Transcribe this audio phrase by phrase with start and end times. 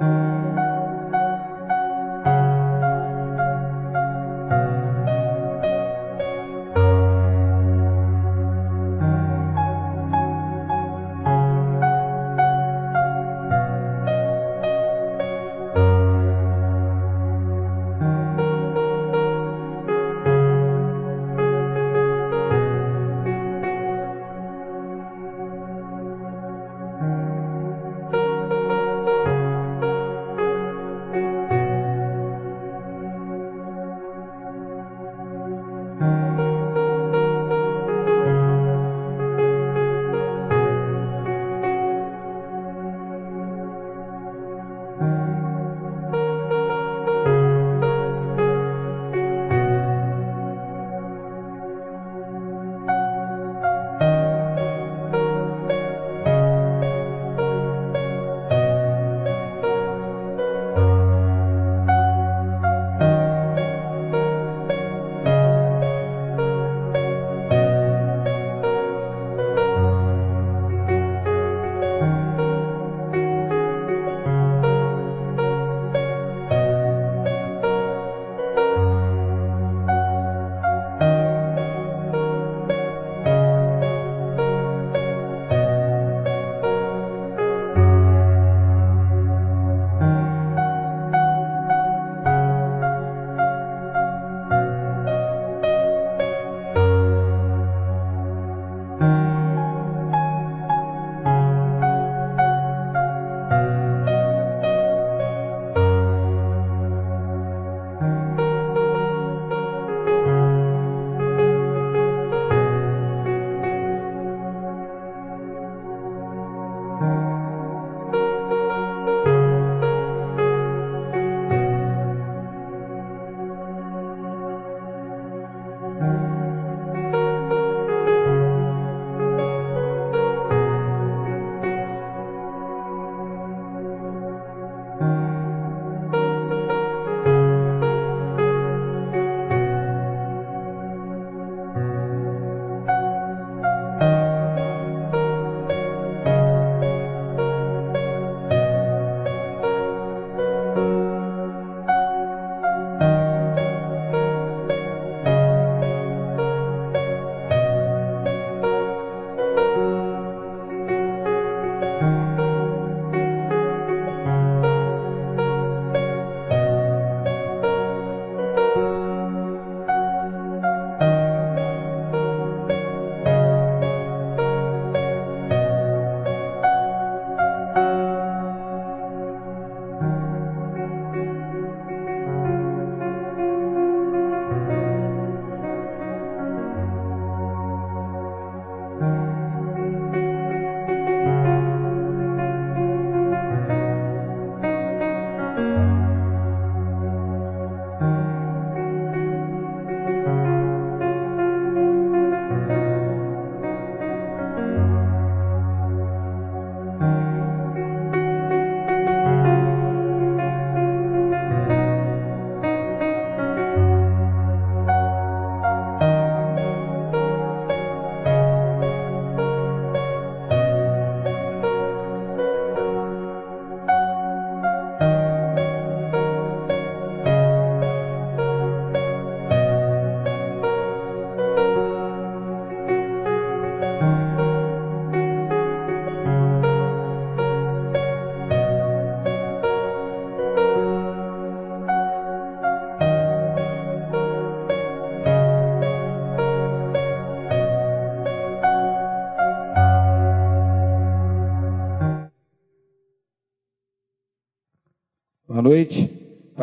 [0.00, 0.39] Boa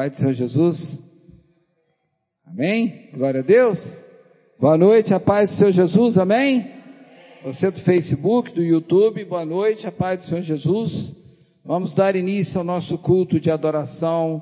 [0.08, 1.04] Pai do Senhor Jesus.
[2.46, 3.10] Amém?
[3.14, 3.78] Glória a Deus.
[4.58, 6.18] Boa noite, a paz do Senhor Jesus.
[6.18, 6.72] Amém?
[7.44, 11.14] Você do Facebook, do YouTube, boa noite, a paz do Senhor Jesus.
[11.66, 14.42] Vamos dar início ao nosso culto de adoração,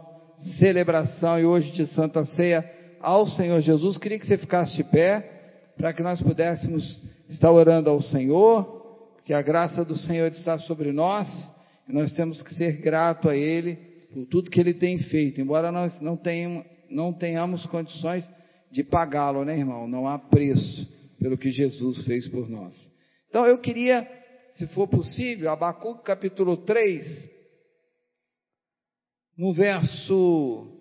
[0.60, 2.64] celebração e hoje de Santa Ceia
[3.02, 3.98] ao Senhor Jesus.
[3.98, 9.34] Queria que você ficasse de pé para que nós pudéssemos estar orando ao Senhor, que
[9.34, 11.28] a graça do Senhor está sobre nós
[11.90, 15.74] e nós temos que ser grato a Ele por tudo que ele tem feito, embora
[15.74, 18.26] nós não tenhamos, não tenhamos condições
[18.72, 19.90] de pagá-lo, né, irmão?
[19.90, 20.90] Não há preço
[21.20, 22.74] pelo que Jesus fez por nós.
[23.28, 24.08] Então eu queria,
[24.54, 27.30] se for possível, Abacuque capítulo 3,
[29.38, 30.72] no verso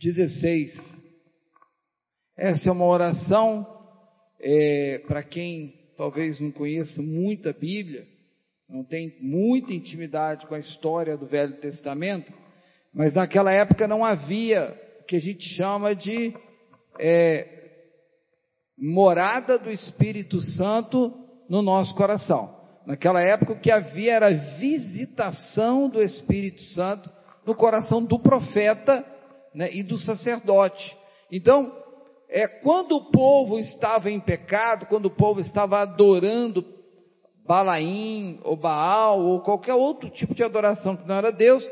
[0.00, 0.76] dezesseis.
[2.36, 3.64] Essa é uma oração
[4.40, 8.06] é, para quem talvez não conheça muito a Bíblia,
[8.68, 12.32] não tem muita intimidade com a história do Velho Testamento,
[12.92, 16.34] mas naquela época não havia o que a gente chama de
[16.98, 17.46] é,
[18.78, 21.12] morada do Espírito Santo
[21.48, 22.54] no nosso coração.
[22.86, 27.10] Naquela época o que havia era visitação do Espírito Santo
[27.46, 29.04] no coração do profeta
[29.54, 30.96] né, e do sacerdote.
[31.30, 31.83] Então,
[32.34, 36.64] é quando o povo estava em pecado, quando o povo estava adorando
[37.46, 41.64] Balaim ou Baal ou qualquer outro tipo de adoração que não era Deus,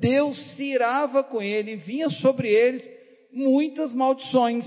[0.00, 2.82] Deus se irava com ele, vinha sobre eles
[3.32, 4.66] muitas maldições.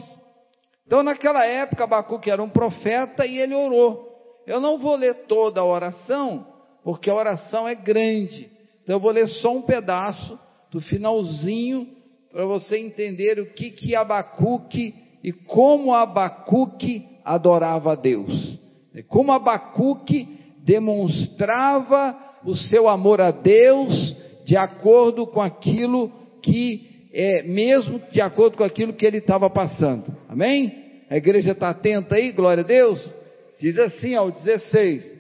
[0.88, 4.10] Então, naquela época, Abacuque era um profeta e ele orou.
[4.48, 6.48] Eu não vou ler toda a oração,
[6.82, 8.50] porque a oração é grande.
[8.84, 10.40] Então, eu vou ler só um pedaço
[10.72, 11.90] do finalzinho,
[12.32, 18.60] para você entender o que que Abacuque e como Abacuque adorava a Deus.
[19.08, 20.28] Como Abacuque
[20.60, 24.16] demonstrava o seu amor a Deus
[24.46, 30.06] de acordo com aquilo que é, mesmo de acordo com aquilo que ele estava passando.
[30.28, 31.04] Amém?
[31.10, 33.14] A igreja está atenta aí, glória a Deus?
[33.60, 35.20] Diz assim ao 16: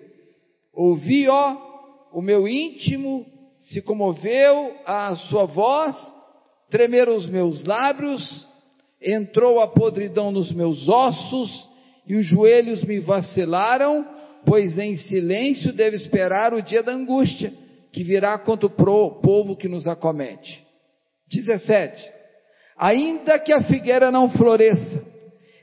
[0.74, 1.57] Ouvi, ó,
[2.13, 3.25] o meu íntimo
[3.59, 5.95] se comoveu a sua voz,
[6.69, 8.50] tremeram os meus lábios,
[9.01, 11.69] entrou a podridão nos meus ossos,
[12.06, 14.06] e os joelhos me vacilaram,
[14.45, 17.53] pois em silêncio devo esperar o dia da angústia,
[17.92, 20.63] que virá contra o povo que nos acomete.
[21.31, 22.09] 17.
[22.77, 25.06] Ainda que a figueira não floresça,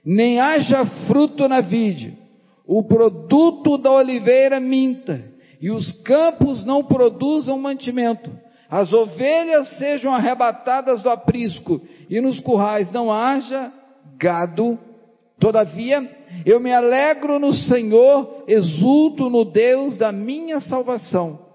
[0.04, 2.16] nem haja fruto na vide,
[2.66, 5.24] o produto da oliveira minta,
[5.60, 8.30] e os campos não produzam mantimento,
[8.70, 13.72] as ovelhas sejam arrebatadas do aprisco, e nos currais não haja
[14.18, 14.78] gado,
[15.38, 16.08] todavia
[16.44, 21.46] eu me alegro no Senhor, exulto no Deus da minha salvação.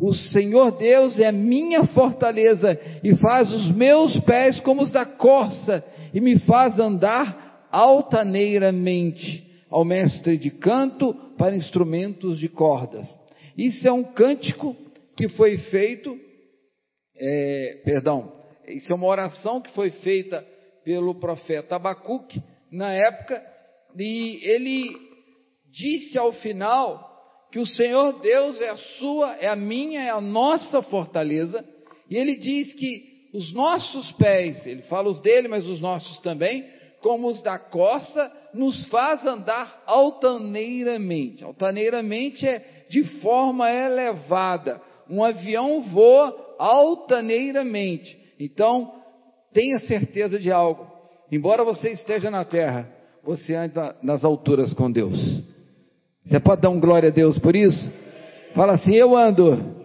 [0.00, 5.84] O Senhor Deus é minha fortaleza e faz os meus pés como os da corça
[6.14, 13.06] e me faz andar altaneiramente ao mestre de canto para instrumentos de cordas.
[13.56, 14.76] Isso é um cântico
[15.16, 16.18] que foi feito,
[17.16, 18.32] é, perdão,
[18.66, 20.44] isso é uma oração que foi feita
[20.84, 23.42] pelo profeta Abacuque na época,
[23.96, 24.96] e ele
[25.70, 27.10] disse ao final
[27.50, 31.64] que o Senhor Deus é a sua, é a minha, é a nossa fortaleza,
[32.08, 36.64] e ele diz que os nossos pés, ele fala os dele, mas os nossos também,
[37.00, 41.42] como os da costa, nos faz andar altaneiramente.
[41.42, 44.80] Altaneiramente é de forma elevada.
[45.08, 48.18] Um avião voa altaneiramente.
[48.38, 48.92] Então,
[49.52, 50.86] tenha certeza de algo.
[51.30, 52.88] Embora você esteja na terra,
[53.22, 55.44] você anda nas alturas com Deus.
[56.24, 57.90] Você pode dar um glória a Deus por isso?
[58.54, 59.82] Fala assim: Eu ando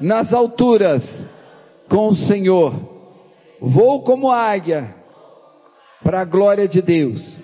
[0.00, 1.02] nas alturas
[1.88, 2.72] com o Senhor.
[3.60, 4.94] Vou como águia
[6.02, 7.42] para a glória de Deus.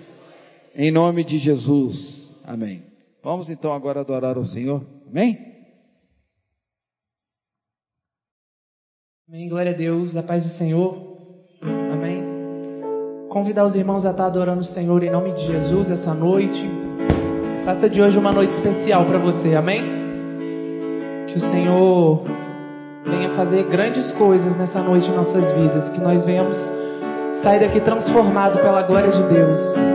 [0.74, 2.32] Em nome de Jesus.
[2.44, 2.82] Amém.
[3.22, 4.84] Vamos então agora adorar o Senhor.
[5.08, 5.53] Amém?
[9.28, 9.48] Amém.
[9.48, 10.16] Glória a Deus.
[10.16, 10.96] A paz do Senhor.
[11.62, 12.22] Amém.
[13.30, 16.62] Convidar os irmãos a estar adorando o Senhor em nome de Jesus essa noite.
[17.64, 19.54] Faça de hoje uma noite especial para você.
[19.54, 19.82] Amém.
[21.28, 22.22] Que o Senhor
[23.06, 25.90] venha fazer grandes coisas nessa noite em nossas vidas.
[25.90, 26.58] Que nós venhamos
[27.44, 29.93] Sai daqui transformado pela glória de Deus.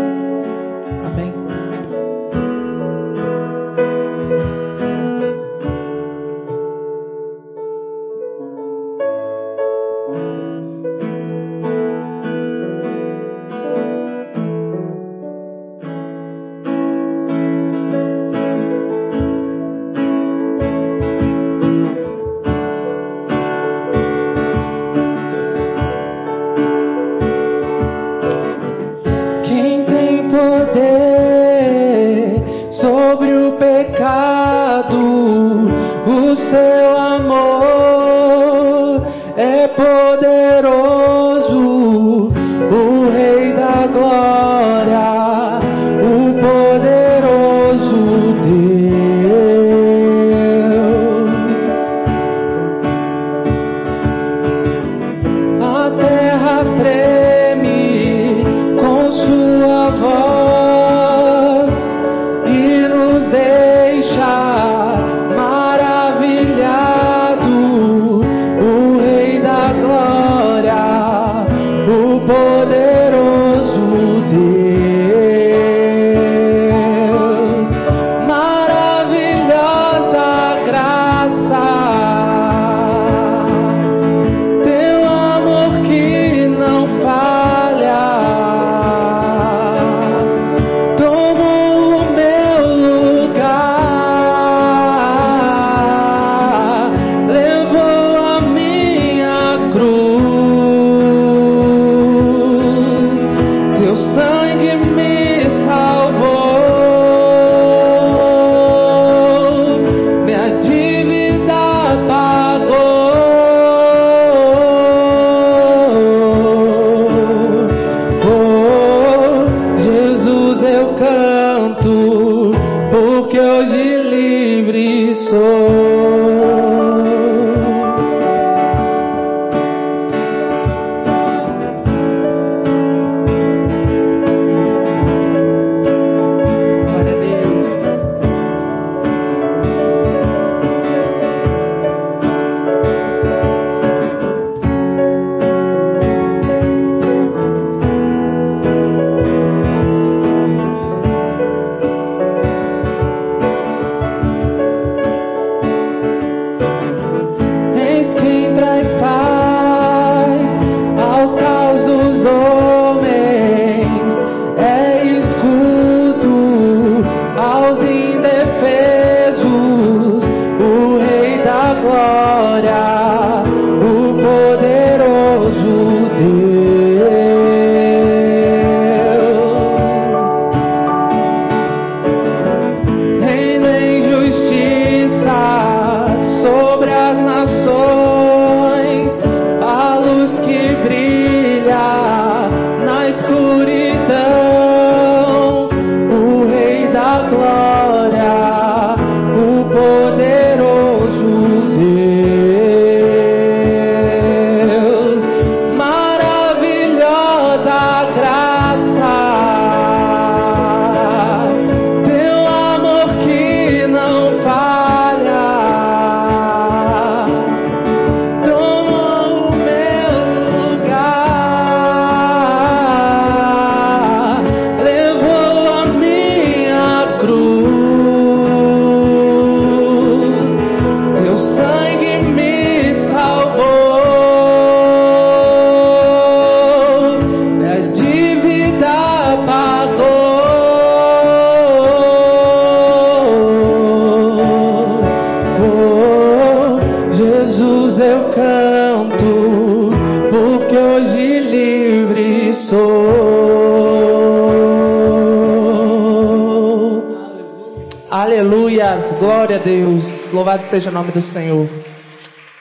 [260.69, 261.67] Seja o nome do Senhor.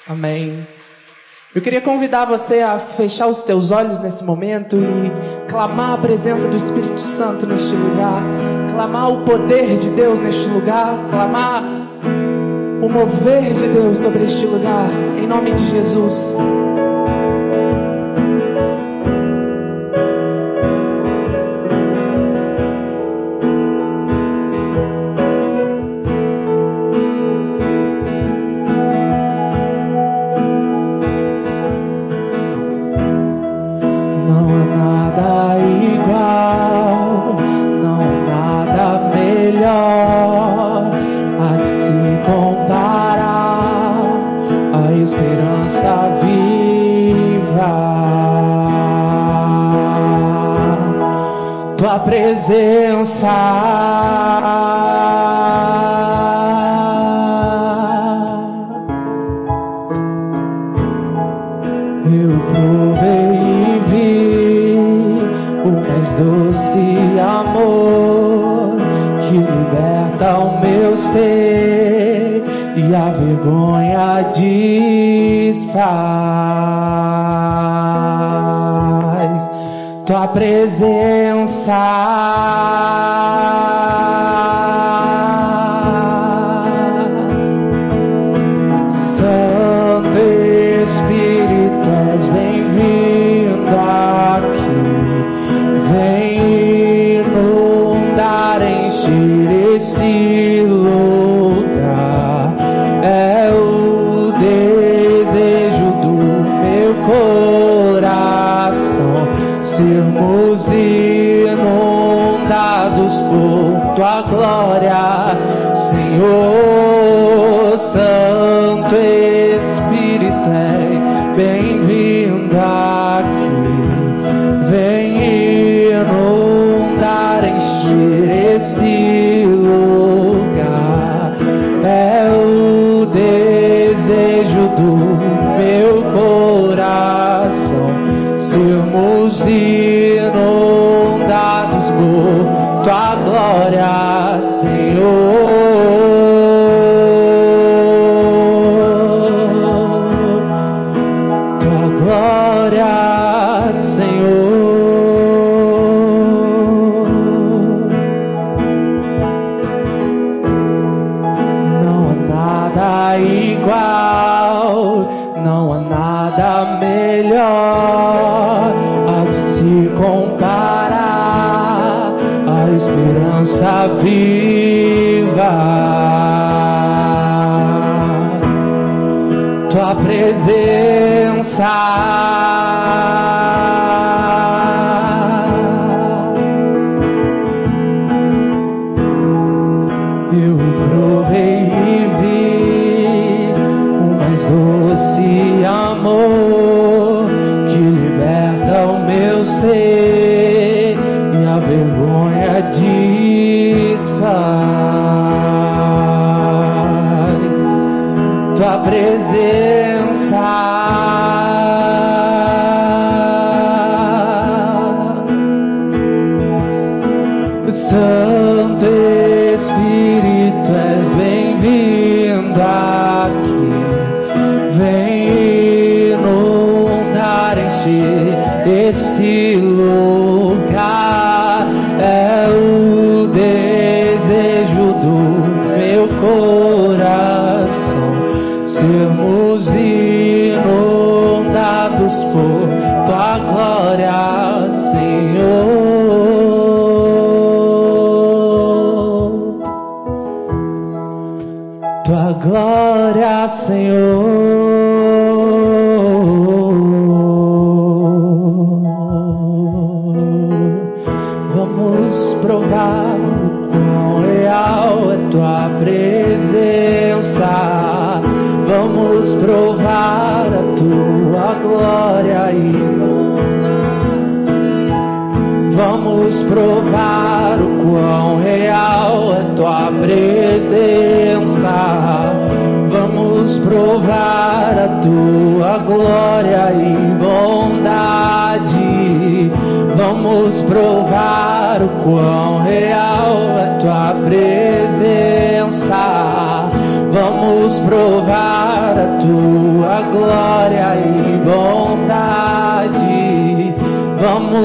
[0.08, 0.66] Amém.
[1.54, 6.48] Eu queria convidar você a fechar os teus olhos nesse momento e clamar a presença
[6.48, 8.22] do Espírito Santo neste lugar,
[8.72, 11.62] clamar o poder de Deus neste lugar, clamar
[12.82, 14.88] o mover de Deus sobre este lugar,
[15.18, 16.14] em nome de Jesus.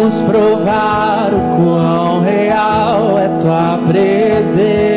[0.04, 4.93] Vamos provar o quão real é tua presença.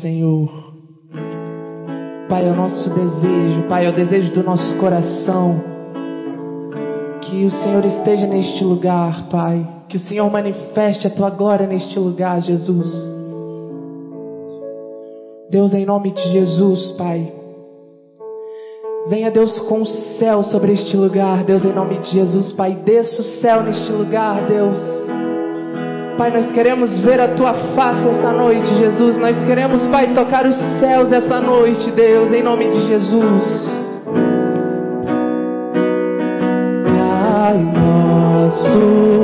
[0.00, 0.68] Senhor.
[2.28, 5.60] Pai, é o nosso desejo, Pai, é o desejo do nosso coração.
[7.22, 9.66] Que o Senhor esteja neste lugar, Pai.
[9.88, 12.86] Que o Senhor manifeste a tua glória neste lugar, Jesus.
[15.50, 17.32] Deus, em nome de Jesus, Pai.
[19.08, 22.74] Venha, Deus, com o céu sobre este lugar, Deus, em nome de Jesus, Pai.
[22.84, 24.78] Desça o céu neste lugar, Deus.
[26.18, 29.16] Pai, nós queremos ver a tua face essa noite, Jesus.
[29.18, 33.44] Nós queremos, Pai, tocar os céus essa noite, Deus, em nome de Jesus.
[36.82, 39.17] Pai nosso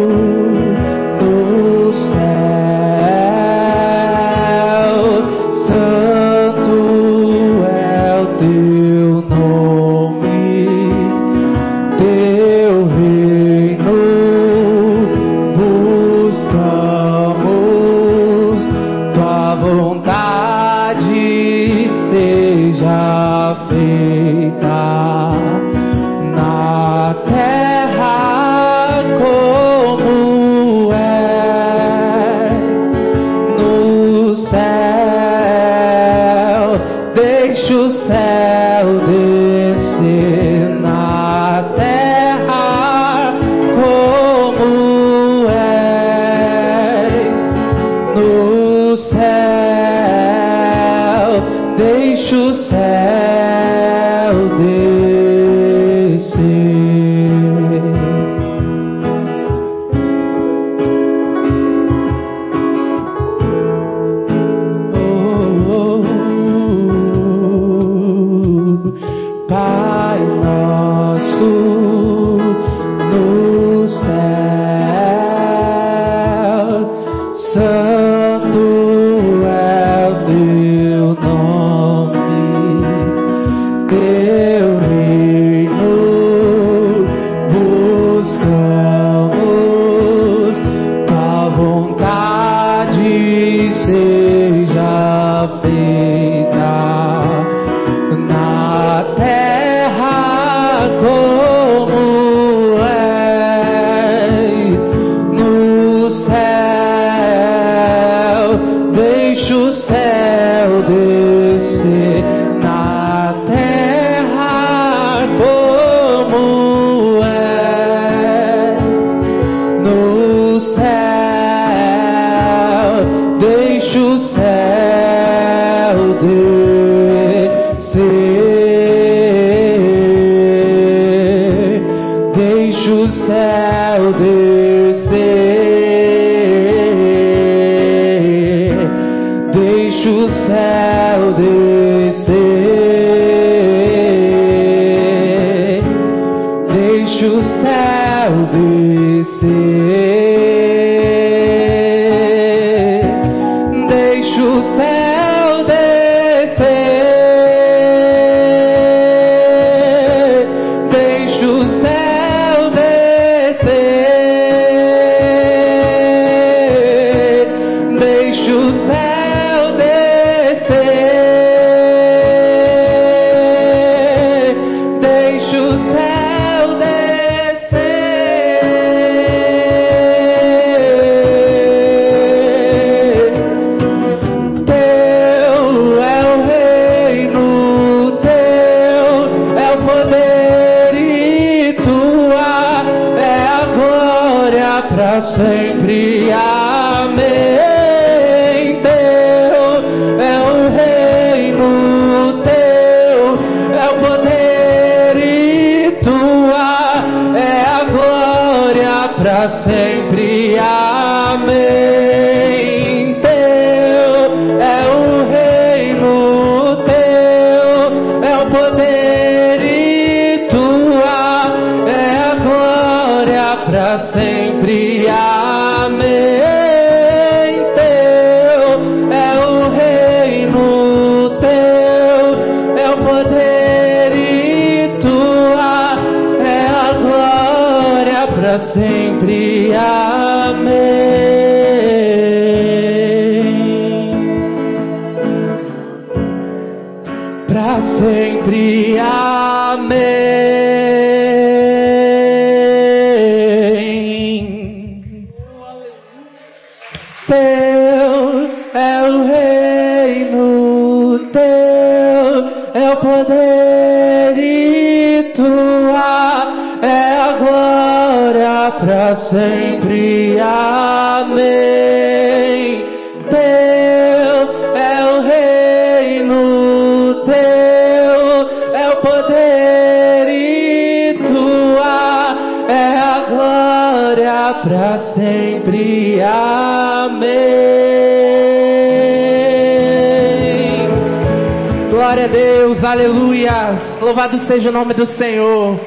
[294.46, 295.80] Seja o nome do Senhor.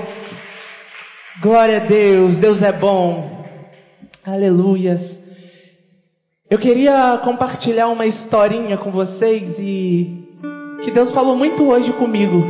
[1.43, 3.45] Glória a Deus, Deus é bom.
[4.25, 4.99] Aleluias.
[6.49, 10.25] Eu queria compartilhar uma historinha com vocês e
[10.83, 12.43] que Deus falou muito hoje comigo.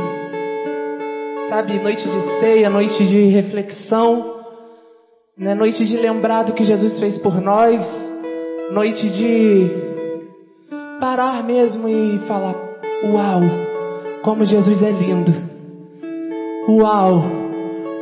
[1.50, 4.40] Sabe, noite de ceia, noite de reflexão,
[5.36, 5.54] né?
[5.54, 7.84] noite de lembrar do que Jesus fez por nós,
[8.72, 9.70] noite de
[10.98, 12.54] parar mesmo e falar:
[13.04, 13.42] Uau,
[14.22, 15.47] como Jesus é lindo.
[16.68, 17.22] Uau!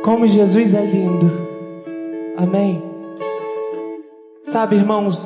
[0.03, 1.31] Como Jesus é lindo.
[2.35, 2.83] Amém?
[4.51, 5.17] Sabe, irmãos,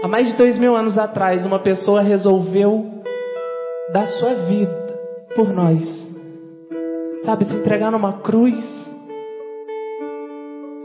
[0.00, 3.02] há mais de dois mil anos atrás, uma pessoa resolveu
[3.92, 5.00] dar sua vida
[5.34, 5.82] por nós.
[7.24, 8.64] Sabe, se entregar numa cruz.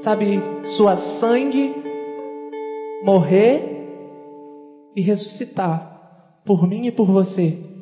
[0.03, 0.41] Sabe,
[0.75, 1.71] sua sangue,
[3.03, 3.61] morrer
[4.95, 7.74] e ressuscitar por mim e por você.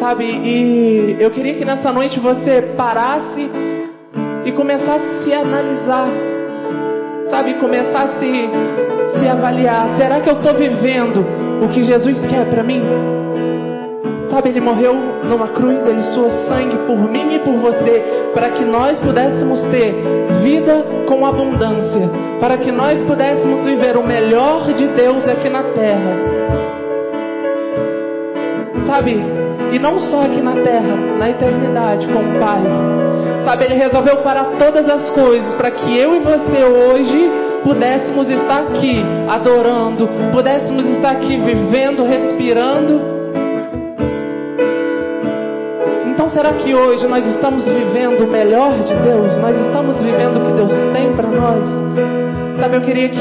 [0.00, 0.24] Sabe?
[0.24, 3.50] E eu queria que nessa noite você parasse
[4.46, 6.08] e começasse a se analisar.
[7.28, 7.54] Sabe?
[7.54, 8.50] Começasse
[9.14, 9.96] a se avaliar.
[9.98, 11.22] Será que eu estou vivendo
[11.62, 12.82] o que Jesus quer para mim?
[14.30, 18.64] Sabe, ele morreu numa cruz, ele suou sangue por mim e por você, para que
[18.64, 19.92] nós pudéssemos ter
[20.42, 22.08] vida com abundância,
[22.38, 26.16] para que nós pudéssemos viver o melhor de Deus aqui na terra.
[28.86, 29.20] Sabe,
[29.72, 32.62] e não só aqui na terra, na eternidade com o Pai.
[33.44, 37.30] Sabe, ele resolveu parar todas as coisas para que eu e você hoje
[37.64, 43.20] pudéssemos estar aqui adorando, pudéssemos estar aqui vivendo, respirando
[46.32, 49.36] será que hoje nós estamos vivendo o melhor de Deus?
[49.38, 51.68] Nós estamos vivendo o que Deus tem para nós?
[52.58, 53.20] Sabe, eu queria que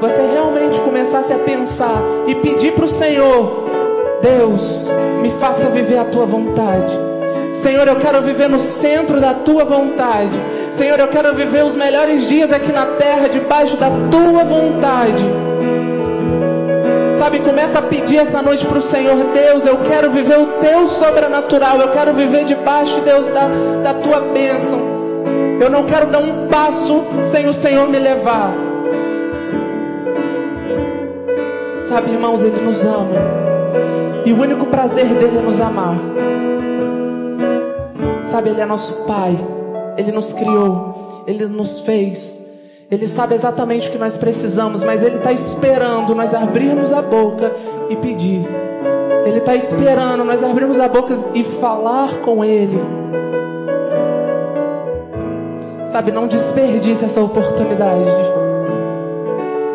[0.00, 3.65] você realmente começasse a pensar e pedir para o Senhor:
[4.22, 4.62] Deus,
[5.22, 6.92] me faça viver a tua vontade.
[7.62, 10.36] Senhor, eu quero viver no centro da tua vontade.
[10.78, 15.24] Senhor, eu quero viver os melhores dias aqui na terra, debaixo da tua vontade.
[17.18, 20.86] Sabe, começa a pedir essa noite para o Senhor, Deus, eu quero viver o teu
[20.88, 23.48] sobrenatural, eu quero viver debaixo, Deus, da,
[23.82, 24.78] da tua bênção.
[25.60, 28.52] Eu não quero dar um passo sem o Senhor me levar.
[31.88, 33.45] Sabe, irmãos, Ele nos ama.
[34.26, 35.94] E o único prazer dele é nos amar.
[38.32, 39.38] Sabe, Ele é nosso Pai.
[39.96, 41.22] Ele nos criou.
[41.28, 42.18] Ele nos fez.
[42.90, 47.52] Ele sabe exatamente o que nós precisamos, mas Ele está esperando nós abrirmos a boca
[47.88, 48.44] e pedir.
[49.26, 52.80] Ele está esperando nós abrirmos a boca e falar com Ele.
[55.92, 58.10] Sabe, não desperdice essa oportunidade.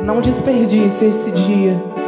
[0.04, 2.01] Não desperdice esse dia.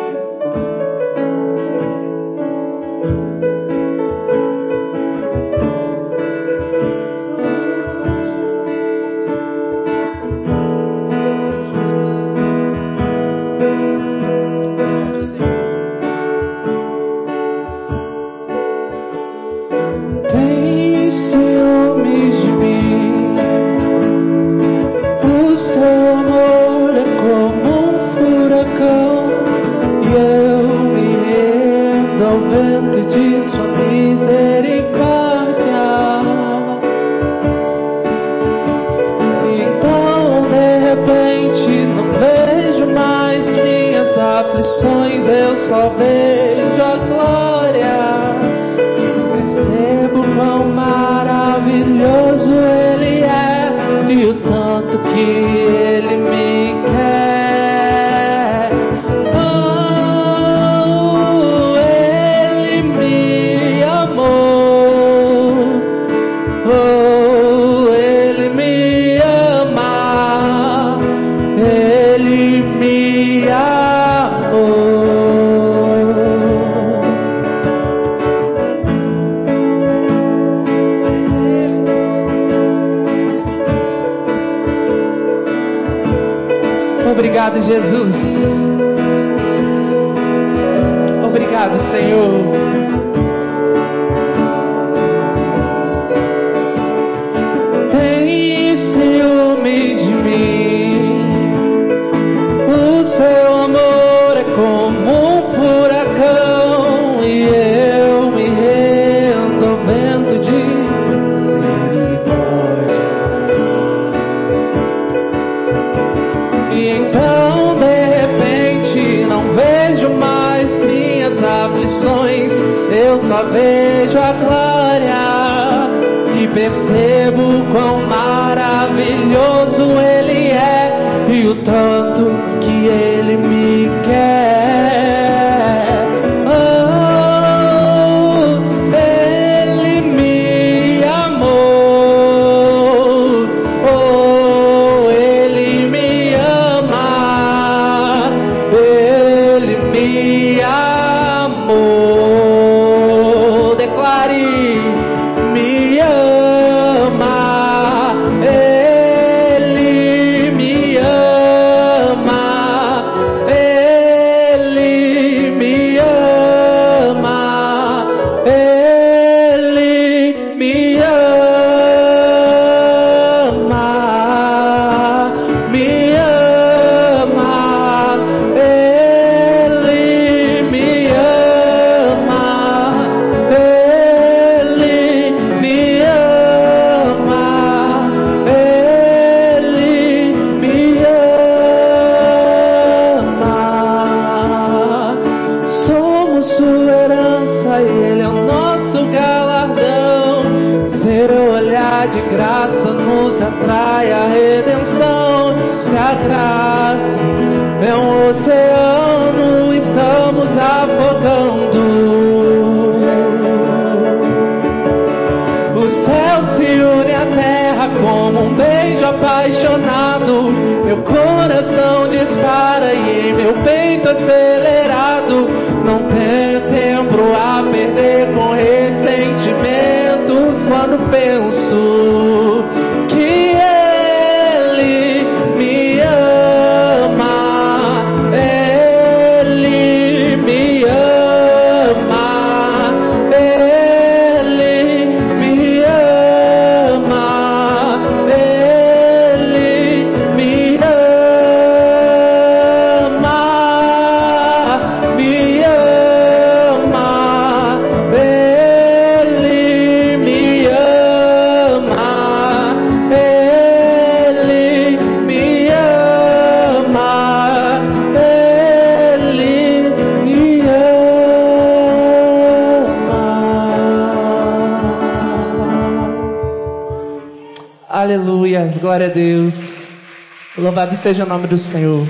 [281.04, 282.08] Seja o nome do Senhor.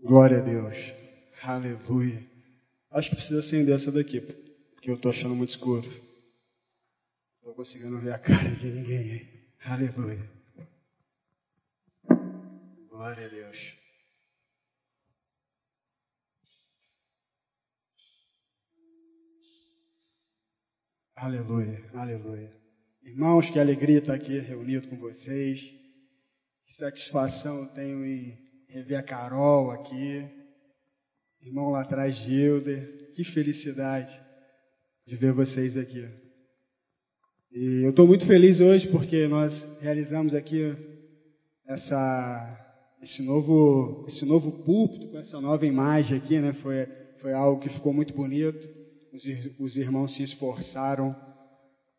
[0.00, 0.74] Glória a Deus.
[1.44, 2.26] Aleluia.
[2.90, 5.86] Acho que precisa acender essa daqui, porque eu estou achando muito escuro.
[5.86, 9.28] Não estou conseguindo ver a cara de ninguém.
[9.64, 10.41] Aleluia.
[23.62, 25.60] Alegria estar aqui reunido com vocês.
[25.60, 28.36] Que satisfação eu tenho em
[28.68, 30.28] rever a Carol aqui.
[31.40, 33.10] Irmão lá atrás, Gilder.
[33.14, 34.12] Que felicidade
[35.06, 36.08] de ver vocês aqui.
[37.52, 40.74] E eu estou muito feliz hoje porque nós realizamos aqui
[41.66, 46.52] essa, esse, novo, esse novo púlpito com essa nova imagem aqui, né?
[46.54, 46.86] Foi,
[47.20, 48.66] foi algo que ficou muito bonito.
[49.12, 49.22] Os,
[49.58, 51.14] os irmãos se esforçaram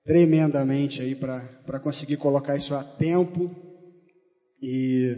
[0.06, 3.50] tremendamente aí para conseguir colocar isso a tempo.
[4.62, 5.18] E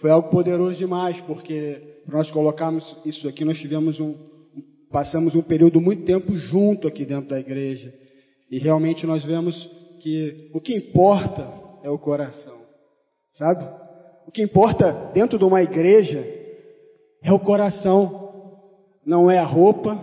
[0.00, 4.14] foi algo poderoso demais, porque nós colocarmos isso aqui, nós tivemos um,
[4.90, 7.92] passamos um período muito tempo junto aqui dentro da igreja.
[8.50, 9.54] E realmente nós vemos
[10.00, 11.48] que o que importa
[11.82, 12.58] é o coração,
[13.32, 13.64] sabe?
[14.26, 16.24] O que importa dentro de uma igreja
[17.22, 18.58] é o coração,
[19.06, 19.98] não é a roupa,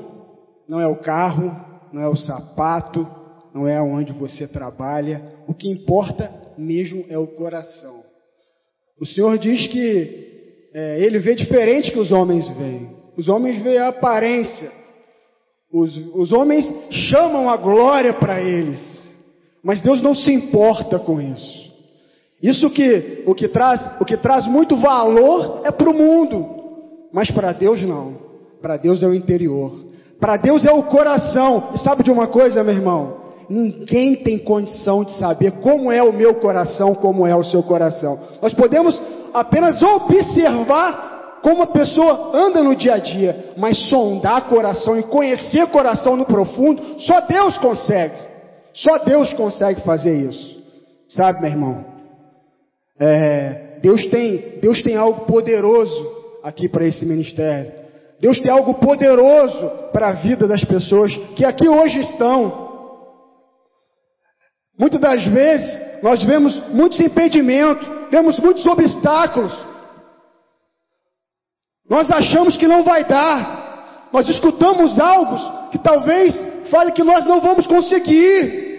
[0.67, 1.55] não é o carro,
[1.91, 3.07] não é o sapato,
[3.53, 5.21] não é onde você trabalha.
[5.47, 8.03] O que importa mesmo é o coração.
[8.99, 10.27] O Senhor diz que
[10.73, 12.89] é, Ele vê diferente que os homens veem.
[13.17, 14.71] Os homens veem a aparência.
[15.71, 18.79] Os, os homens chamam a glória para eles.
[19.63, 21.69] Mas Deus não se importa com isso.
[22.41, 26.45] Isso que o que traz, o que traz muito valor é para o mundo,
[27.11, 28.17] mas para Deus não.
[28.61, 29.73] Para Deus é o interior.
[30.19, 31.71] Para Deus é o coração.
[31.73, 33.18] E sabe de uma coisa, meu irmão?
[33.49, 38.19] Ninguém tem condição de saber como é o meu coração, como é o seu coração.
[38.41, 39.01] Nós podemos
[39.33, 45.67] apenas observar como a pessoa anda no dia a dia, mas sondar coração e conhecer
[45.67, 48.15] coração no profundo, só Deus consegue.
[48.73, 50.59] Só Deus consegue fazer isso.
[51.09, 51.85] Sabe, meu irmão?
[52.99, 56.11] É, Deus tem, Deus tem algo poderoso
[56.43, 57.71] aqui para esse ministério.
[58.19, 62.68] Deus tem algo poderoso para a vida das pessoas que aqui hoje estão.
[64.79, 69.53] Muitas das vezes nós vemos muitos impedimentos, vemos muitos obstáculos.
[71.89, 74.07] Nós achamos que não vai dar.
[74.13, 76.33] Nós escutamos algo que talvez
[76.71, 78.69] fale que nós não vamos conseguir.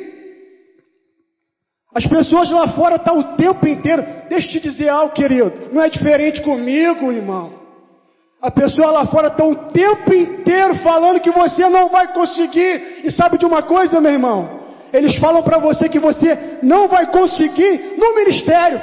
[1.94, 4.02] As pessoas lá fora estão o tempo inteiro.
[4.30, 5.52] Deixa eu te dizer algo, querido.
[5.70, 7.60] Não é diferente comigo, irmão.
[8.40, 13.02] A pessoa lá fora está o tempo inteiro falando que você não vai conseguir.
[13.04, 14.59] E sabe de uma coisa, meu irmão?
[14.92, 18.80] Eles falam para você que você não vai conseguir no ministério.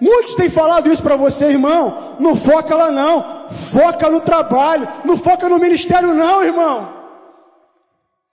[0.00, 2.16] Muitos têm falado isso para você, irmão.
[2.18, 3.48] Não foca lá não.
[3.72, 4.88] Foca no trabalho.
[5.04, 6.92] Não foca no ministério não, irmão.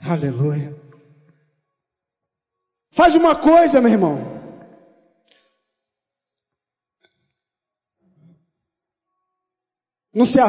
[0.01, 0.75] Aleluia.
[2.93, 4.39] Faz uma coisa, meu irmão.
[10.13, 10.39] Não se,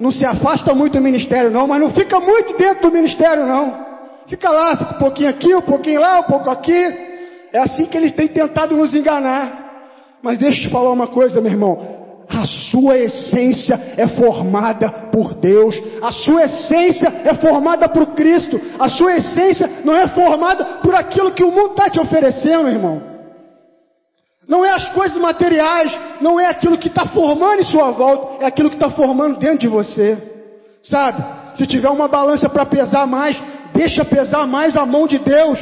[0.00, 3.85] não se afasta muito do ministério, não, mas não fica muito dentro do ministério, não.
[4.26, 7.06] Fica lá, fica um pouquinho aqui, um pouquinho lá, um pouco aqui.
[7.52, 9.66] É assim que eles têm tentado nos enganar.
[10.22, 11.96] Mas deixa eu te falar uma coisa, meu irmão.
[12.28, 18.88] A sua essência é formada por Deus, a sua essência é formada por Cristo, a
[18.88, 23.00] sua essência não é formada por aquilo que o mundo está te oferecendo, irmão.
[24.48, 28.46] Não é as coisas materiais, não é aquilo que está formando em sua volta, é
[28.46, 30.18] aquilo que está formando dentro de você.
[30.82, 31.24] Sabe?
[31.56, 33.40] Se tiver uma balança para pesar mais,
[33.76, 35.58] deixa pesar mais a mão de Deus.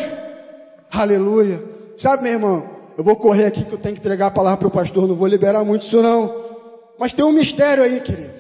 [0.91, 1.61] Aleluia.
[1.99, 2.75] Sabe, meu irmão?
[2.97, 5.17] Eu vou correr aqui que eu tenho que entregar a palavra para o pastor, não
[5.17, 6.45] vou liberar muito isso não.
[6.99, 8.35] Mas tem um mistério aí, querido.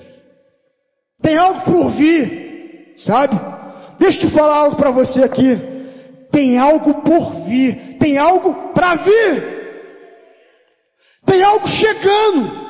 [1.20, 3.34] Tem algo por vir, sabe?
[3.98, 5.58] Deixa eu te falar algo para você aqui.
[6.30, 9.54] Tem algo por vir, tem algo para vir.
[11.26, 12.64] Tem algo chegando.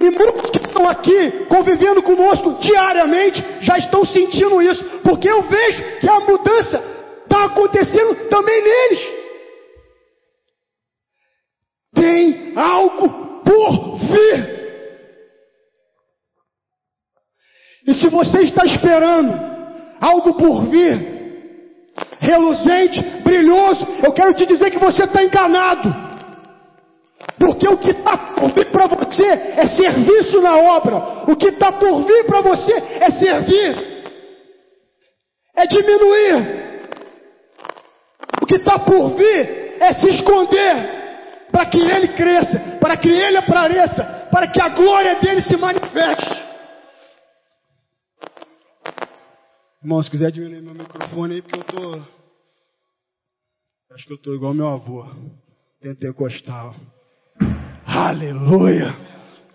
[0.00, 6.08] E muitos estão aqui convivendo conosco diariamente já estão sentindo isso, porque eu vejo que
[6.08, 6.82] a mudança
[7.24, 9.18] está acontecendo também neles.
[11.94, 14.58] Tem algo por vir.
[17.86, 19.48] E se você está esperando
[20.00, 21.18] algo por vir,
[22.20, 26.07] reluzente, brilhoso, eu quero te dizer que você está enganado.
[27.38, 31.30] Porque o que está por vir para você é serviço na obra.
[31.30, 34.02] O que está por vir para você é servir.
[35.54, 36.68] É diminuir.
[38.42, 40.98] O que está por vir é se esconder.
[41.52, 42.58] Para que ele cresça.
[42.80, 44.28] Para que ele apareça.
[44.32, 46.48] Para que a glória dele se manifeste.
[49.80, 52.02] Irmão, se quiser diminuir meu microfone aí, porque eu tô.
[53.94, 55.06] Acho que eu tô igual meu avô,
[55.80, 56.74] pentecostal.
[58.06, 58.94] Aleluia!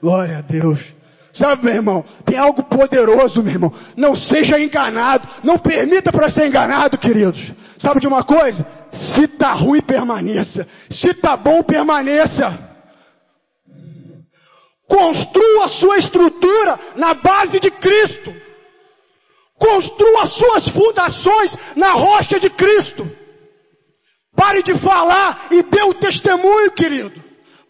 [0.02, 0.84] Glória a Deus.
[1.32, 3.74] Sabe, meu irmão, tem algo poderoso, meu irmão.
[3.96, 5.28] Não seja enganado.
[5.44, 7.42] Não permita para ser enganado, queridos.
[7.80, 8.66] Sabe de uma coisa?
[9.16, 10.68] Se tá ruim, permaneça.
[10.92, 12.60] Se tá bom, permaneça.
[14.88, 18.36] Construa a sua estrutura na base de Cristo.
[19.58, 23.10] Construa as suas fundações na rocha de Cristo.
[24.36, 27.23] Pare de falar e dê o testemunho, querido.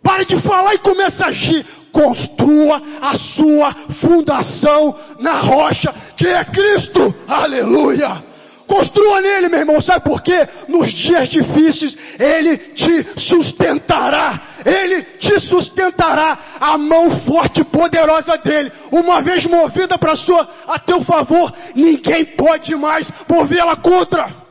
[0.03, 1.65] Pare de falar e comece a agir.
[1.91, 7.13] Construa a sua fundação na rocha que é Cristo.
[7.27, 8.33] Aleluia.
[8.67, 9.81] Construa nele, meu irmão.
[9.81, 10.47] Sabe por quê?
[10.67, 14.41] Nos dias difíceis, Ele te sustentará.
[14.65, 16.37] Ele te sustentará.
[16.59, 22.25] A mão forte e poderosa dele, uma vez movida para sua, a teu favor, ninguém
[22.25, 24.43] pode mais movê-la contra.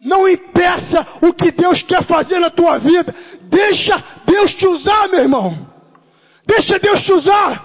[0.00, 3.14] Não impeça o que Deus quer fazer na tua vida.
[3.48, 5.68] Deixa Deus te usar, meu irmão.
[6.46, 7.64] Deixa Deus te usar.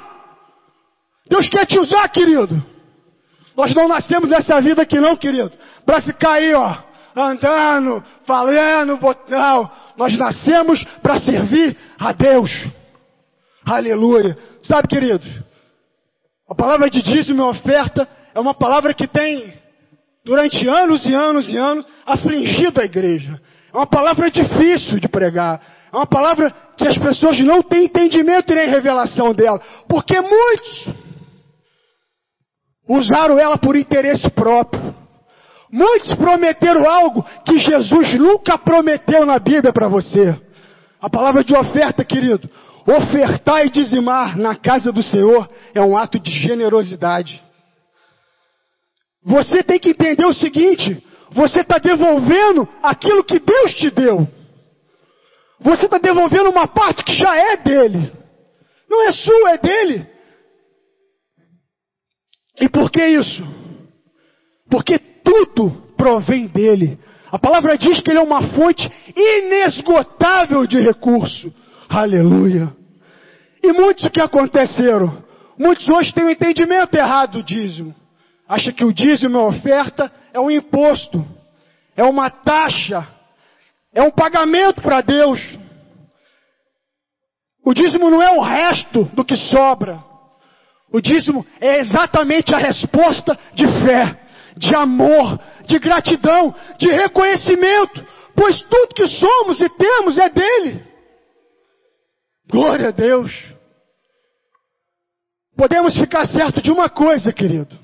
[1.30, 2.64] Deus quer te usar, querido.
[3.56, 5.52] Nós não nascemos nessa vida aqui não, querido.
[5.86, 6.76] Para ficar aí, ó,
[7.16, 9.72] andando, falando, não.
[9.98, 12.52] Nós nascemos para servir a Deus.
[13.66, 14.38] Aleluia.
[14.64, 15.28] Sabe, queridos?
[16.50, 19.54] A palavra de dízimo e oferta é uma palavra que tem,
[20.26, 23.40] durante anos e anos e anos, afligido a igreja.
[23.74, 25.62] É uma palavra difícil de pregar.
[25.92, 29.62] É uma palavra que as pessoas não têm entendimento nem revelação dela.
[29.88, 30.90] Porque muitos
[32.88, 34.94] usaram ela por interesse próprio.
[35.72, 40.38] Muitos prometeram algo que Jesus nunca prometeu na Bíblia para você.
[41.02, 42.50] A palavra de oferta, querido.
[42.86, 47.42] Ofertar e dizimar na casa do Senhor é um ato de generosidade.
[49.24, 51.02] Você tem que entender o seguinte:
[51.32, 54.28] você está devolvendo aquilo que Deus te deu.
[55.60, 58.12] Você está devolvendo uma parte que já é dele.
[58.90, 60.08] Não é sua, é dele.
[62.60, 63.44] E por que isso?
[64.70, 67.00] Porque tudo provém dele.
[67.32, 71.54] A palavra diz que ele é uma fonte inesgotável de recurso.
[71.88, 72.76] Aleluia.
[73.64, 75.24] E muitos que aconteceram,
[75.58, 77.96] muitos hoje têm um entendimento errado do dízimo.
[78.50, 81.26] Acha que o dízimo é oferta, é um imposto,
[81.96, 83.08] é uma taxa,
[83.94, 85.40] é um pagamento para Deus.
[87.64, 90.04] O dízimo não é o resto do que sobra.
[90.92, 94.20] O dízimo é exatamente a resposta de fé,
[94.58, 98.06] de amor, de gratidão, de reconhecimento,
[98.36, 100.84] pois tudo que somos e temos é dele.
[102.50, 103.32] Glória a Deus.
[105.56, 107.81] Podemos ficar certo de uma coisa, querido.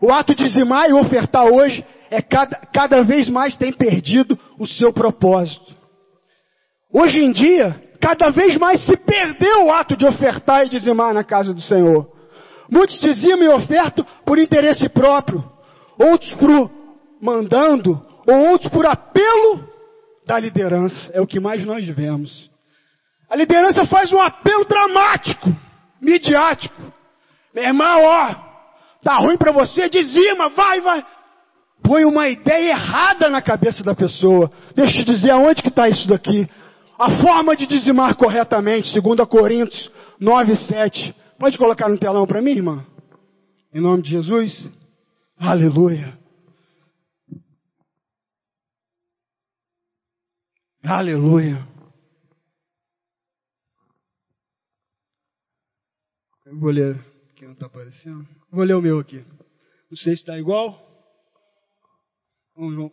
[0.00, 4.66] O ato de dizimar e ofertar hoje é cada, cada vez mais tem perdido o
[4.66, 5.74] seu propósito.
[6.92, 11.22] Hoje em dia, cada vez mais se perdeu o ato de ofertar e dizimar na
[11.22, 12.10] casa do Senhor.
[12.70, 15.44] Muitos dizimam e ofertam por interesse próprio,
[15.98, 16.70] outros por
[17.20, 19.68] mandando, ou outros por apelo
[20.26, 21.10] da liderança.
[21.12, 22.50] É o que mais nós vemos.
[23.28, 25.48] A liderança faz um apelo dramático,
[26.00, 26.80] midiático.
[27.54, 28.49] Meu irmão, ó,
[29.02, 31.04] tá ruim para você, dizima, vai, vai.
[31.82, 34.50] Põe uma ideia errada na cabeça da pessoa.
[34.74, 36.48] Deixa eu dizer aonde que está isso daqui.
[36.98, 39.90] A forma de dizimar corretamente, segundo a Coríntios
[40.20, 41.14] 9, 7.
[41.38, 42.86] Pode colocar no telão para mim, irmã?
[43.72, 44.70] Em nome de Jesus.
[45.38, 46.18] Aleluia.
[50.84, 51.66] Aleluia.
[56.44, 56.98] Eu vou ler,
[57.36, 58.39] que não está aparecendo.
[58.52, 59.24] Vou ler o meu aqui.
[59.90, 60.78] Não sei se está igual.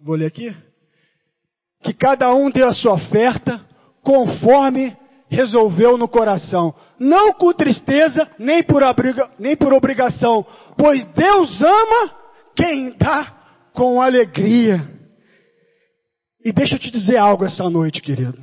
[0.02, 0.56] Vou ler aqui.
[1.84, 3.66] Que cada um dê a sua oferta
[4.02, 4.96] conforme
[5.30, 6.74] resolveu no coração.
[7.00, 10.46] Não com tristeza, nem por, abriga, nem por obrigação.
[10.78, 12.16] Pois Deus ama
[12.56, 14.88] quem dá com alegria.
[16.44, 18.38] E deixa eu te dizer algo essa noite, querido.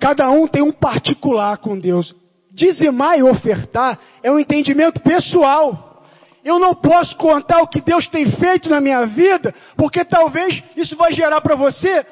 [0.00, 2.14] Cada um tem um particular com Deus.
[2.54, 6.04] Dizimar e ofertar é um entendimento pessoal.
[6.44, 10.94] Eu não posso contar o que Deus tem feito na minha vida, porque talvez isso
[10.96, 12.06] vai gerar para você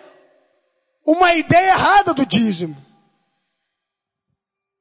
[1.06, 2.76] uma ideia errada do dízimo.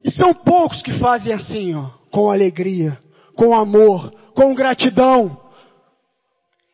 [0.04, 2.98] E são poucos que fazem assim, ó, com alegria,
[3.36, 5.40] com amor, com gratidão.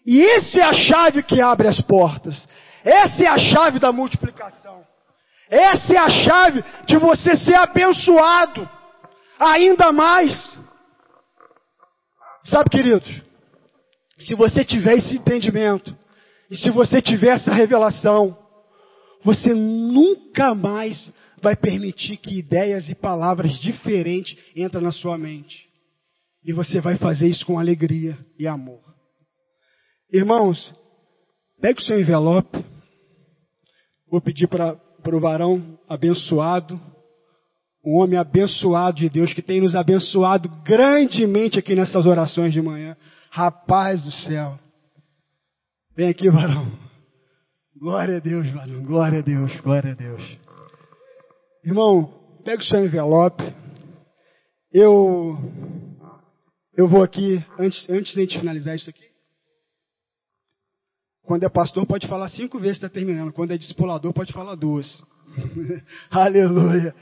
[0.05, 2.41] E essa é a chave que abre as portas.
[2.85, 4.81] Essa é a chave da multiplicação.
[5.49, 8.76] Essa é a chave de você ser abençoado
[9.39, 10.33] ainda mais.
[12.45, 13.07] Sabe, queridos,
[14.19, 15.95] se você tiver esse entendimento,
[16.49, 18.37] e se você tiver essa revelação,
[19.23, 21.11] você nunca mais
[21.41, 25.67] vai permitir que ideias e palavras diferentes entrem na sua mente.
[26.43, 28.81] E você vai fazer isso com alegria e amor.
[30.11, 30.73] Irmãos,
[31.59, 32.63] pegue o seu envelope.
[34.09, 36.79] Vou pedir para o varão abençoado,
[37.85, 42.97] um homem abençoado de Deus, que tem nos abençoado grandemente aqui nessas orações de manhã.
[43.31, 44.59] Rapaz do céu.
[45.95, 46.71] Vem aqui, varão.
[47.79, 48.83] Glória a Deus, varão.
[48.83, 50.37] Glória a Deus, glória a Deus.
[51.63, 52.13] Irmão,
[52.43, 53.43] pega o seu envelope.
[54.71, 55.37] Eu
[56.77, 59.03] eu vou aqui, antes, antes de gente finalizar isso aqui.
[61.23, 63.33] Quando é pastor, pode falar cinco vezes está terminando.
[63.33, 64.85] Quando é discipulador, pode falar duas.
[66.09, 66.95] Aleluia.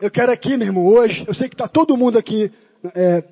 [0.00, 2.50] Eu quero aqui, meu irmão, hoje, eu sei que está todo mundo aqui
[2.94, 3.22] é,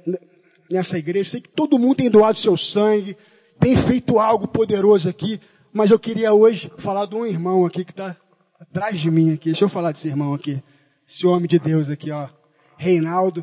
[0.70, 3.16] nessa igreja, eu sei que todo mundo tem doado seu sangue,
[3.58, 5.40] tem feito algo poderoso aqui,
[5.72, 8.14] mas eu queria hoje falar de um irmão aqui que está
[8.60, 9.46] atrás de mim aqui.
[9.46, 10.62] Deixa eu falar desse irmão aqui.
[11.08, 12.28] Esse homem de Deus aqui, ó.
[12.76, 13.42] Reinaldo.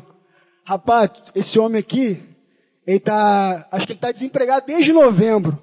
[0.64, 2.22] Rapaz, esse homem aqui,
[2.86, 5.58] ele tá, acho que ele está desempregado desde novembro.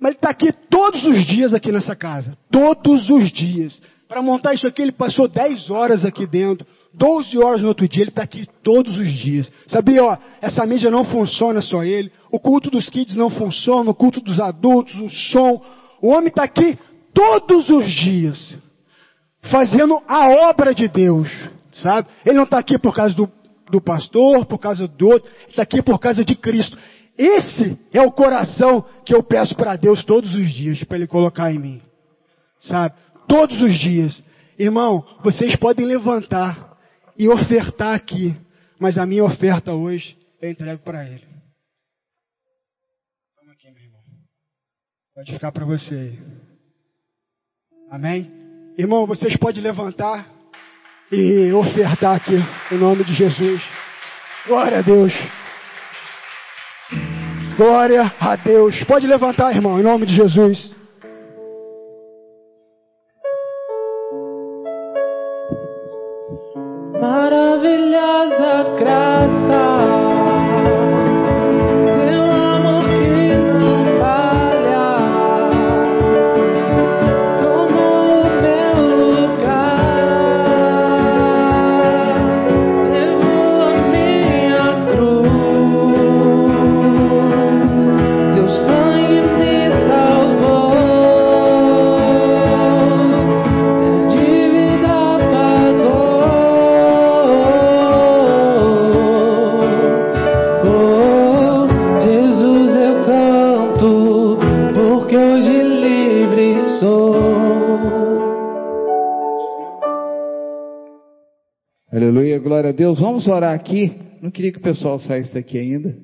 [0.00, 2.36] Mas ele está aqui todos os dias aqui nessa casa.
[2.50, 3.80] Todos os dias.
[4.08, 6.66] Para montar isso aqui, ele passou 10 horas aqui dentro.
[6.96, 9.52] 12 horas no outro dia, ele está aqui todos os dias.
[9.66, 12.10] Sabia, ó, essa mídia não funciona só ele.
[12.30, 15.62] O culto dos kids não funciona, o culto dos adultos, o som.
[16.00, 16.78] O homem está aqui
[17.12, 18.58] todos os dias
[19.50, 21.30] fazendo a obra de Deus,
[21.82, 22.08] sabe?
[22.24, 23.30] Ele não está aqui por causa do,
[23.70, 26.76] do pastor, por causa do outro, ele está aqui por causa de Cristo.
[27.16, 31.50] Esse é o coração que eu peço para Deus todos os dias, para Ele colocar
[31.50, 31.82] em mim,
[32.58, 32.94] sabe?
[33.26, 34.22] Todos os dias.
[34.58, 36.75] Irmão, vocês podem levantar
[37.18, 38.36] e ofertar aqui,
[38.78, 41.26] mas a minha oferta hoje eu entrego para Ele.
[43.38, 44.00] Toma aqui, meu irmão.
[45.14, 46.18] Pode ficar para você aí.
[47.90, 48.30] Amém?
[48.76, 50.30] Irmão, vocês podem levantar
[51.10, 52.34] e ofertar aqui,
[52.72, 53.62] em nome de Jesus.
[54.46, 55.12] Glória a Deus.
[57.56, 58.84] Glória a Deus.
[58.84, 60.74] Pode levantar, irmão, em nome de Jesus.
[67.06, 69.75] Maravilhosa graça.
[112.76, 113.00] Deus.
[113.00, 113.90] Vamos orar aqui.
[114.20, 115.96] Não queria que o pessoal saísse daqui ainda.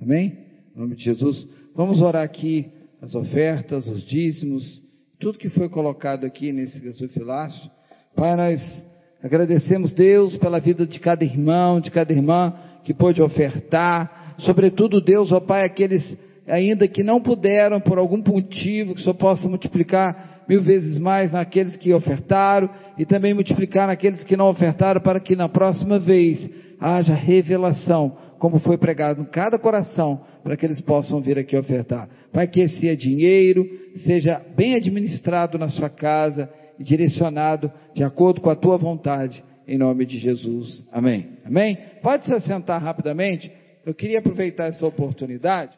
[0.00, 0.36] Amém?
[0.76, 1.48] Em nome de Jesus.
[1.74, 2.66] Vamos orar aqui
[3.00, 4.82] as ofertas, os dízimos,
[5.18, 7.70] tudo que foi colocado aqui nesse gasofilácio.
[8.14, 8.84] Pai, nós
[9.22, 12.52] agradecemos Deus pela vida de cada irmão, de cada irmã
[12.84, 16.16] que pôde ofertar, sobretudo Deus, ó Pai, aqueles
[16.46, 21.76] ainda que não puderam por algum motivo, que só possa multiplicar mil vezes mais naqueles
[21.76, 26.48] que ofertaram e também multiplicar naqueles que não ofertaram para que na próxima vez
[26.80, 32.08] haja revelação, como foi pregado em cada coração, para que eles possam vir aqui ofertar.
[32.32, 38.48] Pai, que esse dinheiro seja bem administrado na sua casa e direcionado de acordo com
[38.48, 40.84] a tua vontade, em nome de Jesus.
[40.90, 41.38] Amém.
[41.44, 41.76] Amém?
[42.00, 43.50] Pode se assentar rapidamente.
[43.84, 45.76] Eu queria aproveitar essa oportunidade.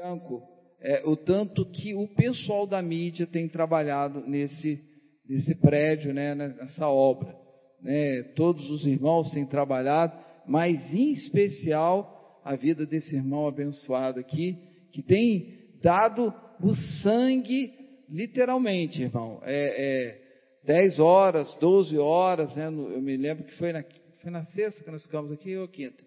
[0.00, 0.42] Branco,
[0.80, 4.80] é, o tanto que o pessoal da mídia tem trabalhado nesse,
[5.28, 7.36] nesse prédio, né, nessa obra.
[7.82, 8.22] Né?
[8.34, 14.56] Todos os irmãos têm trabalhado, mas em especial a vida desse irmão abençoado aqui,
[14.90, 16.32] que tem dado
[16.62, 17.70] o sangue,
[18.08, 19.38] literalmente, irmão.
[19.44, 20.20] É, é
[20.64, 22.68] 10 horas, 12 horas, né?
[22.68, 23.84] Eu me lembro que foi na,
[24.22, 26.02] foi na sexta que nós ficamos aqui ou quinta?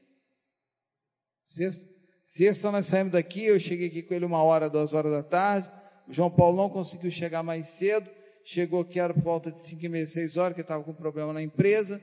[1.49, 1.92] Sexta?
[2.36, 5.69] Sexta nós saímos daqui, eu cheguei aqui com ele uma hora, duas horas da tarde.
[6.07, 8.09] O João Paulo não conseguiu chegar mais cedo.
[8.45, 11.31] Chegou aqui, era por volta de cinco e meia, seis horas, que estava com problema
[11.31, 12.01] na empresa.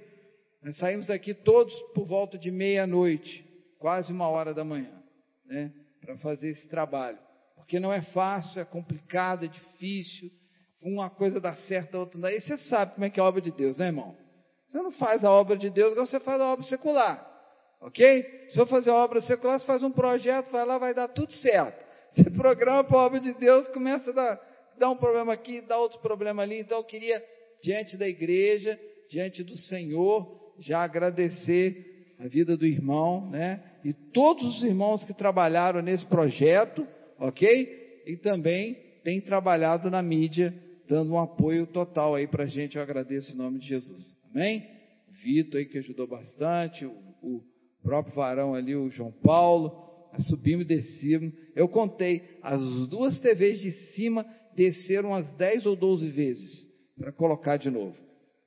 [0.62, 3.44] Nós saímos daqui todos por volta de meia-noite,
[3.78, 4.92] quase uma hora da manhã,
[5.46, 5.72] né?
[6.00, 7.18] Para fazer esse trabalho.
[7.56, 10.30] Porque não é fácil, é complicado, é difícil.
[10.80, 12.32] Uma coisa dá certo, a outra não dá.
[12.32, 14.16] E você sabe como é que é a obra de Deus, né, irmão?
[14.70, 17.29] Você não faz a obra de Deus igual você faz a obra secular.
[17.80, 18.46] Ok?
[18.48, 21.88] Se for fazer obra secular, você faz um projeto, vai lá, vai dar tudo certo.
[22.12, 24.40] Você programa para a obra de Deus, começa a dar,
[24.76, 26.60] dar um problema aqui, dá outro problema ali.
[26.60, 27.22] Então eu queria,
[27.62, 28.78] diante da igreja,
[29.08, 33.62] diante do Senhor, já agradecer a vida do irmão, né?
[33.84, 36.86] E todos os irmãos que trabalharam nesse projeto,
[37.18, 38.02] ok?
[38.06, 40.52] E também tem trabalhado na mídia,
[40.88, 42.76] dando um apoio total aí para a gente.
[42.76, 44.16] Eu agradeço em nome de Jesus.
[44.34, 44.66] Amém?
[45.22, 47.42] Vitor aí que ajudou bastante, o, o
[47.80, 51.32] o próprio varão ali, o João Paulo, subimos e descemos.
[51.54, 56.68] Eu contei, as duas TVs de cima desceram umas 10 ou 12 vezes
[56.98, 57.96] para colocar de novo,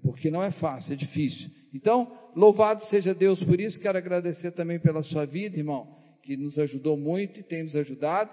[0.02, 1.50] porque não é fácil, é difícil.
[1.74, 5.88] Então, louvado seja Deus por isso, quero agradecer também pela sua vida, irmão,
[6.22, 8.30] que nos ajudou muito e tem nos ajudado.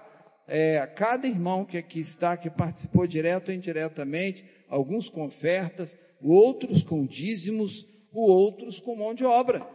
[0.47, 5.95] É, a cada irmão que aqui está, que participou direto ou indiretamente, alguns com ofertas,
[6.21, 9.65] outros com dízimos, outros com mão de obra.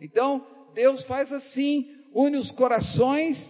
[0.00, 0.44] Então,
[0.76, 3.40] Deus faz assim, une os corações,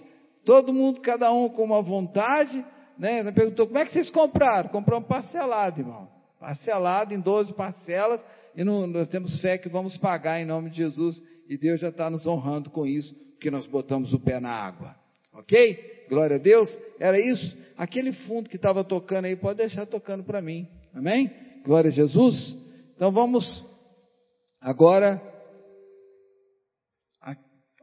[0.45, 2.65] todo mundo, cada um com uma vontade,
[2.97, 3.19] né?
[3.19, 4.69] Ele perguntou, como é que vocês compraram?
[4.69, 6.09] Compramos parcelado, irmão.
[6.39, 8.21] Parcelado em 12 parcelas,
[8.55, 11.89] e não, nós temos fé que vamos pagar em nome de Jesus, e Deus já
[11.89, 14.95] está nos honrando com isso, porque nós botamos o pé na água.
[15.35, 16.07] Ok?
[16.09, 16.79] Glória a Deus.
[17.01, 17.59] Era isso.
[17.77, 20.67] Aquele fundo que estava tocando aí, pode deixar tocando para mim.
[20.95, 21.31] Amém?
[21.65, 22.57] Glória a Jesus.
[22.95, 23.65] Então vamos
[24.61, 25.21] agora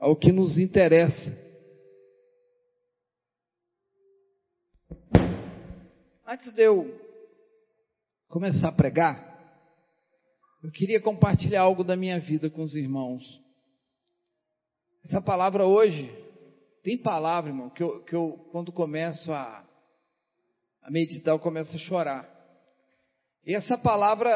[0.03, 1.31] ao que nos interessa.
[6.27, 6.99] Antes de eu
[8.27, 9.15] começar a pregar,
[10.61, 13.23] eu queria compartilhar algo da minha vida com os irmãos.
[15.05, 16.11] Essa palavra hoje,
[16.83, 19.65] tem palavra, irmão, que eu, que eu quando começo a,
[20.81, 22.29] a meditar, eu começo a chorar.
[23.45, 24.29] E essa palavra,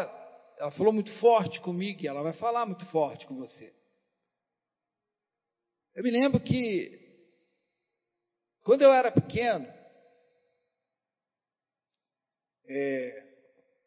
[0.59, 3.76] ela falou muito forte comigo, e ela vai falar muito forte com você.
[5.97, 6.91] Eu me lembro que,
[8.61, 9.67] quando eu era pequeno,
[12.69, 13.23] é,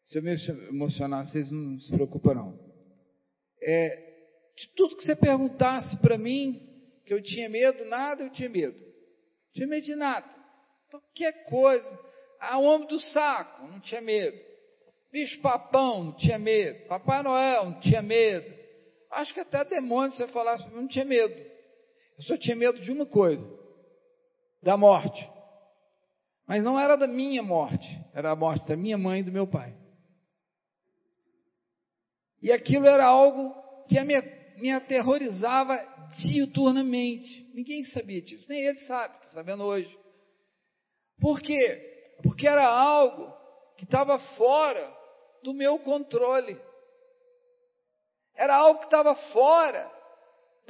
[0.03, 0.35] se eu me
[0.67, 2.59] emocionar, vocês não se preocupam não.
[3.61, 6.59] É, de tudo que você perguntasse para mim,
[7.05, 8.77] que eu tinha medo, nada eu tinha medo.
[8.77, 10.27] Não tinha medo de nada.
[10.89, 11.99] Qualquer coisa.
[12.41, 14.37] Ah, homem do saco, não tinha medo.
[15.13, 16.87] Bicho papão, não tinha medo.
[16.89, 18.53] Papai Noel, não tinha medo.
[19.11, 21.50] Acho que até demônio, se você falasse não tinha medo.
[22.21, 23.43] Eu só tinha medo de uma coisa:
[24.61, 25.27] da morte.
[26.47, 29.47] Mas não era da minha morte, era a morte da minha mãe e do meu
[29.47, 29.75] pai.
[32.41, 33.55] E aquilo era algo
[33.87, 34.21] que me,
[34.57, 35.75] me aterrorizava
[36.21, 37.49] diuturnamente.
[37.55, 39.97] Ninguém sabia disso, nem ele sabe, está sabendo hoje.
[41.19, 42.17] Por quê?
[42.21, 43.33] Porque era algo
[43.77, 44.95] que estava fora
[45.41, 46.59] do meu controle.
[48.35, 50.00] Era algo que estava fora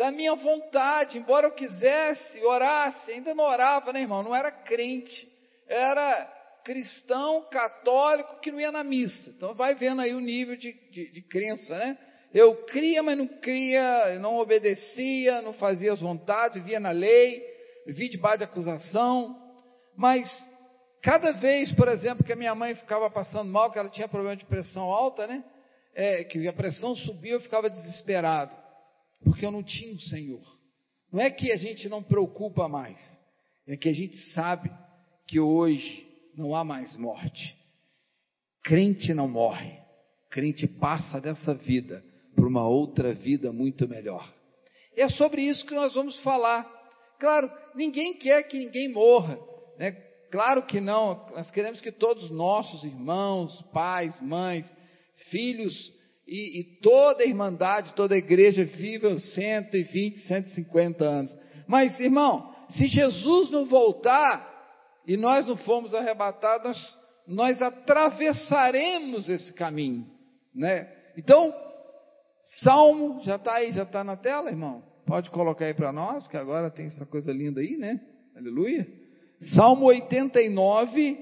[0.01, 4.23] da minha vontade, embora eu quisesse, orasse, ainda não orava, né, irmão?
[4.23, 5.31] Não era crente,
[5.67, 6.27] era
[6.63, 9.29] cristão católico que não ia na missa.
[9.29, 11.99] Então vai vendo aí o nível de, de, de crença, né?
[12.33, 17.43] Eu cria, mas não cria, não obedecia, não fazia as vontades, vivia na lei,
[17.85, 19.39] vivia debaixo de acusação.
[19.95, 20.27] Mas
[21.03, 24.35] cada vez, por exemplo, que a minha mãe ficava passando mal, que ela tinha problema
[24.35, 25.43] de pressão alta, né?
[25.93, 28.60] É, que a pressão subia, eu ficava desesperado,
[29.23, 30.41] porque eu não tinha o Senhor.
[31.11, 32.99] Não é que a gente não preocupa mais,
[33.67, 34.71] é que a gente sabe
[35.27, 37.57] que hoje não há mais morte.
[38.63, 39.77] Crente não morre,
[40.29, 42.03] crente passa dessa vida
[42.35, 44.31] para uma outra vida muito melhor.
[44.95, 46.63] É sobre isso que nós vamos falar.
[47.19, 49.37] Claro, ninguém quer que ninguém morra,
[49.77, 49.91] né?
[50.31, 54.71] Claro que não, nós queremos que todos nossos irmãos, pais, mães,
[55.29, 55.93] filhos
[56.31, 61.37] e, e toda a irmandade, toda a igreja vivam 120, 150 anos.
[61.67, 64.49] Mas, irmão, se Jesus não voltar
[65.05, 70.07] e nós não formos arrebatados, nós, nós atravessaremos esse caminho,
[70.55, 70.89] né?
[71.17, 71.53] Então,
[72.63, 74.81] Salmo, já está aí, já está na tela, irmão?
[75.05, 77.99] Pode colocar aí para nós, que agora tem essa coisa linda aí, né?
[78.37, 78.87] Aleluia.
[79.53, 81.17] Salmo 89,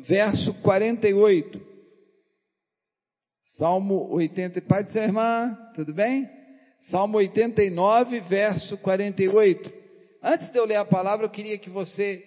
[0.00, 1.69] verso 48.
[3.60, 6.26] Salmo 80, Pai de sua irmã, tudo bem?
[6.90, 9.70] Salmo 89, verso 48.
[10.22, 12.24] Antes de eu ler a palavra, eu queria que você,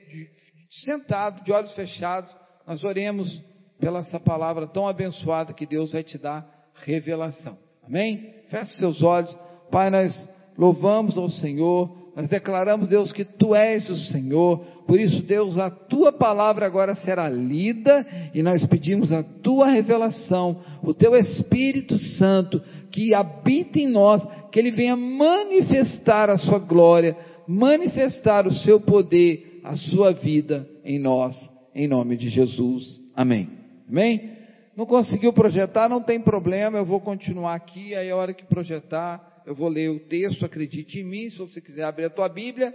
[0.70, 2.30] sentado, de olhos fechados,
[2.68, 3.44] nós oremos
[3.80, 7.58] pela essa palavra tão abençoada que Deus vai te dar revelação.
[7.84, 8.32] Amém?
[8.50, 9.36] Feche seus olhos.
[9.72, 15.24] Pai, nós louvamos ao Senhor, nós declaramos, Deus, que Tu és o Senhor, por isso,
[15.24, 21.16] Deus, a Tua palavra agora será lida e nós pedimos a Tua revelação, o Teu
[21.16, 22.62] Espírito Santo
[22.92, 29.62] que habita em nós, que Ele venha manifestar a Sua glória, manifestar o Seu poder,
[29.64, 31.36] a Sua vida em nós,
[31.74, 33.02] em nome de Jesus.
[33.16, 33.50] Amém.
[33.90, 34.34] Amém?
[34.76, 39.33] Não conseguiu projetar, não tem problema, eu vou continuar aqui, aí a hora que projetar,
[39.46, 42.74] eu vou ler o texto, acredite em mim, se você quiser abrir a tua Bíblia,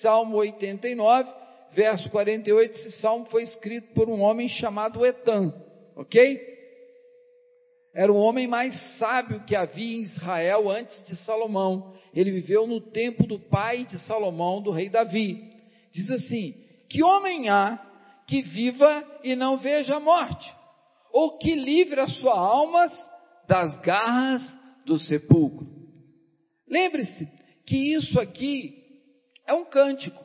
[0.00, 1.30] Salmo 89,
[1.72, 5.52] verso 48, esse salmo foi escrito por um homem chamado Etan,
[5.96, 6.54] ok?
[7.94, 11.94] Era o homem mais sábio que havia em Israel antes de Salomão.
[12.12, 15.52] Ele viveu no tempo do pai de Salomão, do rei Davi.
[15.92, 16.54] Diz assim:
[16.88, 17.78] Que homem há
[18.26, 20.52] que viva e não veja a morte?
[21.14, 22.88] ou que livre a sua alma
[23.46, 24.42] das garras
[24.84, 25.64] do sepulcro.
[26.74, 27.28] Lembre-se
[27.64, 28.74] que isso aqui
[29.46, 30.20] é um cântico,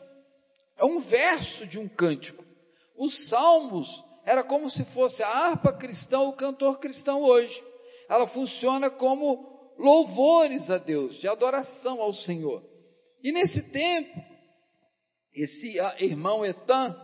[0.80, 2.44] é um verso de um cântico.
[2.98, 3.88] Os salmos
[4.26, 7.56] era como se fosse a harpa cristã, o cantor cristão hoje.
[8.10, 12.64] Ela funciona como louvores a Deus, de adoração ao Senhor.
[13.24, 14.20] E nesse tempo,
[15.32, 17.00] esse irmão Etan,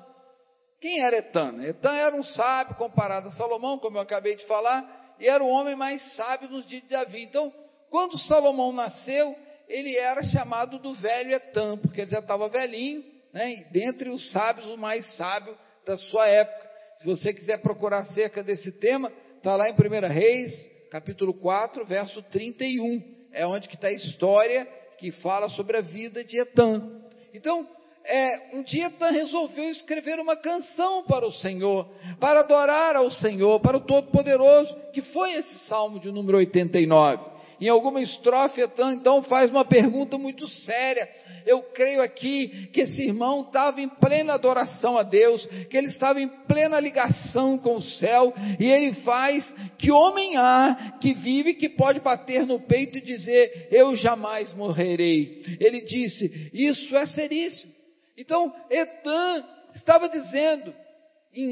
[0.82, 1.64] quem era Etan?
[1.64, 5.50] Etan era um sábio comparado a Salomão, como eu acabei de falar, e era o
[5.50, 7.22] homem mais sábio nos dias de Davi.
[7.22, 7.54] Então,
[7.96, 9.34] quando Salomão nasceu,
[9.70, 13.54] ele era chamado do velho Etan, porque ele já estava velhinho, né?
[13.54, 16.70] E dentre os sábios, o mais sábio da sua época.
[16.98, 20.52] Se você quiser procurar acerca desse tema, está lá em 1 Reis,
[20.92, 23.02] capítulo 4, verso 31.
[23.32, 24.68] É onde que está a história
[24.98, 27.02] que fala sobre a vida de Etan.
[27.34, 27.66] Então,
[28.04, 31.90] é, um dia Tan resolveu escrever uma canção para o Senhor,
[32.20, 37.35] para adorar ao Senhor, para o Todo-Poderoso, que foi esse salmo de número 89.
[37.60, 41.08] Em alguma estrofe, Etan então faz uma pergunta muito séria.
[41.46, 46.20] Eu creio aqui que esse irmão estava em plena adoração a Deus, que ele estava
[46.20, 51.70] em plena ligação com o céu, e ele faz que homem há que vive que
[51.70, 55.44] pode bater no peito e dizer: Eu jamais morrerei.
[55.60, 57.74] Ele disse: Isso é seríssimo.
[58.18, 59.44] Então, Etan
[59.76, 60.74] estava dizendo,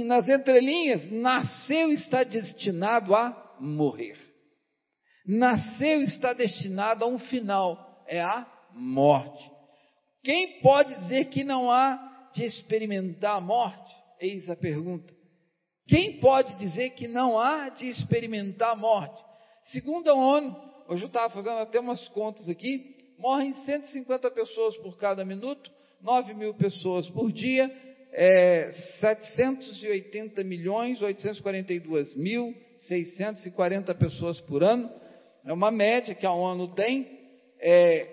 [0.05, 4.22] nas entrelinhas, nasceu e está destinado a morrer.
[5.25, 9.49] Nasceu e está destinado a um final, é a morte.
[10.23, 13.93] Quem pode dizer que não há de experimentar a morte?
[14.19, 15.13] Eis a pergunta.
[15.87, 19.21] Quem pode dizer que não há de experimentar a morte?
[19.63, 20.55] Segundo a ONU,
[20.87, 25.71] hoje eu estava fazendo até umas contas aqui, morrem 150 pessoas por cada minuto,
[26.01, 27.71] 9 mil pessoas por dia,
[28.11, 32.53] é, 780 milhões 842 mil
[32.87, 34.89] 640 pessoas por ano.
[35.45, 37.07] É uma média que a ONU tem
[37.59, 38.03] é,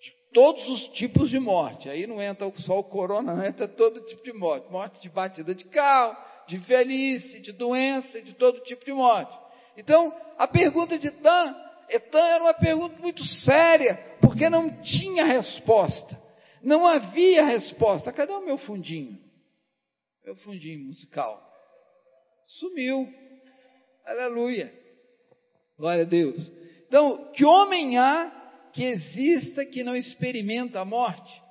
[0.00, 1.88] de todos os tipos de morte.
[1.88, 4.70] Aí não entra só o corona, entra todo tipo de morte.
[4.70, 6.16] Morte de batida de carro,
[6.46, 9.36] de velhice, de doença, de todo tipo de morte.
[9.76, 11.56] Então, a pergunta de Tan,
[11.88, 16.20] Etan era uma pergunta muito séria, porque não tinha resposta.
[16.62, 18.12] Não havia resposta.
[18.12, 19.18] Cadê o meu fundinho?
[20.24, 21.42] Meu fundinho musical.
[22.46, 23.08] Sumiu.
[24.06, 24.81] Aleluia.
[25.82, 26.52] Glória a Deus.
[26.86, 28.30] Então, que homem há
[28.72, 31.42] que exista que não experimenta a morte?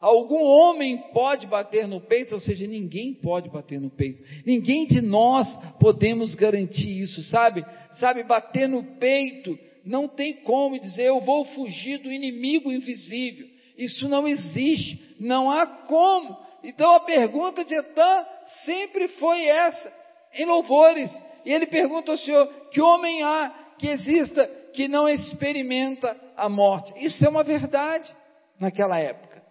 [0.00, 4.20] Algum homem pode bater no peito, ou seja, ninguém pode bater no peito.
[4.44, 5.46] Ninguém de nós
[5.78, 7.64] podemos garantir isso, sabe?
[8.00, 13.46] Sabe, bater no peito não tem como dizer eu vou fugir do inimigo invisível.
[13.76, 16.36] Isso não existe, não há como.
[16.64, 18.26] Então a pergunta de Etan
[18.64, 19.92] sempre foi essa,
[20.34, 21.08] em louvores.
[21.44, 26.92] E ele pergunta ao Senhor: que homem há que exista que não experimenta a morte?
[26.96, 28.14] Isso é uma verdade
[28.60, 29.42] naquela época.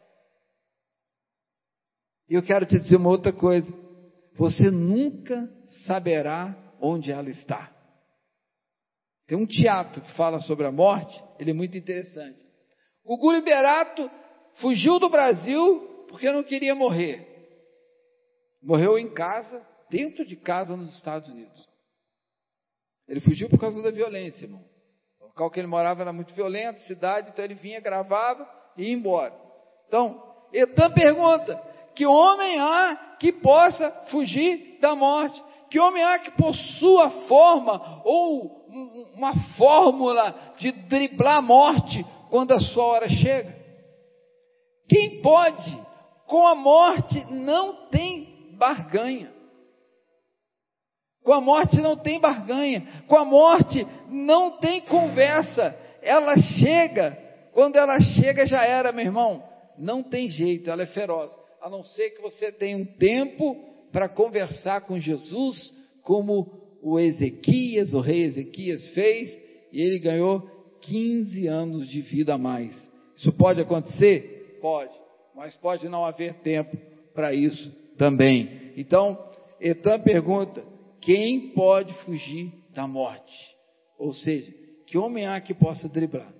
[2.30, 3.71] E eu quero te dizer uma outra coisa:
[4.36, 5.49] você nunca
[5.86, 7.71] saberá onde ela está.
[9.25, 12.39] Tem um teatro que fala sobre a morte, ele é muito interessante.
[13.03, 14.09] O Liberato
[14.55, 17.25] fugiu do Brasil porque não queria morrer.
[18.61, 21.67] Morreu em casa, dentro de casa nos Estados Unidos.
[23.08, 24.64] Ele fugiu por causa da violência, irmão.
[25.22, 28.93] O local que ele morava era muito violento, cidade, então ele vinha, gravava e ia
[28.93, 29.34] embora.
[29.88, 31.55] Então, Etan pergunta:
[31.95, 35.41] que homem há que possa fugir da morte?
[35.70, 38.66] Que homem há que possua forma ou
[39.16, 43.55] uma fórmula de driblar a morte quando a sua hora chega?
[44.88, 45.88] Quem pode?
[46.26, 49.37] Com a morte não tem barganha.
[51.28, 52.88] Com a morte não tem barganha.
[53.05, 55.75] Com a morte não tem conversa.
[56.01, 57.17] Ela chega.
[57.51, 59.43] Quando ela chega, já era, meu irmão.
[59.78, 61.30] Não tem jeito, ela é feroz
[61.61, 63.57] a não ser que você tenha um tempo
[63.91, 66.49] para conversar com Jesus, como
[66.82, 69.38] o Ezequias, o rei Ezequias fez,
[69.73, 70.41] e ele ganhou
[70.82, 72.73] 15 anos de vida a mais.
[73.17, 74.59] Isso pode acontecer?
[74.61, 74.93] Pode,
[75.36, 76.78] mas pode não haver tempo
[77.13, 78.71] para isso também.
[78.78, 79.19] Então,
[79.59, 80.76] Etan pergunta:
[81.08, 83.34] quem pode fugir da morte?
[83.97, 84.51] Ou seja,
[84.86, 86.34] que homem há que possa driblar?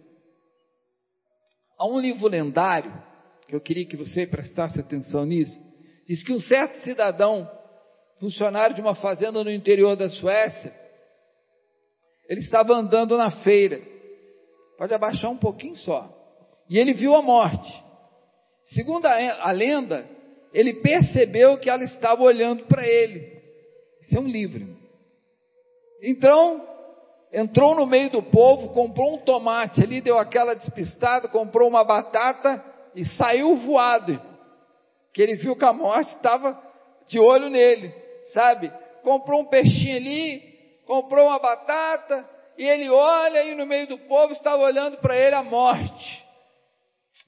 [1.80, 2.92] Há um livro lendário
[3.48, 5.58] que eu queria que você prestasse atenção nisso,
[6.06, 7.50] diz que um certo cidadão,
[8.20, 10.76] funcionário de uma fazenda no interior da Suécia,
[12.28, 13.82] ele estava andando na feira,
[14.78, 16.14] pode abaixar um pouquinho só,
[16.70, 17.72] e ele viu a morte.
[18.66, 20.06] Segundo a, a lenda,
[20.52, 23.37] ele percebeu que ela estava olhando para ele.
[24.16, 24.68] Um livro.
[26.02, 26.66] Então,
[27.32, 32.64] entrou no meio do povo, comprou um tomate ali, deu aquela despistada, comprou uma batata
[32.96, 34.20] e saiu voado,
[35.14, 36.60] que ele viu que a morte estava
[37.08, 37.94] de olho nele,
[38.34, 38.72] sabe?
[39.04, 40.42] Comprou um peixinho ali,
[40.86, 42.28] comprou uma batata,
[42.58, 46.26] e ele olha e no meio do povo estava olhando para ele a morte.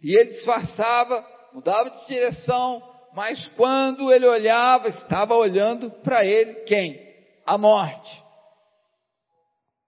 [0.02, 2.82] E ele disfarçava, mudava de direção,
[3.14, 6.99] mas quando ele olhava, estava olhando para ele quem?
[7.45, 8.24] A morte.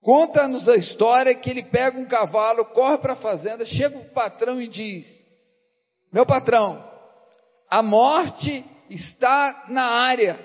[0.02, 4.60] Conta-nos a história que ele pega um cavalo, corre para a fazenda, chega o patrão
[4.60, 5.22] e diz:
[6.12, 6.84] meu patrão,
[7.70, 10.38] a morte está na área.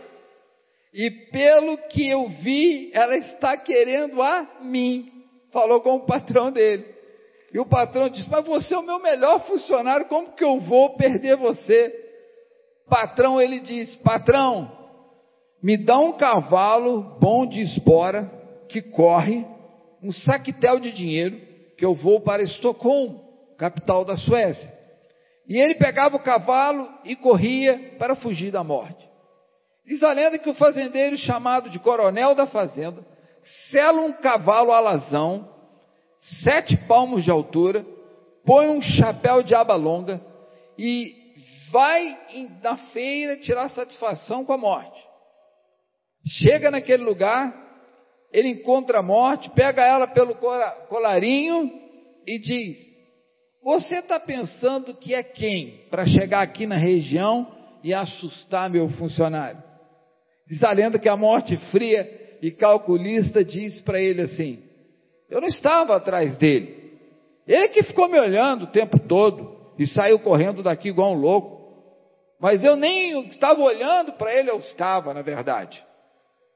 [0.94, 5.12] E pelo que eu vi, ela está querendo a mim.
[5.52, 6.86] Falou com o patrão dele.
[7.52, 10.96] E o patrão disse: Mas você é o meu melhor funcionário, como que eu vou
[10.96, 12.05] perder você?
[12.88, 14.70] Patrão, ele disse: Patrão,
[15.62, 18.30] me dá um cavalo bom de espora,
[18.68, 19.44] que corre,
[20.02, 21.40] um saquetel de dinheiro,
[21.76, 23.20] que eu vou para Estocolmo,
[23.58, 24.72] capital da Suécia.
[25.48, 29.06] E ele pegava o cavalo e corria para fugir da morte.
[29.84, 33.04] Diz a lenda que o fazendeiro, chamado de coronel da fazenda,
[33.70, 35.48] sela um cavalo alazão,
[36.42, 37.86] sete palmos de altura,
[38.44, 40.20] põe um chapéu de aba longa
[40.76, 41.25] e
[41.70, 42.18] vai
[42.62, 45.04] na feira tirar satisfação com a morte.
[46.26, 47.54] Chega naquele lugar,
[48.32, 50.34] ele encontra a morte, pega ela pelo
[50.88, 51.70] colarinho
[52.26, 52.96] e diz:
[53.66, 57.48] você está pensando que é quem para chegar aqui na região
[57.82, 59.60] e assustar meu funcionário?
[60.48, 62.08] Diz a lenda que a morte fria
[62.40, 64.62] e calculista disse para ele assim:
[65.28, 66.92] Eu não estava atrás dele.
[67.44, 71.55] Ele que ficou me olhando o tempo todo e saiu correndo daqui igual um louco.
[72.38, 75.84] Mas eu nem estava olhando para ele, eu estava, na verdade.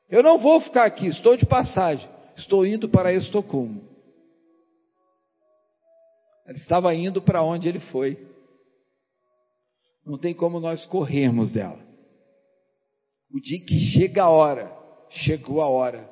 [0.08, 2.08] Eu não vou ficar aqui, estou de passagem.
[2.36, 3.82] Estou indo para Estocolmo.
[6.46, 8.26] Ela estava indo para onde ele foi.
[10.04, 11.78] Não tem como nós corrermos dela.
[13.32, 14.76] O dia que chega a hora,
[15.10, 16.10] chegou a hora.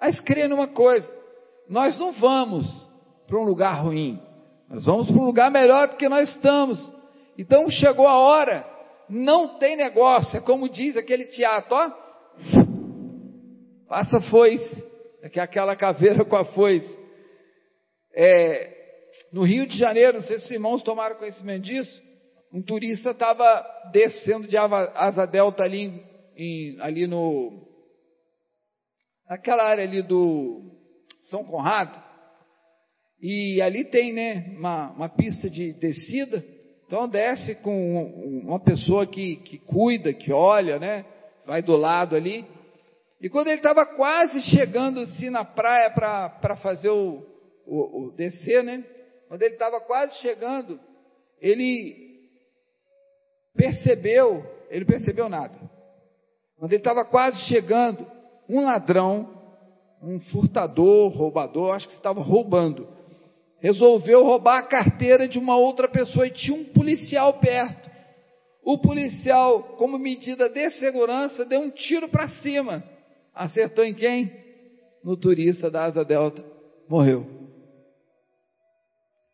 [0.00, 1.10] Mas creia numa coisa:
[1.68, 2.66] nós não vamos
[3.26, 4.22] para um lugar ruim,
[4.68, 6.78] nós vamos para um lugar melhor do que nós estamos.
[7.38, 8.66] Então chegou a hora,
[9.08, 12.08] não tem negócio, é como diz aquele teatro, ó.
[13.88, 14.84] Passa foice,
[15.22, 16.98] é que é aquela caveira com a foice.
[18.12, 18.76] É,
[19.32, 22.02] no Rio de Janeiro, não sei se os irmãos tomaram conhecimento disso,
[22.52, 26.02] um turista estava descendo de asa delta ali,
[26.36, 27.66] em, ali no,
[29.30, 30.72] naquela área ali do
[31.30, 32.02] São Conrado,
[33.20, 36.42] e ali tem, né, uma, uma pista de descida,
[36.88, 41.04] então desce com uma pessoa que, que cuida, que olha, né,
[41.44, 42.46] vai do lado ali,
[43.20, 47.22] e quando ele estava quase chegando assim na praia para fazer o,
[47.66, 48.82] o, o descer, né,
[49.28, 50.80] quando ele estava quase chegando,
[51.38, 52.24] ele
[53.54, 55.58] percebeu, ele percebeu nada.
[56.56, 58.10] Quando ele estava quase chegando,
[58.48, 59.28] um ladrão,
[60.02, 62.88] um furtador, roubador, acho que estava roubando,
[63.60, 67.88] resolveu roubar a carteira de uma outra pessoa e tinha um policial perto.
[68.62, 72.82] O policial, como medida de segurança, deu um tiro para cima.
[73.34, 74.30] Acertou em quem?
[75.02, 76.44] No turista da Asa Delta.
[76.88, 77.26] Morreu.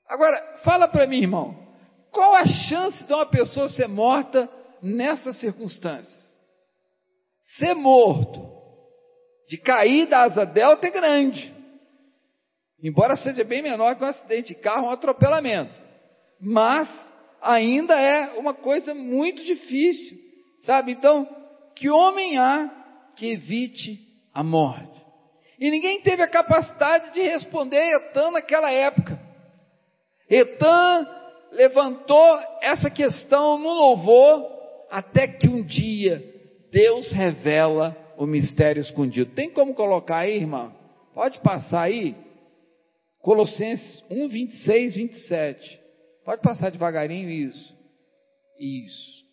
[0.09, 1.57] Agora, fala para mim, irmão.
[2.11, 4.49] Qual a chance de uma pessoa ser morta
[4.81, 6.25] nessas circunstâncias?
[7.59, 8.55] Ser morto,
[9.49, 11.54] de cair da asa delta é grande.
[12.85, 15.73] Embora seja bem menor que um acidente de carro, um atropelamento.
[16.39, 16.87] Mas
[17.41, 20.19] ainda é uma coisa muito difícil.
[20.61, 20.93] Sabe?
[20.93, 21.27] Então,
[21.75, 22.71] que homem há
[23.17, 23.99] que evite
[24.35, 25.03] a morte?
[25.59, 29.19] E ninguém teve a capacidade de responder Etan naquela época.
[30.29, 31.09] Etan
[31.53, 34.47] levantou essa questão no louvor,
[34.91, 36.23] até que um dia
[36.71, 39.35] Deus revela o mistério escondido.
[39.35, 40.71] Tem como colocar aí, irmã?
[41.15, 42.15] Pode passar aí?
[43.25, 45.81] Colossenses 1, 26, 27.
[46.27, 47.75] Pode passar devagarinho isso.
[48.61, 49.25] Isso.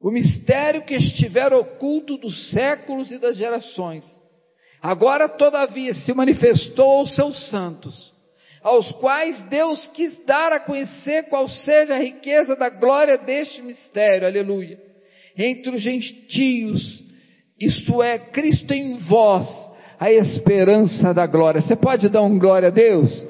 [0.00, 4.04] O mistério que estiver oculto dos séculos e das gerações,
[4.82, 8.18] agora todavia se manifestou aos seus santos
[8.60, 14.26] aos quais Deus quis dar a conhecer qual seja a riqueza da glória deste mistério,
[14.26, 14.78] aleluia,
[15.36, 17.04] entre os gentios,
[17.60, 19.46] isto é, Cristo em vós,
[19.98, 21.60] a esperança da glória.
[21.60, 23.26] Você pode dar um glória a Deus?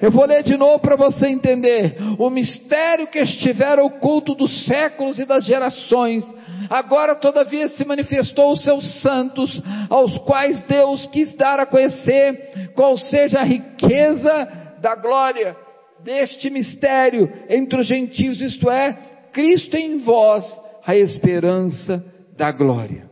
[0.00, 1.96] Eu vou ler de novo para você entender.
[2.18, 6.24] O mistério que estiver oculto dos séculos e das gerações,
[6.68, 12.96] agora todavia se manifestou os seus santos, aos quais Deus quis dar a conhecer qual
[12.96, 14.48] seja a riqueza
[14.80, 15.56] da glória
[16.02, 18.98] deste mistério entre os gentios, isto é,
[19.32, 20.44] Cristo em vós,
[20.84, 22.04] a esperança
[22.36, 23.11] da glória.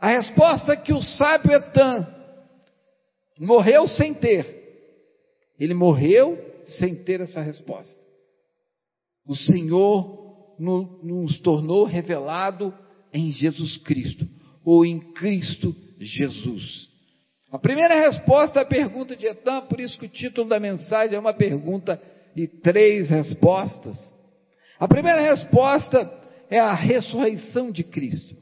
[0.00, 2.06] A resposta que o sábio Etan
[3.38, 4.56] morreu sem ter,
[5.58, 6.38] ele morreu
[6.78, 8.00] sem ter essa resposta.
[9.26, 12.72] O Senhor nos tornou revelado
[13.12, 14.26] em Jesus Cristo,
[14.64, 16.88] ou em Cristo Jesus.
[17.50, 21.20] A primeira resposta à pergunta de Etan, por isso que o título da mensagem é
[21.20, 22.00] uma pergunta
[22.36, 23.96] e três respostas.
[24.78, 25.98] A primeira resposta
[26.48, 28.36] é a ressurreição de Cristo.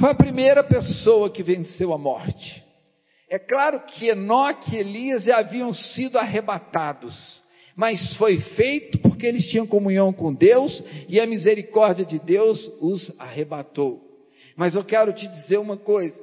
[0.00, 2.64] Foi a primeira pessoa que venceu a morte.
[3.28, 7.42] É claro que Enoque e Elias já haviam sido arrebatados,
[7.76, 13.12] mas foi feito porque eles tinham comunhão com Deus e a misericórdia de Deus os
[13.20, 14.00] arrebatou.
[14.56, 16.18] Mas eu quero te dizer uma coisa: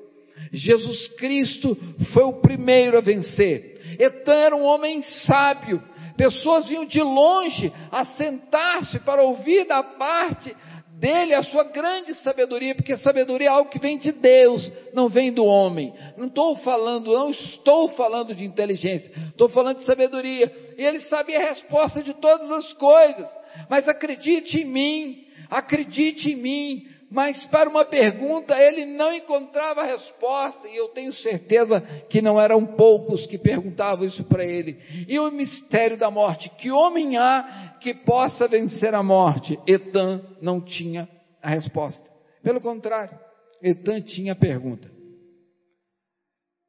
[0.52, 1.78] Jesus Cristo
[2.14, 3.80] foi o primeiro a vencer.
[4.00, 5.84] Etan era um homem sábio.
[6.18, 10.56] Pessoas vinham de longe a sentar-se para ouvir da parte
[11.00, 15.32] dele a sua grande sabedoria, porque sabedoria é algo que vem de Deus, não vem
[15.32, 15.94] do homem.
[16.18, 20.52] Não estou falando, não estou falando de inteligência, estou falando de sabedoria.
[20.78, 23.28] E ele sabia a resposta de todas as coisas.
[23.70, 30.68] Mas acredite em mim, acredite em mim, mas para uma pergunta ele não encontrava resposta,
[30.68, 31.80] e eu tenho certeza
[32.10, 34.78] que não eram poucos que perguntavam isso para ele.
[35.08, 39.58] E o mistério da morte: que homem há que possa vencer a morte?
[39.66, 41.08] Etan não tinha
[41.42, 42.10] a resposta.
[42.44, 43.18] Pelo contrário,
[43.64, 44.92] Etan tinha a pergunta: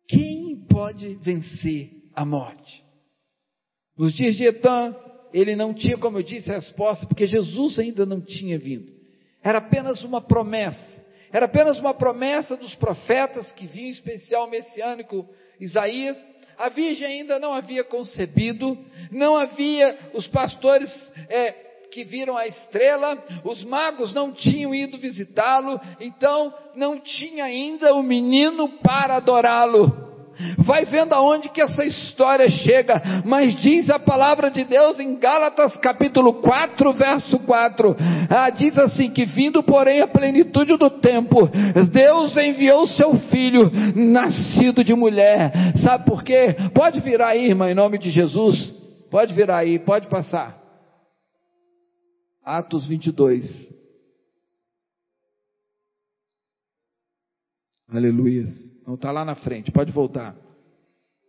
[0.07, 2.85] quem pode vencer a morte?
[3.99, 4.95] Nos dias de Etan,
[5.33, 8.98] ele não tinha, como eu disse, a resposta, porque Jesus ainda não tinha vindo.
[9.43, 10.99] Era apenas uma promessa.
[11.33, 15.29] Era apenas uma promessa dos profetas que vinham, em especial o messiânico
[15.61, 16.17] Isaías.
[16.57, 18.77] A virgem ainda não havia concebido,
[19.13, 20.91] não havia os pastores
[21.29, 21.53] é,
[21.91, 28.03] que viram a estrela, os magos não tinham ido visitá-lo, então não tinha ainda o
[28.03, 30.08] menino para adorá-lo.
[30.59, 35.77] Vai vendo aonde que essa história chega, mas diz a palavra de Deus em Gálatas
[35.79, 37.97] capítulo 4, verso 4,
[38.31, 41.49] ah, diz assim que vindo porém a plenitude do tempo,
[41.91, 46.55] Deus enviou seu filho, nascido de mulher, sabe por quê?
[46.75, 48.73] Pode virar aí, irmã, em nome de Jesus,
[49.11, 50.59] pode virar aí, pode passar.
[52.45, 53.69] Atos 22.
[57.91, 58.45] Aleluia.
[58.89, 60.35] Não está lá na frente, pode voltar.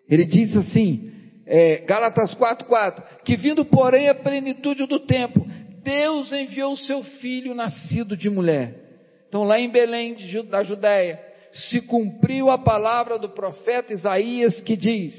[0.09, 1.11] Ele diz assim,
[1.45, 5.45] é, Gálatas 4,4: que vindo, porém, a plenitude do tempo,
[5.83, 9.25] Deus enviou o seu filho nascido de mulher.
[9.27, 10.15] Então, lá em Belém,
[10.49, 11.19] da Judéia,
[11.51, 15.13] se cumpriu a palavra do profeta Isaías que diz: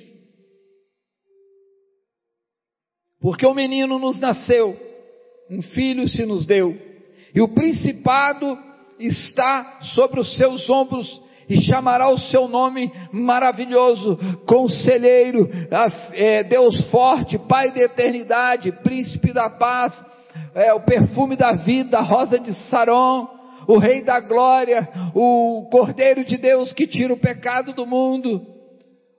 [3.21, 4.81] Porque o menino nos nasceu
[5.51, 6.75] um filho se nos deu,
[7.35, 8.59] e o principado
[8.99, 15.51] está sobre os seus ombros, e chamará o seu nome maravilhoso, conselheiro,
[16.13, 19.93] é, Deus forte, Pai da eternidade, príncipe da paz,
[20.55, 23.29] é, o perfume da vida, a rosa de Saron,
[23.67, 28.61] o Rei da glória, o Cordeiro de Deus que tira o pecado do mundo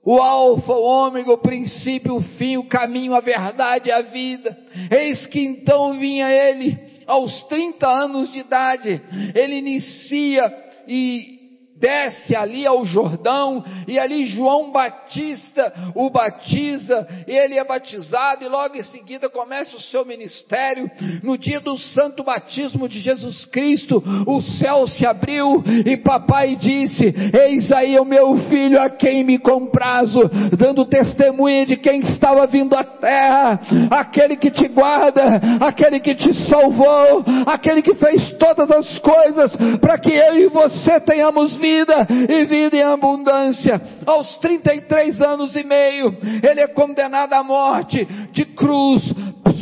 [0.04, 4.56] o Alfa, o Ômega, o princípio, o fim, o caminho, a verdade a vida.
[4.90, 6.76] Eis que então vinha ele,
[7.06, 9.00] aos 30 anos de idade,
[9.34, 10.52] ele inicia
[10.88, 11.41] e
[11.82, 18.76] desce ali ao Jordão, e ali João Batista o batiza, ele é batizado, e logo
[18.76, 20.88] em seguida começa o seu ministério.
[21.24, 27.12] No dia do santo batismo de Jesus Cristo, o céu se abriu, e papai disse:
[27.34, 30.20] Eis aí o meu filho a quem me comprazo,
[30.56, 33.60] dando testemunha de quem estava vindo à terra,
[33.90, 39.50] aquele que te guarda, aquele que te salvou, aquele que fez todas as coisas
[39.80, 43.80] para que eu e você tenhamos vida vida e vida em abundância.
[44.04, 49.02] Aos 33 anos e meio, ele é condenado à morte de cruz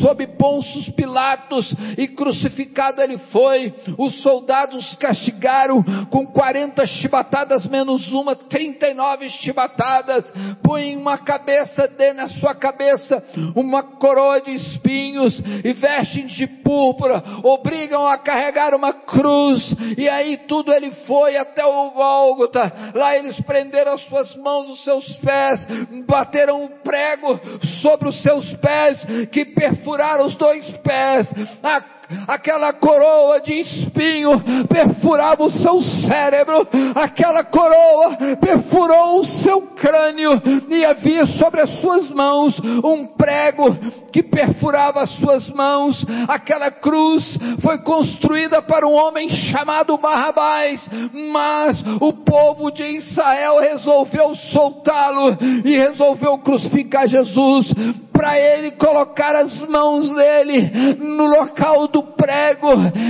[0.01, 3.74] sob Ponços Pilatos e crucificado ele foi.
[3.98, 10.32] Os soldados castigaram com 40 chibatadas menos uma, 39 chibatadas.
[10.62, 13.22] Põem uma cabeça dele na sua cabeça,
[13.55, 19.74] uma coroa de espinhos e vestem de púrpura, obrigam a carregar uma cruz.
[19.97, 22.93] E aí tudo ele foi até o Gólgota.
[22.94, 25.60] Lá eles prenderam as suas mãos, os seus pés,
[26.06, 27.40] bateram um prego
[27.82, 31.26] sobre os seus pés que perfumaram furar os dois pés,
[31.64, 31.82] a
[32.26, 40.84] aquela coroa de espinho perfurava o seu cérebro, aquela coroa perfurou o seu crânio, e
[40.84, 43.76] havia sobre as suas mãos um prego
[44.12, 46.04] que perfurava as suas mãos.
[46.28, 50.88] Aquela cruz foi construída para um homem chamado Barrabás,
[51.32, 57.72] mas o povo de Israel resolveu soltá-lo e resolveu crucificar Jesus
[58.20, 62.68] para ele colocar as mãos dele no local do prego.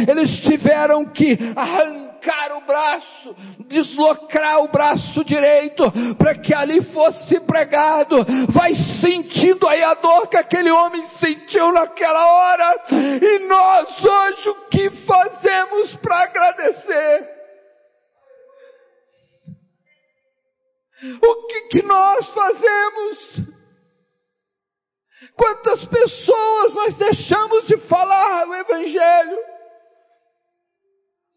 [0.09, 5.83] Eles tiveram que arrancar o braço, deslocar o braço direito,
[6.17, 8.25] para que ali fosse pregado.
[8.53, 12.81] Vai sentindo aí a dor que aquele homem sentiu naquela hora.
[13.21, 17.31] E nós hoje o que fazemos para agradecer?
[21.21, 23.60] O que, que nós fazemos?
[25.37, 29.39] Quantas pessoas nós deixamos de falar o Evangelho?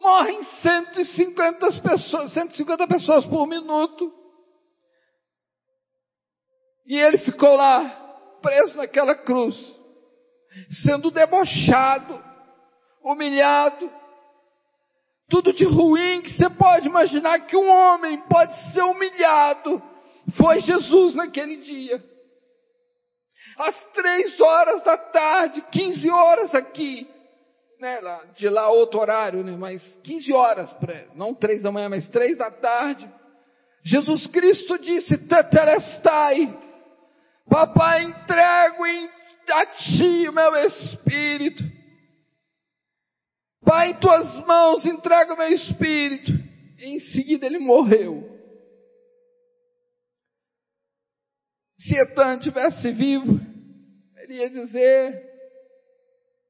[0.01, 4.13] Morrem 150 pessoas, 150 pessoas por minuto.
[6.85, 9.55] E ele ficou lá, preso naquela cruz,
[10.83, 12.21] sendo debochado,
[13.01, 13.89] humilhado,
[15.29, 19.81] tudo de ruim que você pode imaginar que um homem pode ser humilhado.
[20.37, 22.12] Foi Jesus naquele dia
[23.57, 27.07] às três horas da tarde, 15 horas aqui,
[27.79, 31.89] né, lá, de lá outro horário, né, mas 15 horas, pra, não três da manhã,
[31.89, 33.09] mas três da tarde,
[33.83, 36.57] Jesus Cristo disse, Tetelestai,
[37.49, 39.09] papai entrego em
[39.49, 41.63] a ti o meu espírito,
[43.65, 46.31] Pai, em tuas mãos entrego o meu espírito,
[46.79, 48.32] e em seguida ele morreu.
[51.83, 53.39] Se Etan tivesse vivo,
[54.17, 55.33] ele ia dizer: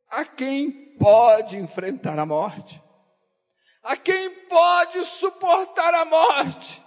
[0.09, 2.81] a quem pode enfrentar a morte?
[3.83, 6.83] A quem pode suportar a morte?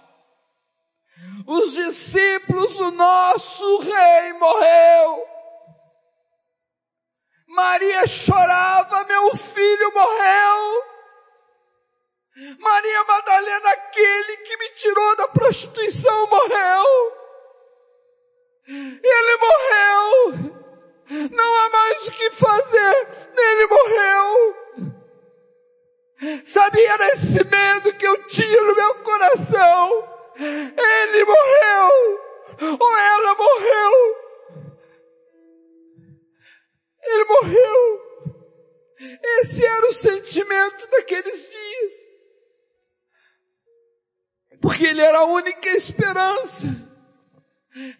[1.45, 5.27] Os discípulos, o nosso rei morreu.
[7.49, 10.83] Maria chorava, meu filho morreu.
[12.59, 17.26] Maria Madalena, aquele que me tirou da prostituição, morreu.
[18.67, 20.57] Ele morreu.
[21.31, 23.07] Não há mais o que fazer.
[23.37, 24.55] Ele morreu.
[26.45, 30.17] Sabia era esse medo que eu tinha no meu coração.
[30.37, 32.19] Ele morreu.
[32.79, 34.15] Ou ela morreu.
[37.03, 38.07] Ele morreu.
[38.99, 41.93] Esse era o sentimento daqueles dias.
[44.61, 46.86] Porque ele era a única esperança.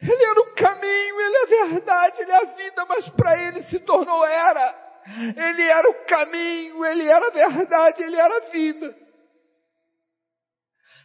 [0.01, 3.61] Ele era o caminho, ele é a verdade, ele é a vida, mas para ele
[3.63, 4.87] se tornou era.
[5.35, 8.95] Ele era o caminho, ele era a verdade, ele era a vida.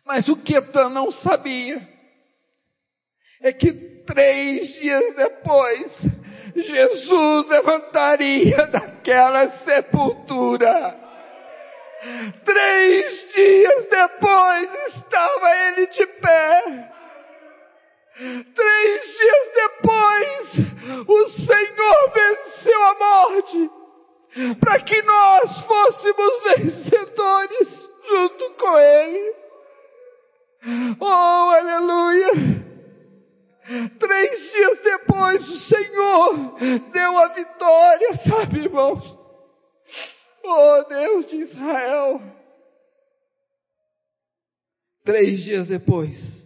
[0.05, 1.87] Mas o que Etan não sabia
[3.43, 3.73] é que
[4.07, 5.93] três dias depois,
[6.57, 11.01] Jesus levantaria daquela sepultura.
[12.45, 16.93] Três dias depois estava ele de pé.
[18.15, 23.71] Três dias depois, o Senhor venceu a morte,
[24.61, 29.35] para que nós fôssemos vencedores junto com Ele.
[31.01, 32.31] Oh, aleluia!
[33.99, 36.59] Três dias depois, o Senhor
[36.93, 39.19] deu a vitória, sabe, irmãos?
[40.45, 42.21] Oh, Deus de Israel!
[45.05, 46.42] Três dias depois,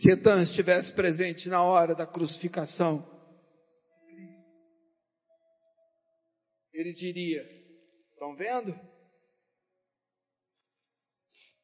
[0.00, 3.06] se Etan estivesse presente na hora da crucificação,
[6.72, 7.42] ele diria:
[8.12, 8.74] Estão vendo?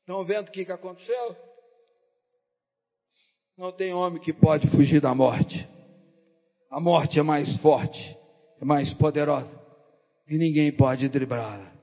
[0.00, 1.36] Estão vendo o que, que aconteceu?
[3.56, 5.66] Não tem homem que pode fugir da morte.
[6.70, 7.98] A morte é mais forte,
[8.60, 9.58] é mais poderosa,
[10.28, 11.74] e ninguém pode driblá-la.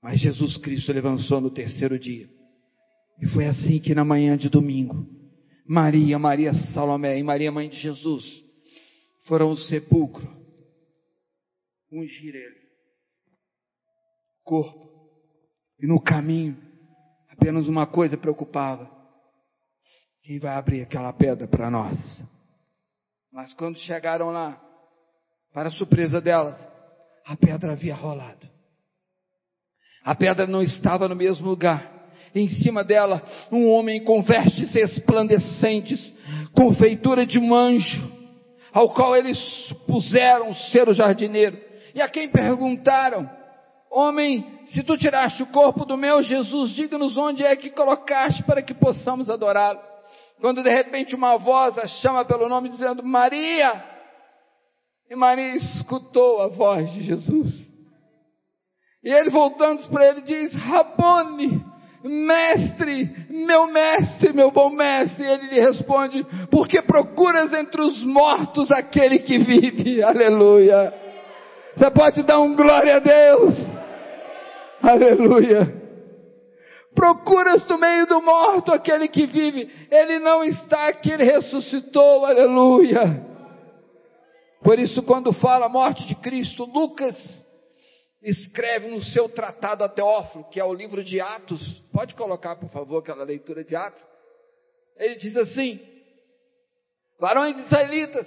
[0.00, 2.37] Mas Jesus Cristo levantou no terceiro dia.
[3.20, 5.06] E foi assim que na manhã de domingo,
[5.66, 8.24] Maria, Maria Salomé e Maria, mãe de Jesus,
[9.26, 10.26] foram ao sepulcro
[11.90, 12.56] ungir ele,
[14.44, 14.88] corpo.
[15.80, 16.56] E no caminho,
[17.28, 18.90] apenas uma coisa preocupava:
[20.22, 21.96] quem vai abrir aquela pedra para nós?
[23.32, 24.60] Mas quando chegaram lá,
[25.52, 26.56] para surpresa delas,
[27.26, 28.48] a pedra havia rolado.
[30.02, 31.97] A pedra não estava no mesmo lugar
[32.34, 36.12] em cima dela um homem com vestes resplandecentes,
[36.54, 38.10] com feitura de um anjo,
[38.72, 39.38] ao qual eles
[39.86, 41.58] puseram ser o jardineiro.
[41.94, 43.28] E a quem perguntaram,
[43.90, 48.62] homem, se tu tiraste o corpo do meu Jesus, diga-nos onde é que colocaste para
[48.62, 49.80] que possamos adorá-lo.
[50.40, 53.82] Quando de repente uma voz a chama pelo nome dizendo Maria,
[55.10, 57.66] e Maria escutou a voz de Jesus.
[59.02, 61.64] E ele voltando para ele diz, Rabone,
[62.04, 69.18] Mestre, meu mestre, meu bom mestre, ele lhe responde: Porque procuras entre os mortos aquele
[69.18, 70.94] que vive, aleluia.
[71.76, 73.54] Você pode dar um glória a Deus,
[74.82, 75.76] aleluia.
[76.94, 83.24] Procuras no meio do morto aquele que vive, ele não está aqui, ele ressuscitou, aleluia.
[84.62, 87.16] Por isso, quando fala a morte de Cristo, Lucas
[88.22, 91.60] escreve no seu tratado a Teófilo, que é o livro de Atos.
[91.92, 94.02] Pode colocar, por favor, aquela leitura de Atos.
[94.96, 95.80] Ele diz assim:
[97.20, 98.26] Varões israelitas,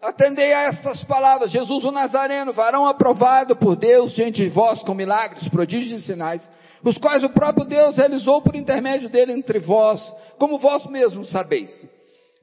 [0.00, 4.94] atendei a estas palavras: Jesus o Nazareno, varão aprovado por Deus diante de vós com
[4.94, 6.48] milagres, prodígios e sinais,
[6.82, 10.00] os quais o próprio Deus realizou por intermédio dele entre vós,
[10.38, 11.70] como vós mesmos sabeis.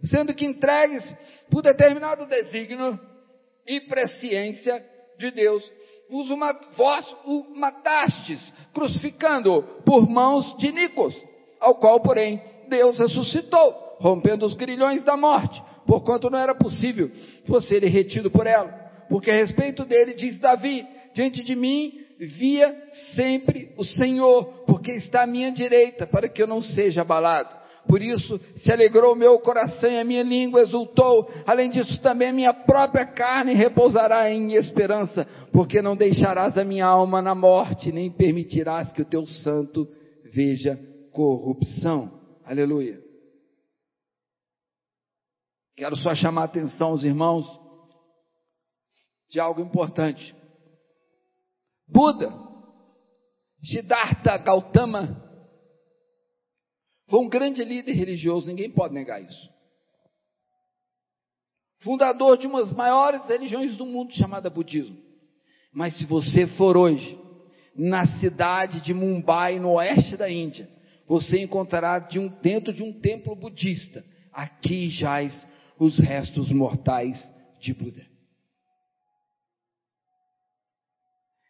[0.06, 1.04] Sendo que entregues
[1.50, 3.00] por determinado desígnio
[3.66, 4.86] e presciência
[5.18, 5.64] de Deus,
[6.10, 11.16] vos uma, vós o matastes, crucificando-o por mãos de Nicos,
[11.60, 17.12] ao qual, porém, Deus ressuscitou, rompendo os grilhões da morte, porquanto não era possível
[17.46, 18.70] fosse ele retido por ela.
[19.10, 22.76] Porque a respeito dele diz Davi, diante de mim via
[23.16, 27.56] sempre o Senhor, porque está à minha direita, para que eu não seja abalado.
[27.88, 31.32] Por isso se alegrou o meu coração e a minha língua exultou.
[31.46, 36.86] Além disso, também a minha própria carne repousará em esperança, porque não deixarás a minha
[36.86, 39.88] alma na morte, nem permitirás que o teu santo
[40.34, 40.78] veja
[41.12, 42.12] corrupção.
[42.46, 43.00] Aleluia.
[45.76, 47.46] Quero só chamar a atenção aos irmãos
[49.30, 50.36] de algo importante.
[51.88, 52.34] Buda,
[53.64, 55.27] Siddhartha Gautama,
[57.08, 59.50] foi um grande líder religioso, ninguém pode negar isso.
[61.80, 64.98] Fundador de uma das maiores religiões do mundo, chamada budismo.
[65.72, 67.18] Mas se você for hoje
[67.76, 70.68] na cidade de Mumbai, no oeste da Índia,
[71.08, 74.04] você encontrará de um, dentro de um templo budista
[74.34, 75.48] aqui jaz
[75.80, 77.24] os restos mortais
[77.60, 78.06] de Buda.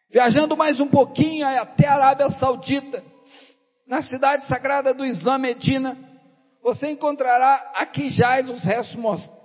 [0.10, 3.04] Viajando mais um pouquinho até a Arábia Saudita,
[3.88, 5.98] na cidade sagrada do Islã, Medina,
[6.62, 8.96] você encontrará aqui jaz os restos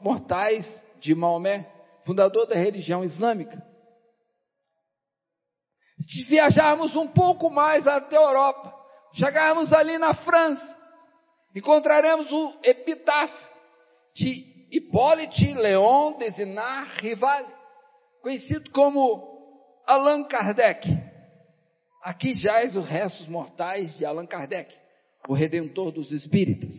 [0.00, 0.66] mortais
[0.98, 1.70] de Maomé,
[2.04, 3.62] fundador da religião islâmica.
[6.00, 8.74] Se viajarmos um pouco mais até a Europa,
[9.14, 10.76] chegarmos ali na França,
[11.54, 13.48] encontraremos o epitáfio
[14.16, 17.46] de Hippolyte Léon Desinar Rival,
[18.20, 19.22] conhecido como
[19.86, 21.11] Allan Kardec.
[22.02, 24.74] Aqui jaz os restos mortais de Allan Kardec,
[25.28, 26.74] o redentor dos espíritas.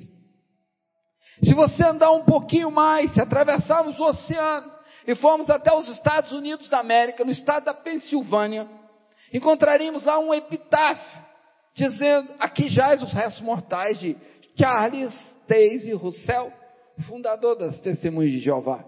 [1.41, 4.69] Se você andar um pouquinho mais, se atravessarmos o oceano
[5.07, 8.69] e formos até os Estados Unidos da América, no estado da Pensilvânia,
[9.33, 11.23] encontraríamos lá um epitáfio
[11.73, 14.17] dizendo: aqui jaz os restos mortais de
[14.59, 15.13] Charles
[15.47, 16.51] Taze Russell,
[17.07, 18.83] fundador das Testemunhas de Jeová.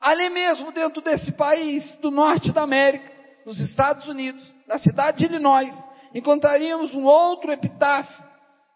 [0.00, 3.13] Ali mesmo, dentro desse país do norte da América,
[3.44, 5.74] nos Estados Unidos, na cidade de Illinois,
[6.14, 8.24] encontraríamos um outro epitáfio,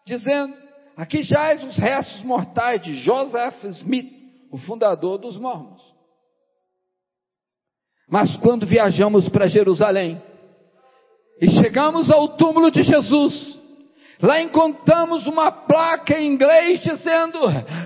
[0.05, 0.53] dizendo:
[0.95, 4.11] Aqui jaz os restos mortais de Joseph Smith,
[4.51, 5.81] o fundador dos Mormons.
[8.07, 10.21] Mas quando viajamos para Jerusalém
[11.41, 13.59] e chegamos ao túmulo de Jesus,
[14.21, 17.39] Lá encontramos uma placa em inglês dizendo: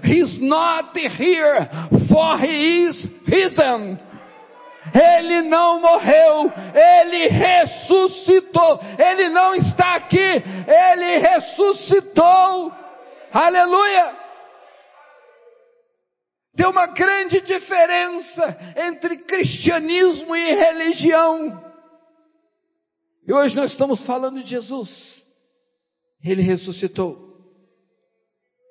[0.04, 1.70] He's not here,
[2.10, 4.00] for he is risen.
[4.94, 8.80] Ele não morreu, ele ressuscitou.
[8.98, 12.72] Ele não está aqui, ele ressuscitou.
[13.32, 14.24] Aleluia!
[16.56, 21.64] Tem uma grande diferença entre cristianismo e religião.
[23.28, 25.24] E hoje nós estamos falando de Jesus.
[26.24, 27.34] Ele ressuscitou.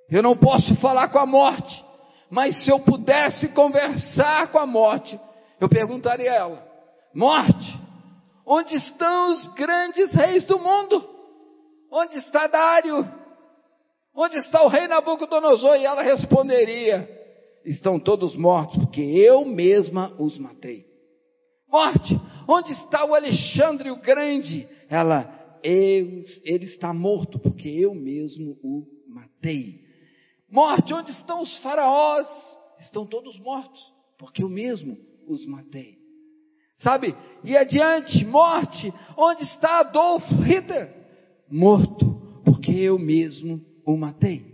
[0.08, 1.84] Eu não posso falar com a morte,
[2.30, 5.18] mas se eu pudesse conversar com a morte,
[5.62, 6.68] eu perguntaria a ela:
[7.14, 7.78] Morte,
[8.44, 11.08] onde estão os grandes reis do mundo?
[11.90, 13.06] Onde está Dário?
[14.14, 15.76] Onde está o rei Nabucodonosor?
[15.76, 17.08] E ela responderia:
[17.64, 20.84] Estão todos mortos, porque eu mesma os matei.
[21.68, 24.68] Morte, onde está o Alexandre o Grande?
[24.90, 29.80] Ela eu, ele está morto, porque eu mesmo o matei.
[30.50, 32.28] Morte, onde estão os faraós?
[32.80, 33.80] Estão todos mortos,
[34.18, 35.96] porque eu mesmo os matei.
[36.78, 37.14] Sabe?
[37.44, 40.92] E adiante, morte, onde está Adolf Hitler?
[41.50, 44.52] Morto, porque eu mesmo o matei.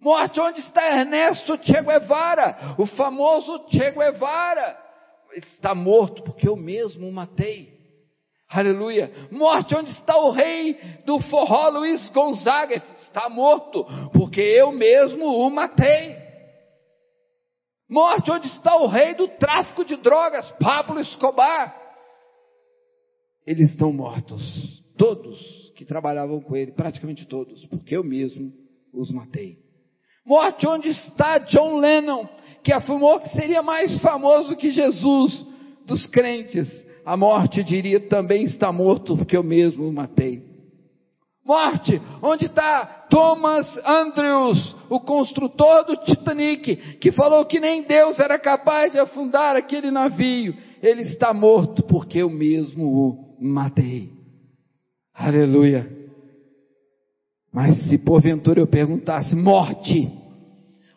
[0.00, 2.74] Morte, onde está Ernesto Che Guevara?
[2.78, 4.76] O famoso Che Guevara?
[5.34, 7.78] Está morto, porque eu mesmo o matei.
[8.48, 9.12] Aleluia.
[9.30, 10.74] Morte, onde está o rei
[11.06, 12.82] do forró Luiz Gonzaga?
[12.98, 16.16] Está morto, porque eu mesmo o matei.
[17.90, 20.50] Morte, onde está o rei do tráfico de drogas?
[20.60, 21.76] Pablo Escobar.
[23.46, 24.82] Eles estão mortos.
[24.96, 28.52] Todos que trabalhavam com ele, praticamente todos, porque eu mesmo
[28.92, 29.58] os matei.
[30.24, 32.28] Morte, onde está John Lennon,
[32.62, 35.46] que afirmou que seria mais famoso que Jesus
[35.86, 36.68] dos crentes?
[37.04, 40.49] a morte diria também está morto, porque eu mesmo o matei.
[41.50, 48.38] Morte, onde está Thomas Andrews, o construtor do Titanic, que falou que nem Deus era
[48.38, 50.54] capaz de afundar aquele navio.
[50.80, 54.12] Ele está morto porque eu mesmo o matei.
[55.12, 55.90] Aleluia.
[57.52, 60.08] Mas se porventura eu perguntasse, morte,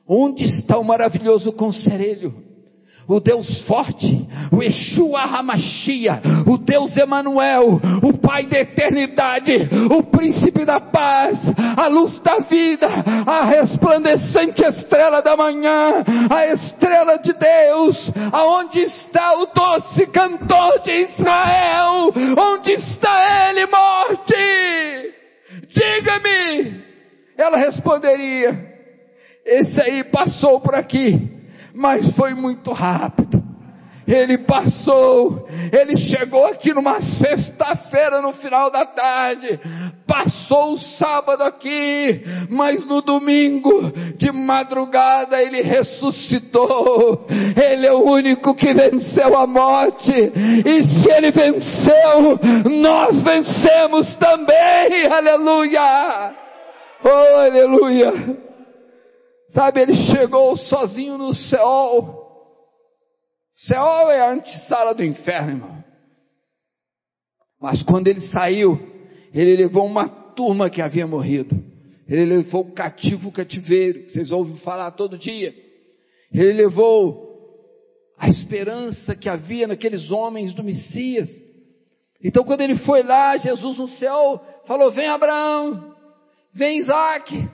[0.08, 2.32] onde está o maravilhoso conselho?
[3.08, 10.66] O Deus forte, o Yeshua Hamashia, o Deus Emanuel, o Pai da eternidade, o príncipe
[10.66, 11.40] da paz,
[11.78, 12.88] a luz da vida,
[13.26, 20.92] a resplandecente estrela da manhã, a estrela de Deus, aonde está o doce cantor de
[20.92, 22.14] Israel?
[22.38, 25.14] Onde está ele, morte?
[25.70, 26.84] Diga-me.
[27.38, 28.74] Ela responderia:
[29.46, 31.33] Esse aí passou por aqui
[31.74, 33.42] mas foi muito rápido.
[34.06, 39.58] Ele passou, ele chegou aqui numa sexta-feira no final da tarde,
[40.06, 47.26] passou o sábado aqui, mas no domingo de madrugada ele ressuscitou.
[47.56, 52.40] Ele é o único que venceu a morte, e se ele venceu,
[52.70, 55.06] nós vencemos também.
[55.08, 56.34] Aleluia!
[57.06, 58.53] Oh, aleluia!
[59.54, 62.22] Sabe, ele chegou sozinho no céu.
[63.54, 65.84] Céu é a antessala do inferno, irmão.
[67.62, 68.80] Mas quando ele saiu,
[69.32, 71.64] ele levou uma turma que havia morrido.
[72.10, 75.54] Ele levou o cativo o cativeiro, que vocês ouvem falar todo dia.
[76.34, 77.32] Ele levou
[78.18, 81.30] a esperança que havia naqueles homens do Messias.
[82.24, 85.96] Então, quando ele foi lá, Jesus no céu falou: Vem Abraão,
[86.54, 87.50] vem Isaac,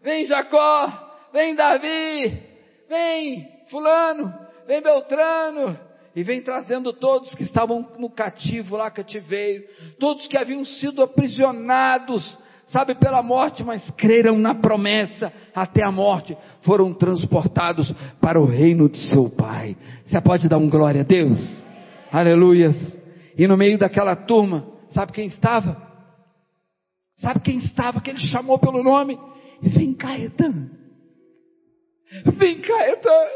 [0.00, 2.42] vem Jacó, vem Davi,
[2.88, 4.32] vem Fulano,
[4.66, 5.78] vem Beltrano,
[6.14, 9.64] e vem trazendo todos que estavam no cativo lá, cativeiro,
[9.98, 12.36] todos que haviam sido aprisionados,
[12.66, 18.88] sabe, pela morte, mas creram na promessa até a morte, foram transportados para o reino
[18.88, 19.76] de seu Pai.
[20.04, 21.38] Você pode dar um glória a Deus?
[22.10, 22.76] Aleluias.
[23.38, 25.80] E no meio daquela turma, sabe quem estava?
[27.18, 29.18] Sabe quem estava que ele chamou pelo nome?
[29.62, 30.70] Vem cá, Etan.
[32.36, 33.28] Vem cá, Etan.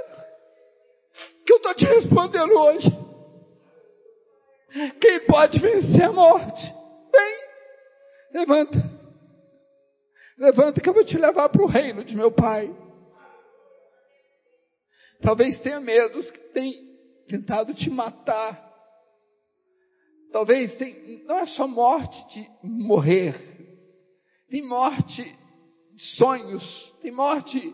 [1.47, 2.89] Que eu estou te respondendo hoje.
[5.01, 6.63] Quem pode vencer a morte?
[7.13, 8.41] Vem.
[8.41, 8.95] Levanta.
[10.37, 12.75] Levanta que eu vou te levar para o reino de meu pai.
[15.23, 16.73] Talvez tenha medos que tem
[17.29, 18.73] tentado te matar.
[20.33, 23.37] Talvez tem, não é só morte de morrer,
[24.49, 25.23] tem morte
[25.95, 27.73] de sonhos, tem morte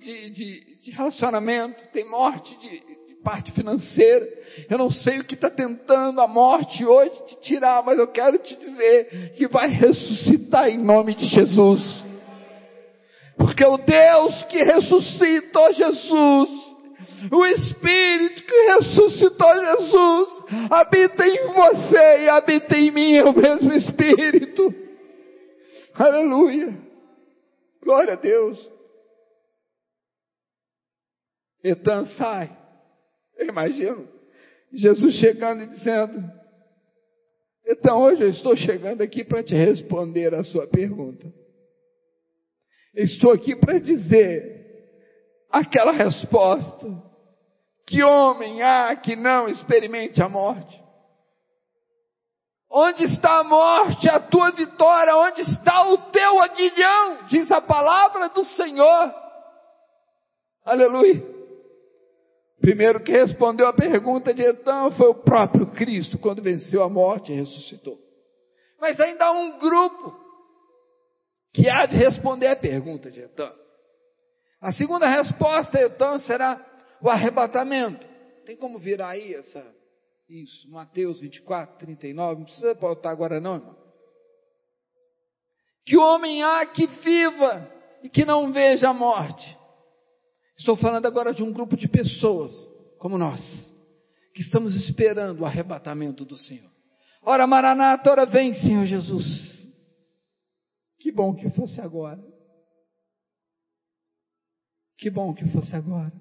[0.00, 4.26] de, de, de relacionamento, tem morte de, de parte financeira.
[4.68, 8.38] Eu não sei o que está tentando a morte hoje te tirar, mas eu quero
[8.38, 12.04] te dizer que vai ressuscitar em nome de Jesus.
[13.36, 16.48] Porque o Deus que ressuscitou Jesus,
[17.30, 20.28] o Espírito que ressuscitou Jesus,
[20.70, 24.74] habita em você e habita em mim, é o mesmo Espírito.
[25.94, 26.78] Aleluia.
[27.82, 28.79] Glória a Deus.
[31.62, 32.56] Etan sai.
[33.36, 34.08] Eu imagino
[34.72, 36.22] Jesus chegando e dizendo:
[37.66, 41.32] Então hoje eu estou chegando aqui para te responder a sua pergunta.
[42.94, 44.60] Estou aqui para dizer
[45.50, 46.86] aquela resposta:
[47.86, 50.80] que homem há que não experimente a morte?
[52.72, 55.16] Onde está a morte, a tua vitória?
[55.16, 57.24] Onde está o teu aguilhão?
[57.26, 59.12] Diz a palavra do Senhor.
[60.64, 61.39] Aleluia.
[62.60, 67.32] Primeiro que respondeu a pergunta de Etão foi o próprio Cristo, quando venceu a morte
[67.32, 67.98] e ressuscitou.
[68.78, 70.14] Mas ainda há um grupo
[71.52, 73.50] que há de responder a pergunta de Etã.
[74.60, 76.64] A segunda resposta, Etã, será
[77.00, 78.06] o arrebatamento.
[78.44, 79.74] Tem como virar aí essa,
[80.28, 83.76] isso, Mateus 24, 39, não precisa voltar agora não, irmão.
[85.86, 87.70] Que homem há que viva
[88.02, 89.58] e que não veja a morte.
[90.60, 92.52] Estou falando agora de um grupo de pessoas,
[92.98, 93.40] como nós,
[94.34, 96.70] que estamos esperando o arrebatamento do Senhor.
[97.22, 99.66] Ora, Maranata, ora vem, Senhor Jesus.
[100.98, 102.22] Que bom que fosse agora.
[104.98, 106.12] Que bom que fosse agora.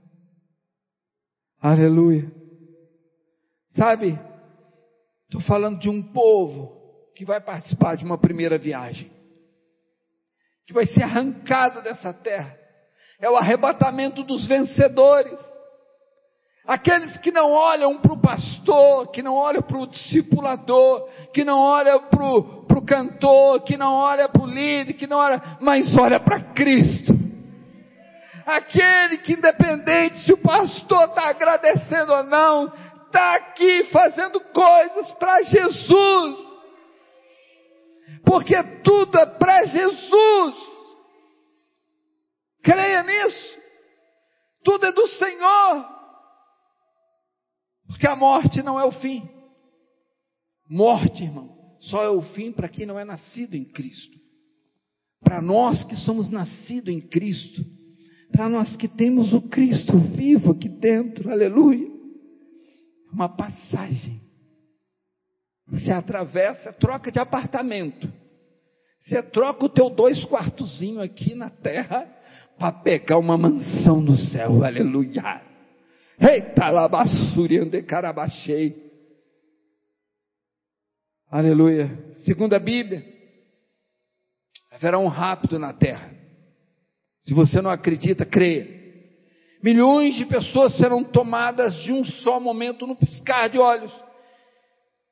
[1.59, 2.31] Aleluia.
[3.71, 4.17] Sabe,
[5.25, 9.11] estou falando de um povo que vai participar de uma primeira viagem,
[10.65, 12.57] que vai ser arrancado dessa terra.
[13.19, 15.39] É o arrebatamento dos vencedores.
[16.65, 21.59] Aqueles que não olham para o pastor, que não olham para o discipulador, que não
[21.59, 26.19] olham para o cantor, que não olham para o líder, que não olha, mas olha
[26.19, 27.13] para Cristo.
[28.45, 32.71] Aquele que independente se o pastor está agradecendo ou não,
[33.07, 36.37] está aqui fazendo coisas para Jesus.
[38.23, 40.68] Porque tudo é para Jesus.
[42.63, 43.59] Creia nisso.
[44.63, 45.99] Tudo é do Senhor.
[47.87, 49.27] Porque a morte não é o fim.
[50.69, 54.17] Morte, irmão, só é o fim para quem não é nascido em Cristo.
[55.21, 57.65] Para nós que somos nascidos em Cristo,
[58.31, 61.89] para nós que temos o Cristo vivo aqui dentro, aleluia.
[63.11, 64.21] Uma passagem.
[65.67, 68.11] Você atravessa, troca de apartamento.
[68.99, 72.18] Você troca o teu dois quartozinho aqui na terra
[72.59, 75.41] para pegar uma mansão no céu, aleluia.
[76.19, 78.75] Eita, labassuriande carabachei.
[81.31, 81.97] Aleluia.
[82.25, 83.05] Segundo a Bíblia,
[84.69, 86.11] haverá um rápido na terra.
[87.21, 88.67] Se você não acredita, creia.
[89.63, 93.93] Milhões de pessoas serão tomadas de um só momento, no piscar de olhos,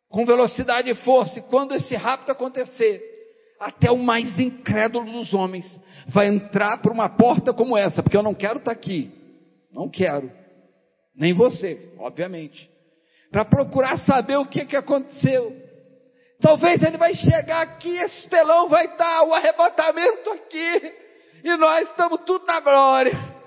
[0.09, 1.39] com velocidade e força.
[1.39, 3.16] E quando esse rápido acontecer,
[3.59, 5.65] até o mais incrédulo dos homens
[6.07, 9.11] vai entrar por uma porta como essa, porque eu não quero estar aqui.
[9.71, 10.31] Não quero.
[11.15, 12.69] Nem você, obviamente.
[13.31, 15.55] Para procurar saber o que, que aconteceu.
[16.39, 20.93] Talvez ele vai chegar aqui, esse telão vai estar, o arrebatamento aqui,
[21.43, 23.37] e nós estamos tudo na glória.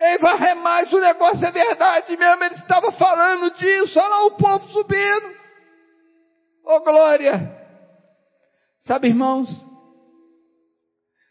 [0.00, 4.30] Ei, varrer mais, o negócio é verdade mesmo, ele estava falando disso, olha lá o
[4.38, 5.36] povo subindo.
[6.64, 7.59] Oh glória!
[8.80, 9.48] Sabe, irmãos,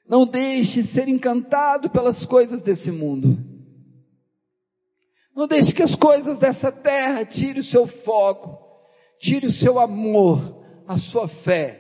[0.08, 3.38] não deixe ser encantado pelas coisas desse mundo.
[5.36, 8.58] Não deixe que as coisas dessa terra tire o seu foco,
[9.20, 11.80] tire o seu amor, a sua fé.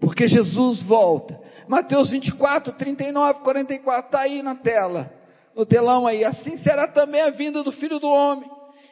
[0.00, 1.40] Porque Jesus volta.
[1.66, 5.12] Mateus 24, 39, 44, está aí na tela,
[5.56, 6.24] no telão aí.
[6.24, 8.48] Assim será também a vinda do Filho do Homem.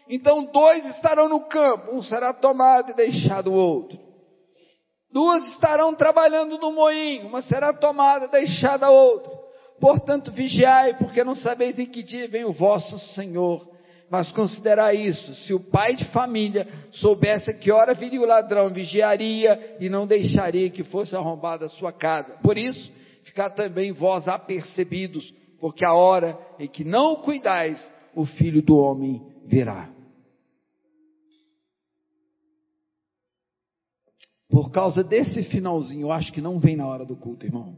[0.09, 4.06] Então dois estarão no campo, um será tomado e deixado o outro.
[5.13, 9.33] Duas estarão trabalhando no moinho, uma será tomada, deixada a outra.
[9.81, 13.77] Portanto, vigiai, porque não sabeis em que dia vem o vosso Senhor.
[14.11, 19.77] Mas considerai isso: se o pai de família soubesse que hora viria o ladrão, vigiaria
[19.81, 22.35] e não deixaria que fosse arrombada a sua casa.
[22.43, 22.93] Por isso,
[23.25, 29.21] ficar também vós apercebidos, porque a hora em que não cuidais, o filho do homem
[29.45, 29.96] virá.
[34.57, 37.77] Por causa desse finalzinho, eu acho que não vem na hora do culto, irmão.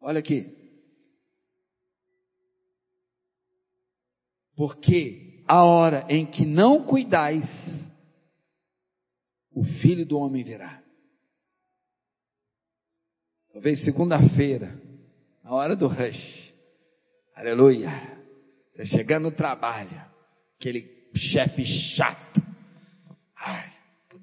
[0.00, 0.50] Olha aqui.
[4.56, 7.44] Porque a hora em que não cuidais,
[9.52, 10.82] o filho do homem virá.
[13.52, 14.80] Talvez segunda-feira,
[15.44, 16.54] a hora do rush.
[17.36, 17.90] Aleluia.
[18.74, 20.02] Você chegando no trabalho,
[20.58, 22.48] aquele chefe chato.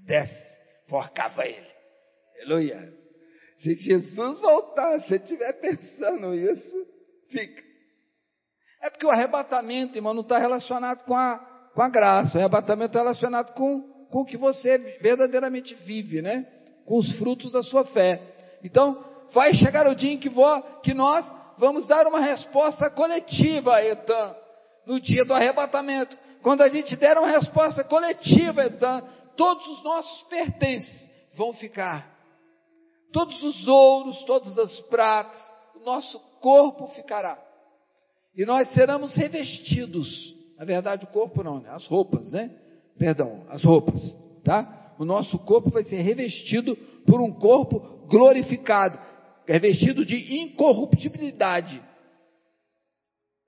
[0.05, 1.65] Pudesse, forcava ele.
[2.35, 2.93] Aleluia.
[3.57, 6.87] Se Jesus voltar, se estiver pensando isso,
[7.31, 7.63] fica.
[8.83, 11.39] É porque o arrebatamento, irmão, não está relacionado com a,
[11.73, 12.37] com a graça.
[12.37, 16.45] O arrebatamento está relacionado com, com o que você verdadeiramente vive, né?
[16.85, 18.21] Com os frutos da sua fé.
[18.63, 19.03] Então,
[19.33, 21.25] vai chegar o dia em que, vou, que nós
[21.57, 24.35] vamos dar uma resposta coletiva a Etan,
[24.85, 26.15] no dia do arrebatamento.
[26.43, 29.03] Quando a gente der uma resposta coletiva, Etan,
[29.35, 32.13] todos os nossos pertences vão ficar.
[33.11, 35.41] Todos os ouros, todas as pratas,
[35.75, 37.41] o nosso corpo ficará.
[38.35, 40.35] E nós seremos revestidos.
[40.57, 41.69] Na verdade, o corpo não, né?
[41.69, 42.53] as roupas, né?
[42.97, 44.01] Perdão, as roupas,
[44.43, 44.93] tá?
[44.97, 46.75] O nosso corpo vai ser revestido
[47.05, 48.97] por um corpo glorificado,
[49.45, 51.81] revestido de incorruptibilidade.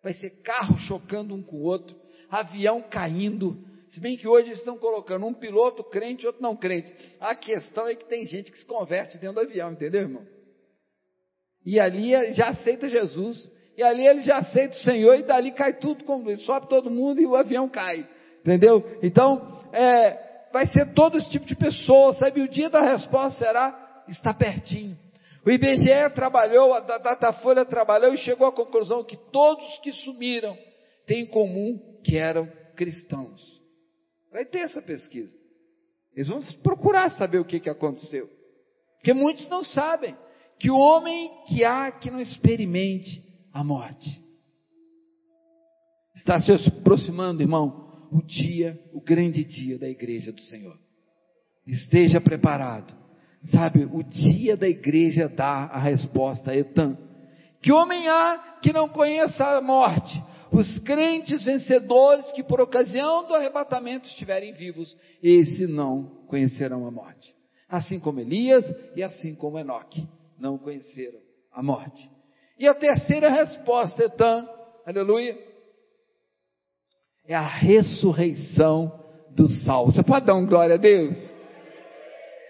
[0.04, 1.96] Vai ser carro chocando um com o outro,
[2.30, 3.58] avião caindo,
[3.90, 6.94] se bem que hoje eles estão colocando um piloto crente e outro não crente.
[7.20, 10.26] A questão é que tem gente que se converte dentro do avião, entendeu, irmão?
[11.66, 13.52] E ali já aceita Jesus.
[13.78, 16.04] E ali ele já aceita o Senhor e dali cai tudo,
[16.40, 18.08] sobe todo mundo e o avião cai.
[18.40, 18.84] Entendeu?
[19.04, 22.42] Então, é, vai ser todo esse tipo de pessoa, sabe?
[22.42, 24.98] O dia da resposta será, está pertinho.
[25.46, 30.58] O IBGE trabalhou, a Datafolha trabalhou e chegou à conclusão que todos que sumiram
[31.06, 33.42] têm em comum que eram cristãos.
[34.32, 35.36] Vai ter essa pesquisa.
[36.16, 38.30] Eles vão procurar saber o que, que aconteceu.
[38.96, 40.16] Porque muitos não sabem
[40.60, 43.24] que o homem que há que não experimente
[43.54, 44.22] a morte.
[46.16, 50.78] Está se aproximando, irmão, o dia, o grande dia da igreja do Senhor.
[51.66, 52.96] Esteja preparado.
[53.52, 56.98] Sabe, o dia da igreja dá a resposta a Etan.
[57.62, 60.22] Que homem há que não conheça a morte?
[60.52, 67.36] Os crentes vencedores que por ocasião do arrebatamento estiverem vivos, esses não conhecerão a morte.
[67.68, 68.64] Assim como Elias
[68.96, 70.08] e assim como Enoque
[70.40, 71.20] não conheceram
[71.52, 72.10] a morte.
[72.58, 74.48] E a terceira resposta, Etan,
[74.86, 75.38] aleluia,
[77.28, 79.92] é a ressurreição do salvo.
[79.92, 81.16] Você pode dar um glória a Deus?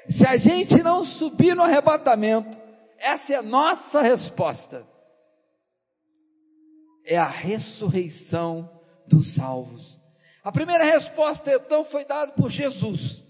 [0.09, 2.55] Se a gente não subir no arrebatamento,
[2.99, 4.85] essa é a nossa resposta
[7.07, 8.69] é a ressurreição
[9.07, 9.97] dos salvos.
[10.43, 13.23] A primeira resposta então foi dada por Jesus.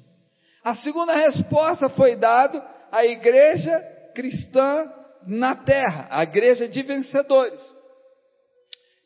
[0.64, 2.60] A segunda resposta foi dada
[2.92, 3.80] à igreja
[4.14, 4.92] cristã
[5.26, 7.62] na terra, a igreja de vencedores.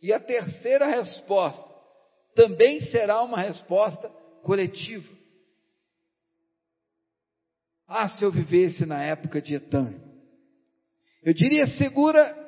[0.02, 1.69] E a terceira resposta
[2.34, 4.10] também será uma resposta
[4.41, 5.14] coletiva.
[7.88, 9.93] Ah, se eu vivesse na época de Etan.
[11.22, 12.40] Eu diria segura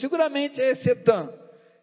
[0.00, 1.30] seguramente é Etan.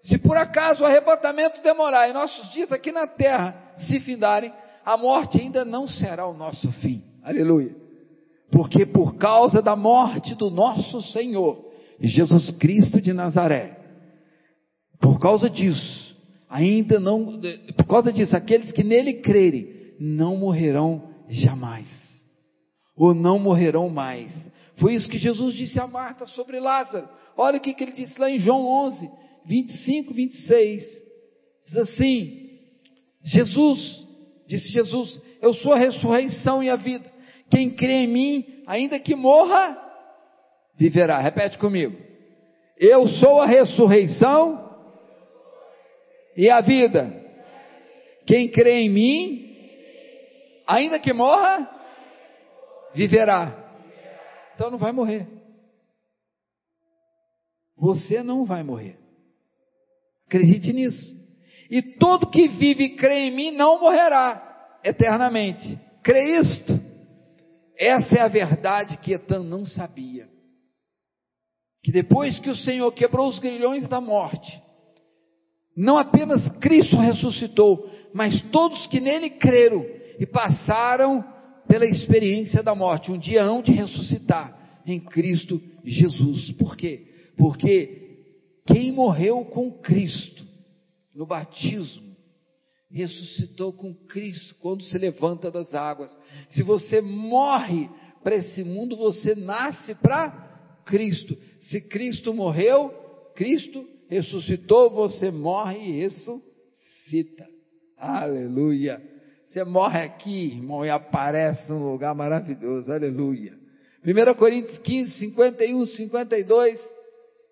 [0.02, 4.54] Se por acaso o arrebatamento demorar e nossos dias aqui na terra se findarem,
[4.86, 7.04] a morte ainda não será o nosso fim.
[7.24, 7.76] Aleluia.
[8.52, 11.66] Porque por causa da morte do nosso Senhor,
[12.00, 13.80] Jesus Cristo de Nazaré,
[15.02, 16.16] por causa disso,
[16.50, 17.42] ainda não,
[17.76, 21.88] por causa disso, aqueles que nele crerem, não morrerão jamais,
[22.96, 24.34] ou não morrerão mais.
[24.78, 27.08] Foi isso que Jesus disse a Marta sobre Lázaro.
[27.38, 29.12] Olha o que, ele disse lá em João 11,
[29.46, 30.84] 25, 26.
[31.66, 32.50] Diz assim:
[33.24, 34.08] Jesus,
[34.48, 37.12] disse Jesus, eu sou a ressurreição e a vida.
[37.50, 39.78] Quem crê em mim, ainda que morra,
[40.76, 41.20] viverá.
[41.20, 41.98] Repete comigo.
[42.78, 44.66] Eu sou a ressurreição
[46.36, 47.24] e a vida.
[48.26, 49.56] Quem crê em mim,
[50.68, 51.70] ainda que morra,
[52.94, 53.54] viverá.
[54.56, 55.35] Então não vai morrer.
[57.78, 58.98] Você não vai morrer.
[60.28, 61.16] Acredite nisso.
[61.70, 65.80] E todo que vive e crê em mim não morrerá eternamente.
[66.04, 66.80] Crê isto?
[67.78, 70.28] Essa é a verdade que Etan não sabia.
[71.84, 74.62] Que depois que o Senhor quebrou os grilhões da morte,
[75.76, 79.86] não apenas Cristo ressuscitou, mas todos que nele creram
[80.18, 81.24] e passaram
[81.68, 86.52] pela experiência da morte, um dia hão de ressuscitar em Cristo Jesus.
[86.54, 87.15] Por quê?
[87.38, 88.06] Porque
[88.66, 90.46] quem morreu com Cristo
[91.14, 92.16] no batismo,
[92.92, 96.16] ressuscitou com Cristo quando se levanta das águas.
[96.50, 97.90] Se você morre
[98.24, 100.30] para esse mundo, você nasce para
[100.86, 101.38] Cristo.
[101.62, 102.90] Se Cristo morreu,
[103.36, 107.48] Cristo ressuscitou, você morre e ressuscita.
[107.98, 109.02] Aleluia.
[109.48, 112.92] Você morre aqui, irmão, e aparece num lugar maravilhoso.
[112.92, 113.58] Aleluia.
[114.06, 116.95] 1 Coríntios 15, 51, 52,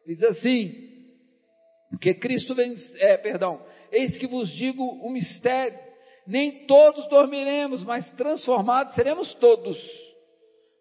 [0.06, 0.94] diz assim,
[1.90, 3.62] porque Cristo vence, é, perdão,
[3.92, 5.78] eis que vos digo o um mistério,
[6.26, 9.78] nem todos dormiremos, mas transformados seremos todos.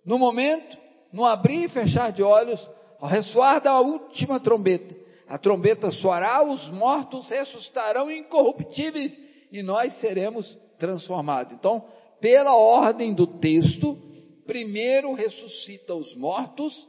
[0.04, 0.76] No momento,
[1.12, 2.66] no abrir e fechar de olhos,
[2.98, 4.94] ao ressoar da última trombeta,
[5.28, 9.18] a trombeta soará, os mortos ressuscitarão incorruptíveis
[9.50, 11.52] e nós seremos transformados.
[11.52, 11.84] Então,
[12.20, 13.98] pela ordem do texto,
[14.46, 16.88] primeiro ressuscita os mortos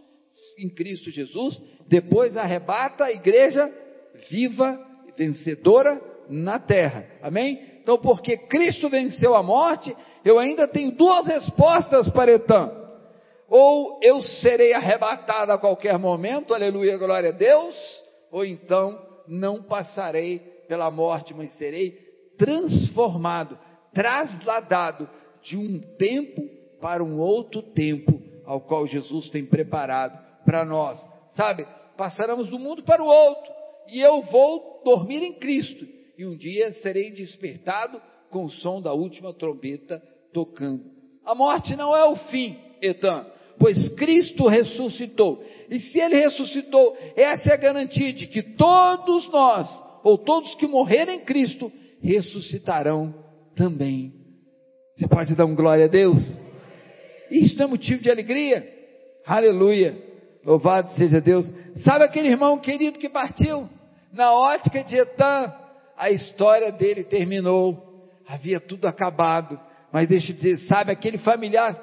[0.58, 3.72] em Cristo Jesus, depois arrebata a igreja
[4.30, 4.80] viva,
[5.18, 7.06] vencedora na terra.
[7.22, 7.60] Amém?
[7.82, 12.84] Então, porque Cristo venceu a morte, eu ainda tenho duas respostas para Etan
[13.56, 17.76] ou eu serei arrebatado a qualquer momento, aleluia, glória a Deus,
[18.32, 21.92] ou então não passarei pela morte, mas serei
[22.36, 23.56] transformado,
[23.94, 25.08] trasladado
[25.44, 26.42] de um tempo
[26.82, 31.04] para um outro tempo, ao qual Jesus tem preparado para nós.
[31.36, 31.66] Sabe,
[31.98, 33.52] passaremos do mundo para o outro,
[33.88, 35.86] e eu vou dormir em Cristo,
[36.18, 40.02] e um dia serei despertado com o som da última trombeta
[40.32, 40.84] tocando.
[41.26, 43.34] A morte não é o fim, Etan
[43.64, 45.44] pois Cristo ressuscitou.
[45.70, 49.68] E se Ele ressuscitou, essa é a garantia de que todos nós,
[50.04, 51.72] ou todos que morrerem em Cristo,
[52.02, 53.14] ressuscitarão
[53.56, 54.14] também.
[54.94, 56.22] Você pode dar um glória a Deus?
[57.32, 58.64] Isto é motivo de alegria.
[59.26, 59.98] Aleluia.
[60.46, 61.46] Louvado seja Deus.
[61.84, 63.70] Sabe aquele irmão querido que partiu?
[64.12, 65.54] Na ótica de Etan,
[65.98, 68.12] a história dele terminou.
[68.28, 69.60] Havia tudo acabado.
[69.92, 71.74] Mas deixa eu dizer, sabe aquele familiar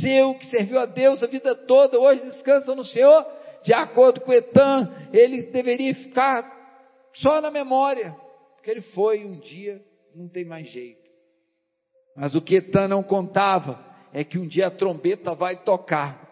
[0.00, 3.26] seu que serviu a Deus a vida toda, hoje descansa no Senhor,
[3.62, 6.50] de acordo com Etan, ele deveria ficar
[7.14, 8.16] só na memória,
[8.54, 9.80] porque ele foi um dia,
[10.14, 11.06] não tem mais jeito.
[12.16, 16.25] Mas o que Etan não contava é que um dia a trombeta vai tocar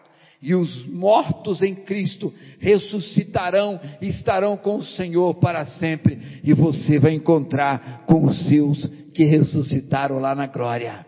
[0.45, 6.99] e os mortos em Cristo ressuscitarão e estarão com o Senhor para sempre, e você
[6.99, 8.85] vai encontrar com os seus
[9.15, 11.03] que ressuscitaram lá na glória.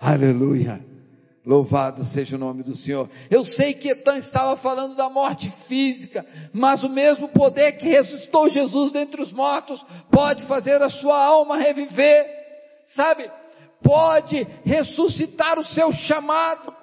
[0.00, 0.80] Aleluia.
[1.44, 3.10] Louvado seja o nome do Senhor.
[3.30, 8.48] Eu sei que Etan estava falando da morte física, mas o mesmo poder que ressuscitou
[8.48, 12.24] Jesus dentre os mortos pode fazer a sua alma reviver,
[12.94, 13.30] sabe?
[13.82, 16.79] Pode ressuscitar o seu chamado.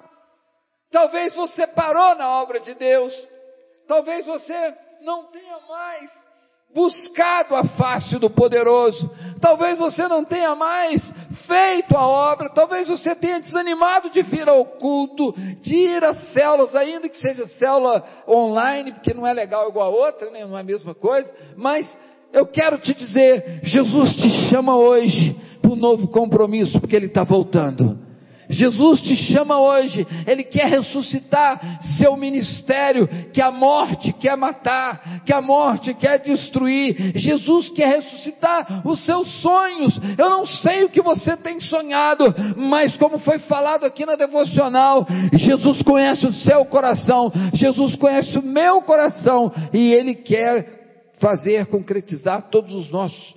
[0.90, 3.12] Talvez você parou na obra de Deus,
[3.86, 6.10] talvez você não tenha mais
[6.74, 9.10] buscado a face do poderoso,
[9.40, 11.02] talvez você não tenha mais
[11.46, 16.74] feito a obra, talvez você tenha desanimado de vir ao culto, de ir às células,
[16.74, 20.44] ainda que seja célula online, porque não é legal igual a outra, né?
[20.44, 21.88] não é a mesma coisa, mas
[22.32, 27.24] eu quero te dizer, Jesus te chama hoje para um novo compromisso, porque Ele está
[27.24, 28.07] voltando.
[28.48, 35.32] Jesus te chama hoje, Ele quer ressuscitar seu ministério, que a morte quer matar, que
[35.32, 37.12] a morte quer destruir.
[37.16, 40.00] Jesus quer ressuscitar os seus sonhos.
[40.16, 45.06] Eu não sei o que você tem sonhado, mas como foi falado aqui na devocional,
[45.34, 50.78] Jesus conhece o seu coração, Jesus conhece o meu coração, e Ele quer
[51.20, 53.36] fazer concretizar todos os nossos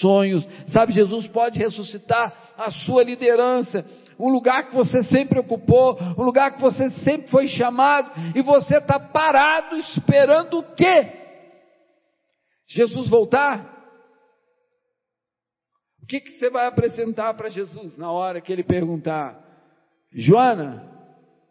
[0.00, 0.46] sonhos.
[0.68, 3.84] Sabe, Jesus pode ressuscitar a sua liderança,
[4.18, 8.78] um lugar que você sempre ocupou, um lugar que você sempre foi chamado, e você
[8.78, 11.22] está parado esperando o quê?
[12.66, 13.70] Jesus voltar?
[16.02, 19.40] O que, que você vai apresentar para Jesus na hora que ele perguntar?
[20.12, 20.90] Joana,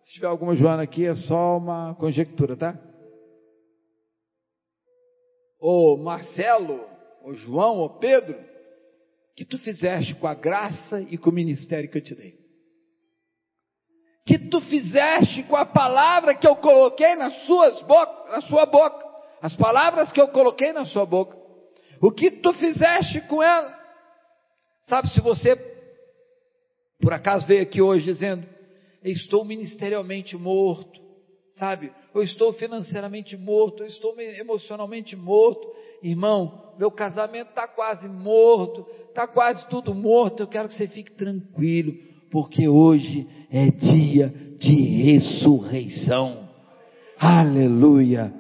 [0.04, 2.78] se tiver alguma Joana aqui, é só uma conjectura, tá?
[5.60, 6.86] Ou Marcelo,
[7.24, 8.38] ou João, ou Pedro,
[9.36, 12.41] que tu fizeste com a graça e com o ministério que eu te dei?
[14.26, 19.06] Que tu fizeste com a palavra que eu coloquei nas suas boca, na sua boca?
[19.42, 21.36] As palavras que eu coloquei na sua boca.
[22.02, 23.80] O que tu fizeste com ela?
[24.84, 25.56] Sabe, se você
[27.02, 28.46] por acaso veio aqui hoje dizendo,
[29.04, 31.02] estou ministerialmente morto,
[31.54, 31.92] sabe?
[32.14, 35.68] Eu estou financeiramente morto, eu estou emocionalmente morto.
[36.04, 40.44] Irmão, meu casamento está quase morto, está quase tudo morto.
[40.44, 41.94] Eu quero que você fique tranquilo,
[42.32, 46.50] porque hoje é dia de ressurreição.
[47.20, 48.34] Aleluia,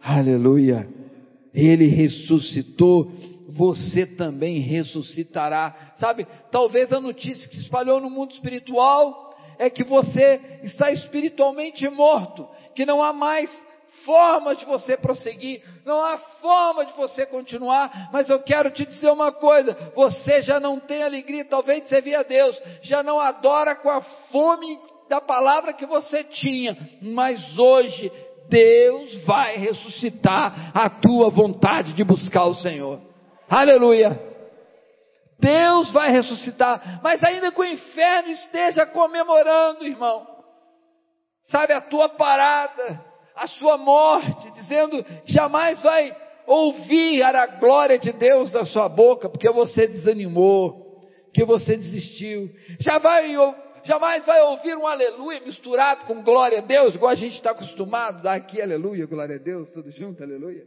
[0.00, 0.88] aleluia.
[1.52, 3.10] Ele ressuscitou
[3.48, 5.92] você também ressuscitará.
[5.96, 11.88] Sabe, talvez a notícia que se espalhou no mundo espiritual é que você está espiritualmente
[11.88, 13.50] morto, que não há mais
[14.04, 19.10] forma de você prosseguir, não há forma de você continuar, mas eu quero te dizer
[19.10, 23.74] uma coisa: você já não tem alegria, talvez de servir a Deus, já não adora
[23.76, 28.10] com a fome da palavra que você tinha, mas hoje
[28.48, 33.00] Deus vai ressuscitar a tua vontade de buscar o Senhor.
[33.48, 34.34] Aleluia.
[35.38, 40.26] Deus vai ressuscitar, mas ainda que o inferno esteja comemorando, irmão,
[41.42, 43.04] sabe, a tua parada,
[43.34, 46.14] a sua morte, dizendo jamais vai
[46.46, 51.00] ouvir a glória de Deus da sua boca, porque você desanimou,
[51.32, 52.50] que você desistiu,
[52.80, 53.34] já vai,
[53.84, 58.22] jamais vai ouvir um aleluia misturado com glória a Deus, igual a gente está acostumado,
[58.22, 60.64] dar aqui aleluia, glória a Deus, tudo junto, aleluia.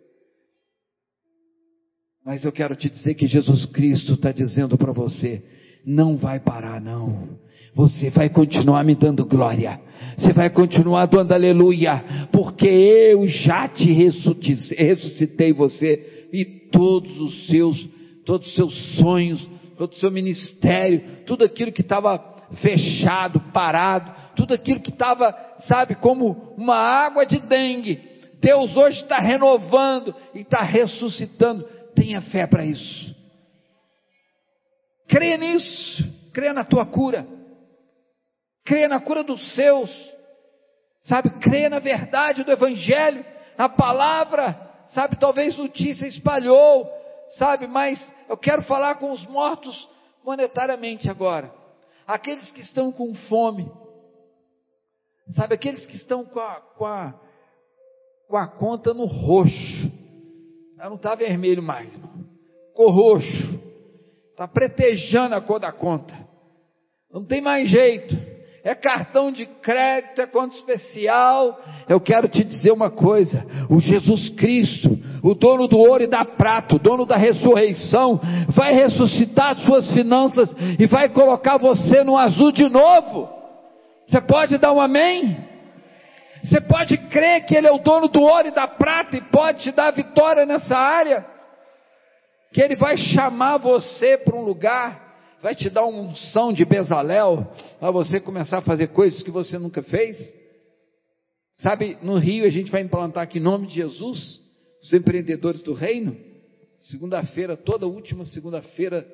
[2.26, 5.42] Mas eu quero te dizer que Jesus Cristo está dizendo para você:
[5.86, 7.40] não vai parar, não.
[7.74, 9.80] Você vai continuar me dando glória.
[10.18, 12.28] Você vai continuar dando aleluia.
[12.32, 16.30] Porque eu já te ressuscitei você.
[16.34, 17.90] E todos os seus,
[18.26, 22.18] todos os seus sonhos, todo o seu ministério, tudo aquilo que estava
[22.62, 25.36] fechado, parado, tudo aquilo que estava,
[25.68, 28.00] sabe, como uma água de dengue.
[28.42, 31.66] Deus hoje está renovando e está ressuscitando
[31.98, 33.16] Tenha fé para isso.
[35.08, 36.08] Creia nisso.
[36.32, 37.28] Creia na tua cura.
[38.68, 39.90] Creia na cura dos seus.
[41.02, 43.26] Sabe, creia na verdade do Evangelho,
[43.58, 44.86] na palavra.
[44.90, 46.88] Sabe, talvez notícia espalhou.
[47.38, 48.00] Sabe, mas
[48.30, 49.90] eu quero falar com os mortos
[50.24, 51.52] monetariamente agora.
[52.06, 53.72] Aqueles que estão com fome.
[55.30, 57.14] Sabe, aqueles que estão com a, com a,
[58.28, 59.98] com a conta no roxo
[60.78, 61.92] ela não está vermelho mais.
[62.74, 63.60] Cor roxo.
[64.32, 66.14] Está pretejando a cor da conta.
[67.12, 68.16] Não tem mais jeito.
[68.68, 71.58] É cartão de crédito, é conta especial.
[71.88, 76.26] Eu quero te dizer uma coisa: o Jesus Cristo, o dono do ouro e da
[76.26, 78.20] prata, o dono da ressurreição,
[78.50, 83.30] vai ressuscitar suas finanças e vai colocar você no azul de novo.
[84.06, 85.38] Você pode dar um amém?
[86.44, 89.64] Você pode crer que Ele é o dono do ouro e da prata e pode
[89.64, 91.26] te dar vitória nessa área.
[92.52, 95.07] Que Ele vai chamar você para um lugar,
[95.42, 97.46] vai te dar uma unção de Bezalel,
[97.80, 100.18] para você começar a fazer coisas que você nunca fez.
[101.56, 104.40] Sabe, no Rio a gente vai implantar aqui em nome de Jesus,
[104.82, 106.16] os empreendedores do reino.
[106.82, 109.08] Segunda-feira, toda última segunda-feira,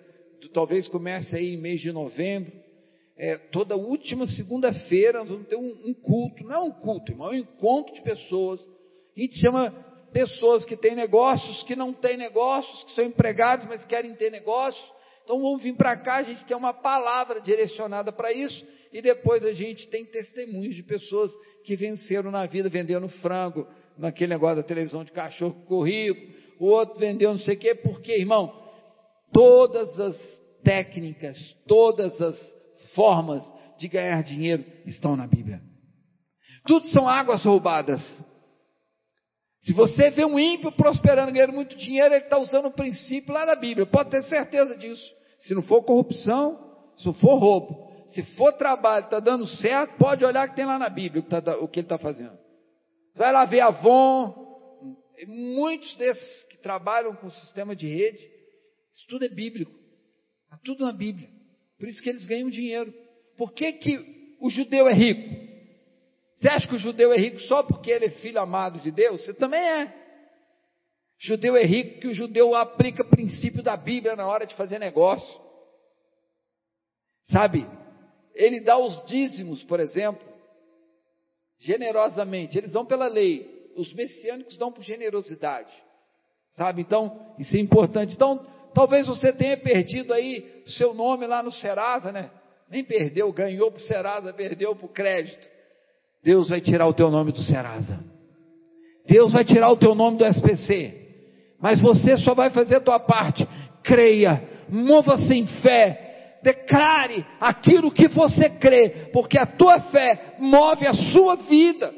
[0.54, 2.64] talvez comece aí em mês de novembro
[3.18, 7.28] é, toda última segunda-feira nós vamos ter um, um, culto, não é um culto, irmão,
[7.28, 8.60] é um encontro de pessoas.
[9.16, 9.72] A gente chama
[10.12, 14.84] pessoas que têm negócios, que não têm negócios, que são empregados, mas querem ter negócios.
[15.24, 19.44] Então vamos vir para cá, a gente quer uma palavra direcionada para isso, e depois
[19.46, 21.32] a gente tem testemunhos de pessoas
[21.64, 23.68] que venceram na vida vendendo frango,
[23.98, 26.20] naquele negócio da televisão de cachorro corrido,
[26.60, 28.54] o outro vendeu não sei o quê, porque, irmão,
[29.32, 31.38] todas as técnicas,
[31.68, 32.56] todas as
[32.94, 33.44] formas
[33.78, 35.62] de ganhar dinheiro estão na Bíblia.
[36.66, 38.02] Tudo são águas roubadas.
[39.64, 43.46] Se você vê um ímpio prosperando, ganhando muito dinheiro, ele está usando o princípio lá
[43.46, 43.86] da Bíblia.
[43.86, 45.10] Pode ter certeza disso.
[45.40, 46.60] Se não for corrupção,
[46.98, 50.78] se não for roubo, se for trabalho, está dando certo, pode olhar que tem lá
[50.78, 52.38] na Bíblia o que, tá, ele está fazendo.
[53.16, 54.34] Vai lá ver Avon,
[55.28, 58.22] muitos desses que trabalham com o sistema de rede,
[58.94, 59.72] Isso tudo é bíblico.
[60.44, 61.30] Está tudo na Bíblia.
[61.80, 62.94] Por isso que eles ganham dinheiro.
[63.38, 65.43] Por que, que o judeu é rico?
[66.44, 69.24] Você acha que o judeu é rico só porque ele é filho amado de Deus?
[69.24, 69.96] Você também é.
[71.18, 75.42] Judeu é rico que o judeu aplica princípio da Bíblia na hora de fazer negócio.
[77.32, 77.66] Sabe?
[78.36, 80.22] Ele dá os dízimos, por exemplo,
[81.60, 82.58] generosamente.
[82.58, 83.72] Eles dão pela lei.
[83.78, 85.72] Os messiânicos dão por generosidade.
[86.58, 86.82] Sabe?
[86.82, 88.16] Então, isso é importante.
[88.16, 92.30] Então, talvez você tenha perdido aí seu nome lá no Serasa, né?
[92.70, 95.53] Nem perdeu, ganhou para o Serasa, perdeu para o crédito.
[96.24, 98.00] Deus vai tirar o teu nome do Serasa.
[99.06, 101.02] Deus vai tirar o teu nome do SPC.
[101.62, 103.48] Mas você só vai fazer a tua parte.
[103.84, 110.94] Creia, mova-se em fé, declare aquilo que você crê, porque a tua fé move a
[110.94, 111.94] sua vida.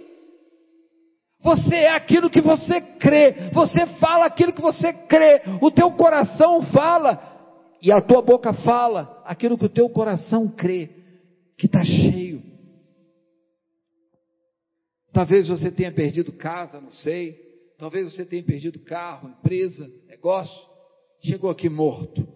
[1.41, 6.63] Você é aquilo que você crê, você fala aquilo que você crê, o teu coração
[6.63, 7.21] fala,
[7.81, 10.89] e a tua boca fala aquilo que o teu coração crê,
[11.55, 12.34] que está cheio.
[15.15, 17.39] Talvez você tenha perdido casa, não sei.
[17.77, 20.53] Talvez você tenha perdido carro, empresa, negócio.
[21.23, 22.27] Chegou aqui morto.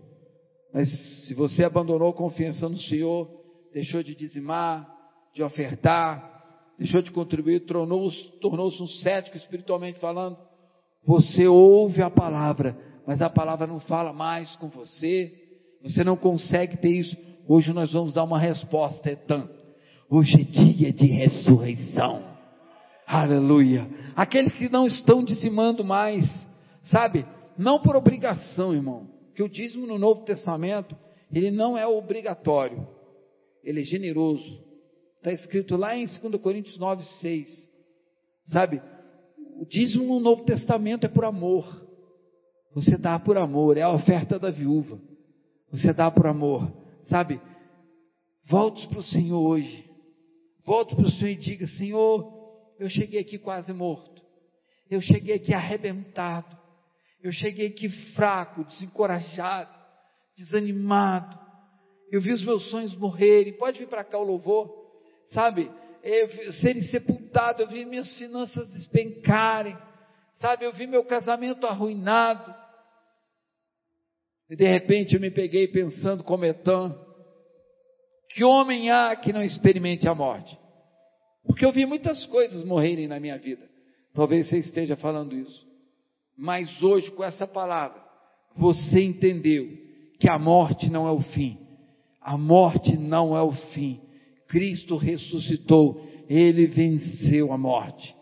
[0.73, 0.87] Mas
[1.27, 3.29] se você abandonou confiança no Senhor,
[3.73, 4.89] deixou de dizimar,
[5.35, 6.41] de ofertar,
[6.77, 10.37] deixou de contribuir, tornou-se tornou um cético espiritualmente falando,
[11.05, 15.33] você ouve a palavra, mas a palavra não fala mais com você,
[15.83, 17.17] você não consegue ter isso.
[17.45, 19.49] Hoje nós vamos dar uma resposta, Etan.
[20.09, 22.28] Hoje é dia de ressurreição.
[23.11, 23.89] Aleluia.
[24.15, 26.25] Aqueles que não estão dizimando mais,
[26.83, 27.25] sabe?
[27.57, 29.09] Não por obrigação, irmão.
[29.33, 30.95] Que o dízimo no Novo Testamento,
[31.33, 32.87] ele não é obrigatório.
[33.63, 34.63] Ele é generoso.
[35.17, 37.69] Está escrito lá em 2 Coríntios 9, 6.
[38.45, 38.79] Sabe?
[39.59, 41.65] O dízimo no Novo Testamento é por amor.
[42.75, 45.01] Você dá por amor, é a oferta da viúva.
[45.71, 46.71] Você dá por amor.
[47.01, 47.41] Sabe?
[48.45, 49.89] Volte para o Senhor hoje.
[50.63, 52.38] Volte para o Senhor e diga: Senhor,
[52.79, 54.23] eu cheguei aqui quase morto.
[54.89, 56.57] Eu cheguei aqui arrebentado.
[57.21, 59.69] Eu cheguei aqui fraco, desencorajado,
[60.35, 61.37] desanimado.
[62.09, 63.57] Eu vi os meus sonhos morrerem.
[63.57, 64.73] Pode vir para cá o louvor,
[65.27, 65.69] sabe?
[66.01, 67.61] Eu, serem sepultados.
[67.61, 69.77] Eu vi minhas finanças despencarem,
[70.35, 70.65] sabe?
[70.65, 72.55] Eu vi meu casamento arruinado.
[74.49, 76.97] E de repente eu me peguei pensando como Etan,
[78.29, 80.58] que homem há que não experimente a morte?
[81.49, 83.67] Porque eu vi muitas coisas morrerem na minha vida.
[84.13, 85.67] Talvez você esteja falando isso.
[86.37, 87.99] Mas hoje, com essa palavra,
[88.55, 89.67] você entendeu
[90.19, 91.57] que a morte não é o fim.
[92.21, 93.99] A morte não é o fim.
[94.47, 96.07] Cristo ressuscitou.
[96.29, 98.15] Ele venceu a morte.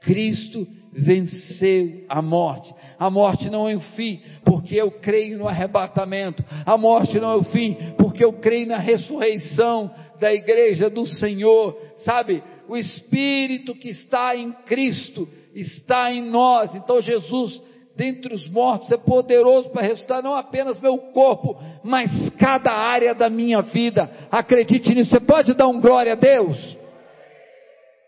[0.00, 2.74] Cristo venceu a morte.
[2.98, 6.44] A morte não é o fim, porque eu creio no arrebatamento.
[6.66, 9.88] A morte não é o fim, porque eu creio na ressurreição
[10.18, 11.76] da igreja do Senhor.
[11.98, 12.42] Sabe,
[12.72, 16.74] o Espírito que está em Cristo está em nós.
[16.74, 17.62] Então Jesus,
[17.94, 21.54] dentre os mortos, é poderoso para ressuscitar não apenas meu corpo,
[21.84, 24.10] mas cada área da minha vida.
[24.30, 25.10] Acredite nisso.
[25.10, 26.56] Você pode dar um glória a Deus?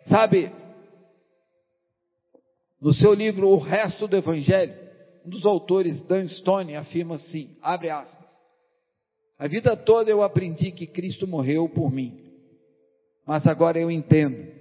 [0.09, 0.51] Sabe,
[2.81, 4.73] no seu livro O Resto do Evangelho,
[5.27, 8.31] um dos autores, Dan Stone, afirma assim: abre aspas.
[9.39, 12.19] A vida toda eu aprendi que Cristo morreu por mim.
[13.27, 14.54] Mas agora eu entendo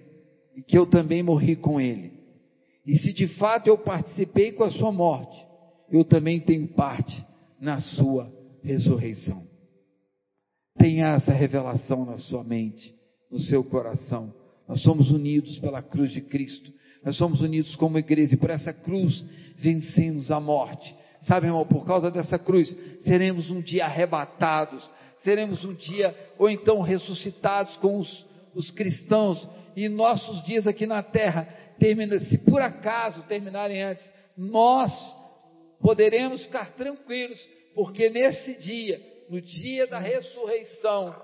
[0.62, 2.14] que eu também morri com ele.
[2.86, 5.36] E se de fato eu participei com a sua morte,
[5.90, 7.26] eu também tenho parte
[7.60, 8.32] na sua
[8.62, 9.48] ressurreição.
[10.78, 12.94] Tenha essa revelação na sua mente,
[13.32, 14.34] no seu coração.
[14.68, 16.72] Nós somos unidos pela cruz de Cristo.
[17.04, 19.26] Nós somos unidos como igreja e por essa cruz
[19.58, 20.96] vencemos a morte.
[21.22, 24.90] Sabe, irmão, por causa dessa cruz, seremos um dia arrebatados,
[25.20, 31.02] seremos um dia, ou então ressuscitados com os, os cristãos e nossos dias aqui na
[31.02, 31.44] terra
[31.80, 34.04] termina, se por acaso terminarem antes,
[34.38, 34.92] nós
[35.80, 37.40] poderemos ficar tranquilos,
[37.76, 41.16] porque nesse dia, no dia da ressurreição,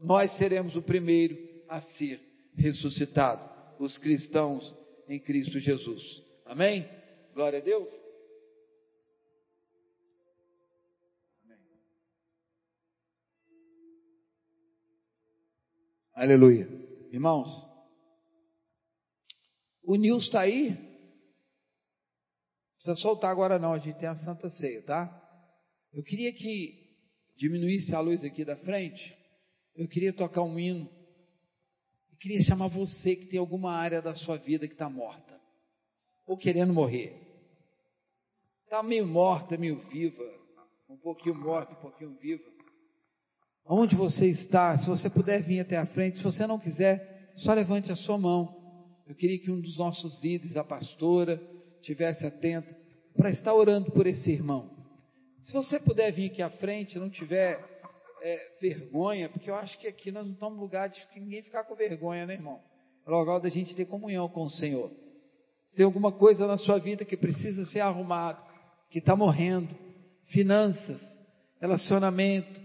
[0.00, 1.36] nós seremos o primeiro
[1.68, 2.20] a ser
[2.56, 3.48] ressuscitado,
[3.78, 4.74] os cristãos
[5.08, 6.02] em Cristo Jesus.
[6.46, 6.86] Amém?
[7.34, 7.88] Glória a Deus.
[16.14, 16.79] Aleluia.
[17.10, 17.48] Irmãos,
[19.82, 20.70] o Nils está aí?
[20.70, 20.76] Não
[22.76, 25.16] precisa soltar agora não, a gente tem a Santa Ceia, tá?
[25.92, 26.88] Eu queria que
[27.36, 29.16] diminuísse a luz aqui da frente.
[29.74, 30.88] Eu queria tocar um hino.
[32.12, 35.40] Eu queria chamar você que tem alguma área da sua vida que está morta.
[36.26, 37.20] Ou querendo morrer.
[38.64, 40.22] Está meio morta, meio viva.
[40.88, 42.59] um pouquinho morta, um pouquinho viva.
[43.66, 47.52] Onde você está, se você puder vir até a frente, se você não quiser, só
[47.52, 48.56] levante a sua mão.
[49.06, 51.40] Eu queria que um dos nossos líderes, a pastora,
[51.82, 52.74] tivesse atento
[53.16, 54.70] para estar orando por esse irmão.
[55.42, 57.58] Se você puder vir aqui à frente, não tiver
[58.22, 61.64] é, vergonha, porque eu acho que aqui nós não estamos no lugar de ninguém ficar
[61.64, 62.60] com vergonha, né, irmão?
[63.06, 64.90] É lugar da gente ter comunhão com o Senhor.
[65.70, 68.42] Se tem alguma coisa na sua vida que precisa ser arrumado,
[68.90, 69.74] que está morrendo,
[70.26, 71.00] finanças,
[71.60, 72.60] relacionamento,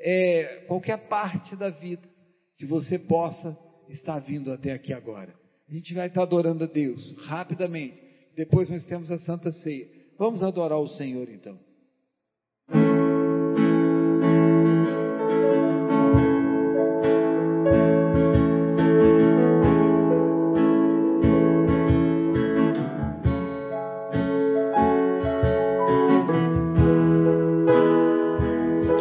[0.00, 2.08] é, qualquer parte da vida
[2.56, 3.56] que você possa
[3.88, 5.34] estar vindo até aqui agora.
[5.68, 8.00] A gente vai estar adorando a Deus rapidamente.
[8.36, 9.88] Depois nós temos a Santa Ceia.
[10.18, 11.58] Vamos adorar o Senhor então.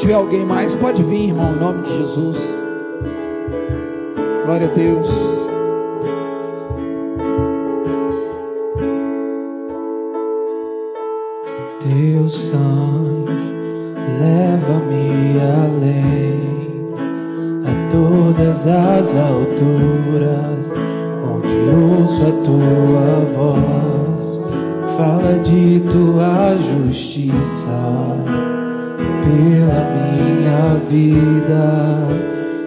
[0.04, 2.36] Tiver alguém mais, pode vir, irmão, em nome de Jesus.
[4.46, 5.08] Glória a Deus.
[11.80, 13.32] Teu sangue
[14.20, 16.92] leva-me além
[17.64, 20.68] a todas as alturas,
[21.24, 24.20] onde ouço a tua voz,
[24.98, 27.80] fala de tua justiça
[29.24, 31.64] pela minha vida.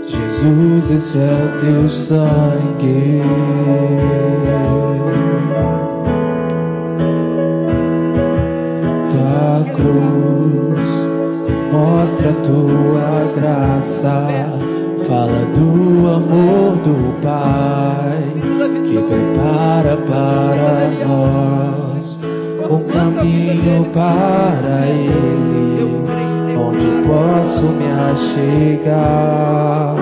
[0.05, 3.23] Jesus, esse é o teu sangue.
[9.11, 10.87] tua cruz,
[11.73, 14.27] mostra tua graça,
[15.09, 18.23] fala do amor do Pai,
[18.85, 22.21] que prepara para nós
[22.71, 25.66] um caminho para Ele,
[26.67, 29.95] onde posso me achegar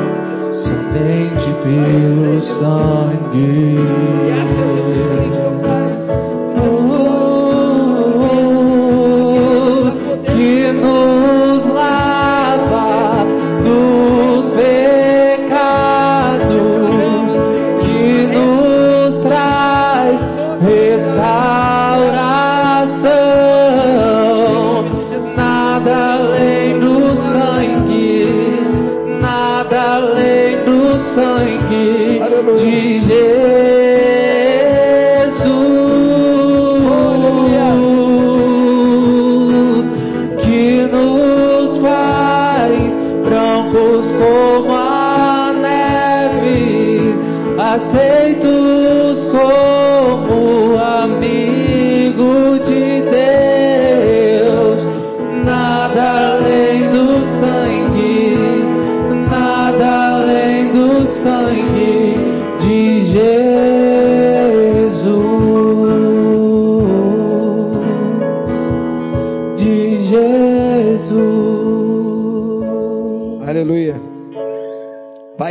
[0.56, 3.74] somente pelo sangue.
[5.34, 5.53] que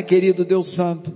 [0.03, 1.13] Pai querido, Deus Santo,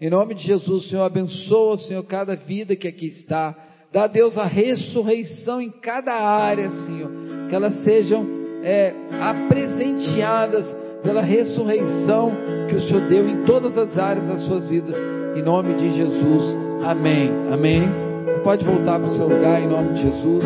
[0.00, 3.52] em nome de Jesus, Senhor, abençoa, Senhor, cada vida que aqui está.
[3.92, 7.10] Dá Deus a ressurreição em cada área, Senhor.
[7.48, 8.24] Que elas sejam
[8.62, 12.32] é, apresenteadas pela ressurreição
[12.68, 14.94] que o Senhor deu em todas as áreas das suas vidas.
[15.34, 16.56] Em nome de Jesus.
[16.84, 17.32] Amém.
[17.52, 17.88] Amém.
[18.24, 20.44] Você pode voltar para o seu lugar em nome de Jesus.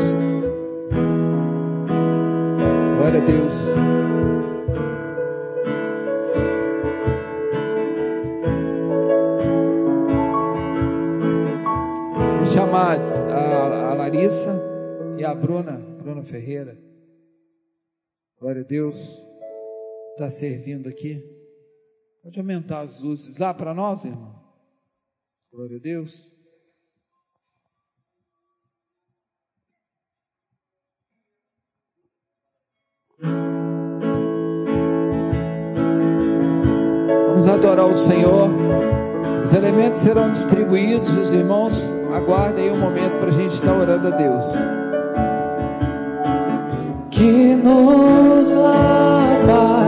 [2.96, 4.01] Glória a Deus.
[12.74, 14.58] A, a Larissa
[15.18, 16.74] e a Bruna, Bruna Ferreira.
[18.40, 18.96] Glória a Deus.
[20.12, 21.22] Está servindo aqui.
[22.22, 24.34] Pode aumentar as luzes lá para nós, irmão.
[25.52, 26.32] Glória a Deus.
[37.28, 38.48] Vamos adorar o Senhor.
[39.44, 41.74] Os elementos serão distribuídos, os irmãos
[42.14, 44.44] aguardem aí um momento para a gente estar orando a Deus.
[47.10, 49.81] que nos lava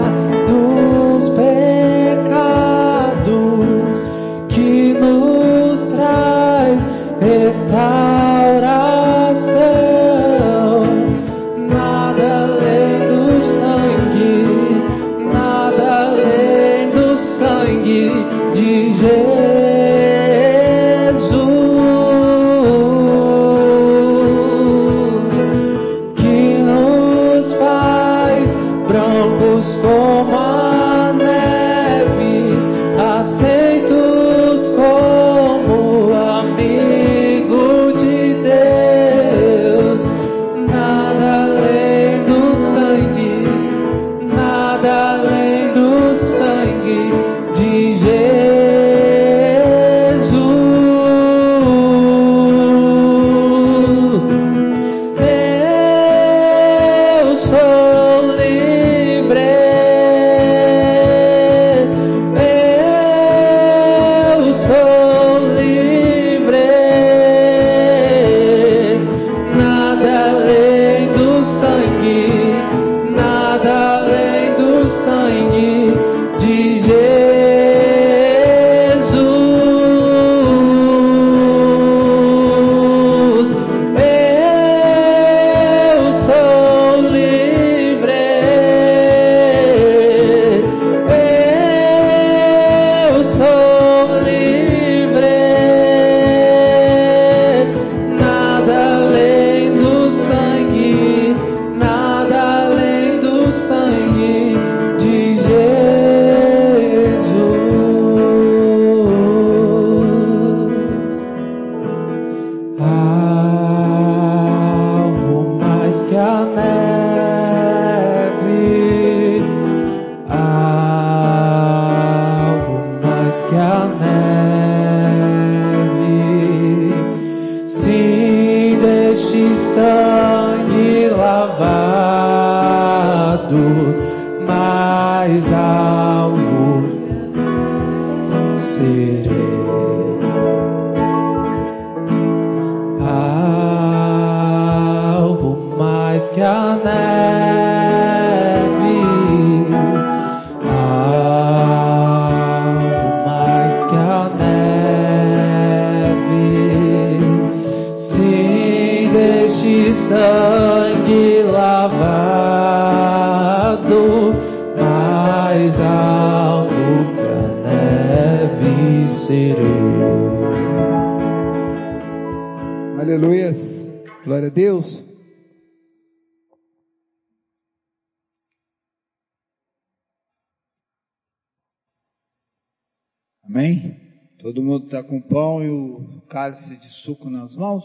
[186.45, 187.83] cálice de suco nas mãos.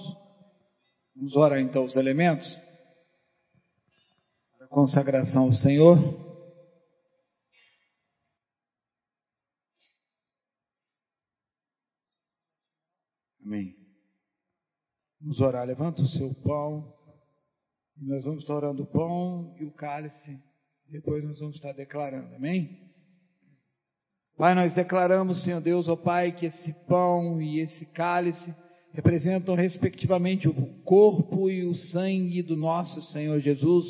[1.15, 2.45] Vamos orar então os elementos.
[4.59, 5.97] A consagração ao Senhor.
[13.45, 13.75] Amém.
[15.21, 15.65] Vamos orar.
[15.65, 16.93] Levanta o seu pão.
[17.95, 20.37] Nós vamos estar orando o pão e o cálice.
[20.89, 22.35] Depois nós vamos estar declarando.
[22.35, 22.88] Amém?
[24.39, 28.55] Pai, nós declaramos, Senhor Deus, ó Pai, que esse pão e esse cálice
[28.93, 30.53] representam respectivamente o
[30.85, 33.85] corpo e o sangue do nosso Senhor Jesus.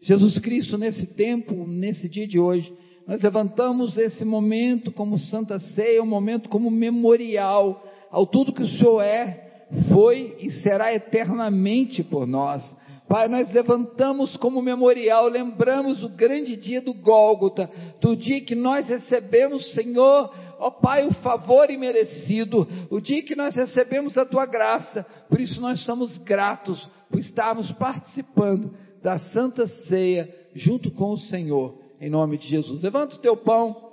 [0.00, 2.76] Jesus Cristo, nesse tempo, nesse dia de hoje,
[3.06, 7.80] nós levantamos esse momento como Santa Ceia, um momento como memorial
[8.10, 12.60] ao tudo que o Senhor é, foi e será eternamente por nós.
[13.08, 17.70] Pai, nós levantamos como memorial, lembramos o grande dia do Gólgota,
[18.00, 23.54] do dia que nós recebemos, Senhor, ó Pai, o favor imerecido, o dia que nós
[23.54, 30.28] recebemos a Tua graça, por isso nós estamos gratos por estarmos participando da Santa Ceia
[30.52, 32.82] junto com o Senhor, em nome de Jesus.
[32.82, 33.92] Levanta o teu pão,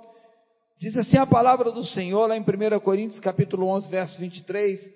[0.80, 4.90] diz assim a palavra do Senhor, lá em 1 Coríntios capítulo 11, verso 23,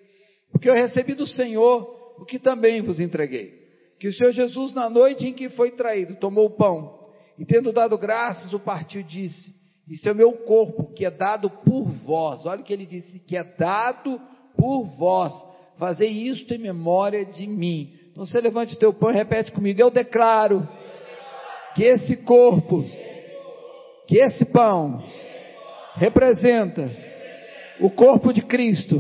[0.50, 3.57] porque eu recebi do Senhor o que também vos entreguei
[3.98, 6.98] que o Senhor Jesus, na noite em que foi traído, tomou o pão
[7.38, 9.54] e, tendo dado graças, o partiu e disse:
[9.88, 12.46] Isso é o meu corpo, que é dado por vós.
[12.46, 14.20] Olha o que ele disse: que é dado
[14.56, 15.32] por vós.
[15.76, 17.92] Fazei isto em memória de mim.
[18.10, 20.68] Então você levante o teu pão e repete comigo: Eu declaro
[21.74, 22.84] que esse corpo,
[24.06, 25.02] que esse pão,
[25.94, 26.90] representa
[27.80, 28.96] o corpo de Cristo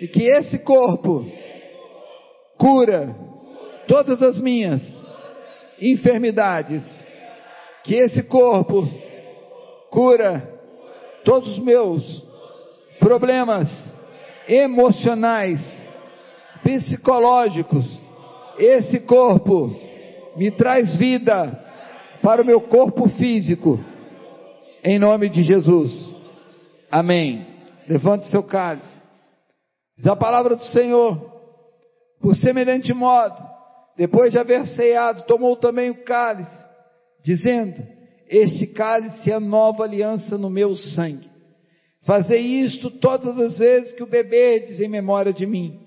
[0.00, 1.26] e que esse corpo
[2.56, 3.29] cura
[3.90, 4.80] todas as minhas
[5.80, 6.80] enfermidades,
[7.82, 8.88] que esse corpo
[9.90, 10.48] cura
[11.24, 12.24] todos os meus
[13.00, 13.68] problemas
[14.46, 15.60] emocionais,
[16.62, 17.84] psicológicos.
[18.56, 19.74] Esse corpo
[20.36, 21.50] me traz vida
[22.22, 23.84] para o meu corpo físico,
[24.84, 26.16] em nome de Jesus.
[26.92, 27.44] Amém.
[27.88, 29.02] Levante seu cálice.
[29.96, 31.28] Diz a palavra do Senhor.
[32.20, 33.49] Por semelhante modo,
[34.00, 36.66] depois de haver ceado, tomou também o cálice,
[37.22, 37.82] dizendo:
[38.26, 41.28] Este cálice é a nova aliança no meu sangue.
[42.04, 45.80] Fazei isto todas as vezes que o beberdes em memória de mim,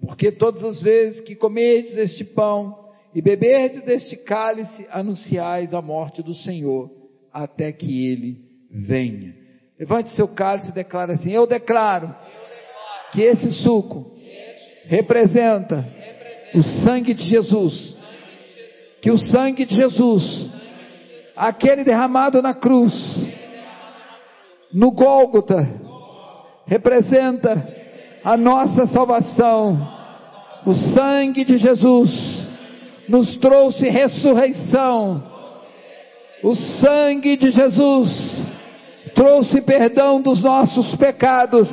[0.00, 2.72] porque todas as vezes que comerdes este pão
[3.12, 6.88] e beberdes deste cálice, anunciais a morte do Senhor,
[7.32, 9.34] até que ele venha.
[9.76, 12.14] Levante seu cálice e declare assim: Eu declaro,
[13.10, 14.14] que esse suco
[14.84, 15.84] representa
[16.54, 17.96] o sangue de Jesus.
[19.00, 20.50] Que o sangue de Jesus,
[21.36, 22.92] aquele derramado na cruz,
[24.72, 25.68] no Gólgota,
[26.66, 27.66] representa
[28.24, 29.94] a nossa salvação.
[30.66, 32.10] O sangue de Jesus
[33.08, 35.22] nos trouxe ressurreição.
[36.42, 38.50] O sangue de Jesus
[39.14, 41.68] trouxe perdão dos nossos pecados.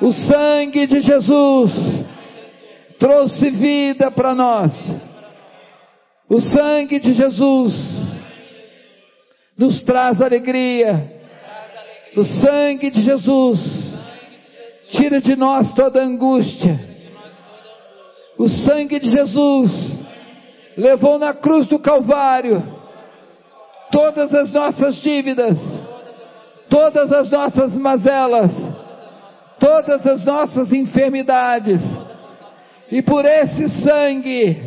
[0.00, 1.99] O sangue de Jesus
[3.00, 4.70] trouxe vida para nós.
[6.28, 7.74] O sangue de Jesus
[9.56, 11.18] nos traz alegria.
[12.16, 13.58] O sangue de Jesus
[14.90, 16.88] tira de nós toda angústia.
[18.38, 20.00] O sangue de Jesus
[20.76, 22.62] levou na cruz do Calvário
[23.90, 25.58] todas as nossas dívidas,
[26.68, 28.52] todas as nossas mazelas,
[29.58, 31.80] todas as nossas enfermidades.
[32.90, 34.60] E por esse sangue,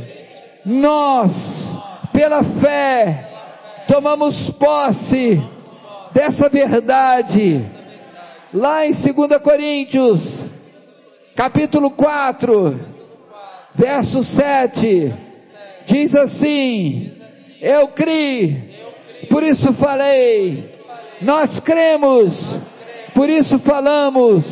[0.66, 1.32] nós,
[2.14, 3.30] pela fé,
[3.88, 5.42] tomamos posse
[6.14, 7.66] dessa verdade.
[8.54, 10.22] Lá em 2 Coríntios,
[11.36, 12.80] capítulo 4,
[13.76, 15.14] verso 7,
[15.88, 17.12] diz assim:
[17.60, 20.64] Eu criei, por isso falei,
[21.22, 22.32] nós cremos,
[23.14, 24.46] por isso falamos,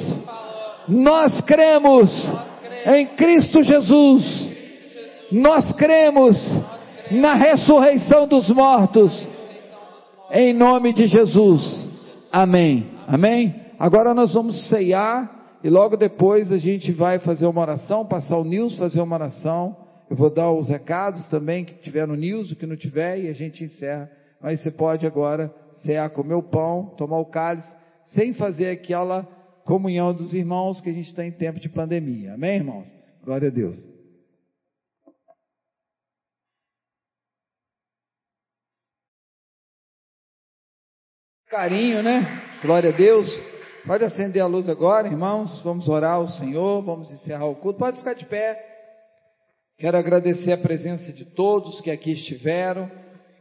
[0.89, 2.11] nós cremos
[2.86, 4.52] em Cristo Jesus,
[5.32, 6.38] nós cremos
[7.12, 9.28] na ressurreição dos mortos,
[10.32, 11.90] em nome de Jesus.
[12.32, 12.88] Amém.
[13.08, 13.56] Amém.
[13.78, 18.44] Agora nós vamos ceiar e logo depois a gente vai fazer uma oração, passar o
[18.44, 19.76] News, fazer uma oração.
[20.10, 23.30] Eu vou dar os recados também que tiver no News, o que não tiver, e
[23.30, 24.10] a gente encerra.
[24.41, 25.53] Mas você pode agora
[25.84, 27.76] cear, comer o pão, tomar o cálice,
[28.06, 29.28] sem fazer aquela
[29.66, 32.34] comunhão dos irmãos que a gente está em tempo de pandemia.
[32.34, 32.88] Amém, irmãos?
[33.24, 33.78] Glória a Deus.
[41.50, 42.60] Carinho, né?
[42.62, 43.28] Glória a Deus.
[43.86, 45.62] Pode acender a luz agora, irmãos.
[45.64, 47.80] Vamos orar ao Senhor, vamos encerrar o culto.
[47.80, 48.58] Pode ficar de pé.
[49.78, 52.90] Quero agradecer a presença de todos que aqui estiveram.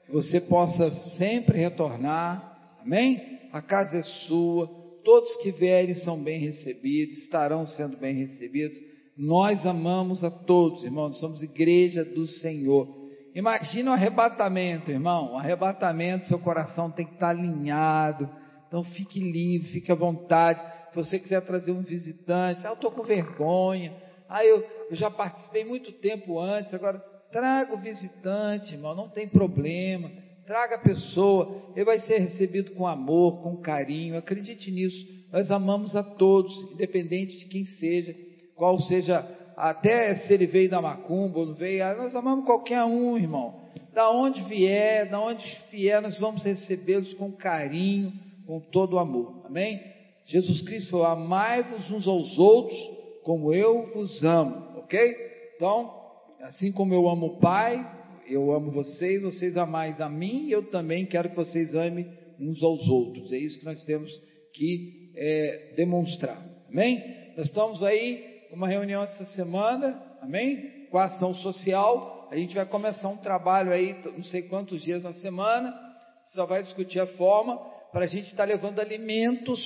[0.06, 2.78] Que você possa sempre retornar.
[2.80, 3.38] Amém?
[3.52, 8.78] A casa é sua todos que vierem são bem recebidos, estarão sendo bem recebidos.
[9.16, 12.88] Nós amamos a todos, irmãos, somos igreja do Senhor.
[13.34, 15.34] Imagina o arrebatamento, irmão.
[15.34, 18.28] O arrebatamento, seu coração tem que estar alinhado.
[18.66, 20.60] Então fique livre, fique à vontade.
[20.90, 23.94] Se você quiser trazer um visitante, ah, eu estou com vergonha.
[24.28, 26.98] Ah, eu, eu já participei muito tempo antes, agora
[27.30, 30.10] traga o visitante, irmão, não tem problema
[30.50, 35.06] traga a pessoa, ele vai ser recebido com amor, com carinho, acredite nisso.
[35.32, 38.12] Nós amamos a todos, independente de quem seja,
[38.56, 39.24] qual seja,
[39.56, 43.60] até se ele veio da macumba ou não veio, ah, nós amamos qualquer um, irmão.
[43.94, 48.12] Da onde vier, da onde vier, nós vamos recebê-los com carinho,
[48.44, 49.42] com todo o amor.
[49.46, 49.80] Amém?
[50.26, 52.76] Jesus Cristo falou: amai-vos uns aos outros
[53.22, 54.98] como eu vos amo, ok?
[55.54, 55.94] Então,
[56.40, 57.99] assim como eu amo o Pai,
[58.30, 62.06] eu amo vocês, vocês amais a mim, eu também quero que vocês amem
[62.38, 63.32] uns aos outros.
[63.32, 64.10] É isso que nós temos
[64.54, 66.40] que é, demonstrar.
[66.68, 67.02] Amém?
[67.36, 70.86] Nós estamos aí uma reunião essa semana, amém?
[70.90, 72.28] Com a ação social.
[72.30, 75.74] A gente vai começar um trabalho aí, não sei quantos dias na semana,
[76.28, 77.56] só vai discutir a forma
[77.92, 79.60] para a gente estar tá levando alimentos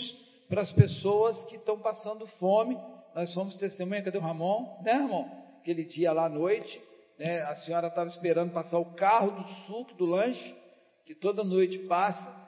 [0.49, 2.77] para as pessoas que estão passando fome.
[3.15, 4.81] Nós fomos testemunha, cadê o Ramon?
[4.83, 5.27] Né, Ramon?
[5.61, 6.81] Aquele dia lá à noite,
[7.19, 10.55] né, a senhora estava esperando passar o carro do suco, do lanche,
[11.07, 12.43] que toda noite passa,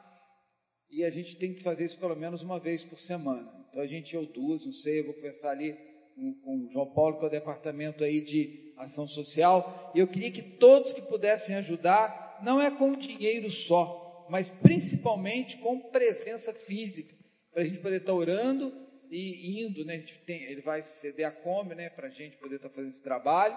[0.91, 3.53] e a gente tem que fazer isso pelo menos uma vez por semana.
[3.69, 5.73] Então a gente ou duas, não sei, eu vou conversar ali
[6.15, 10.09] com, com o João Paulo, que é o departamento aí de ação social, e eu
[10.09, 16.53] queria que todos que pudessem ajudar, não é com dinheiro só, mas principalmente com presença
[16.67, 17.15] física,
[17.53, 18.73] para a gente poder estar orando
[19.11, 20.05] e indo, né?
[20.27, 21.89] Tem, ele vai ceder a Kombi, né?
[21.91, 23.57] Para a gente poder estar fazendo esse trabalho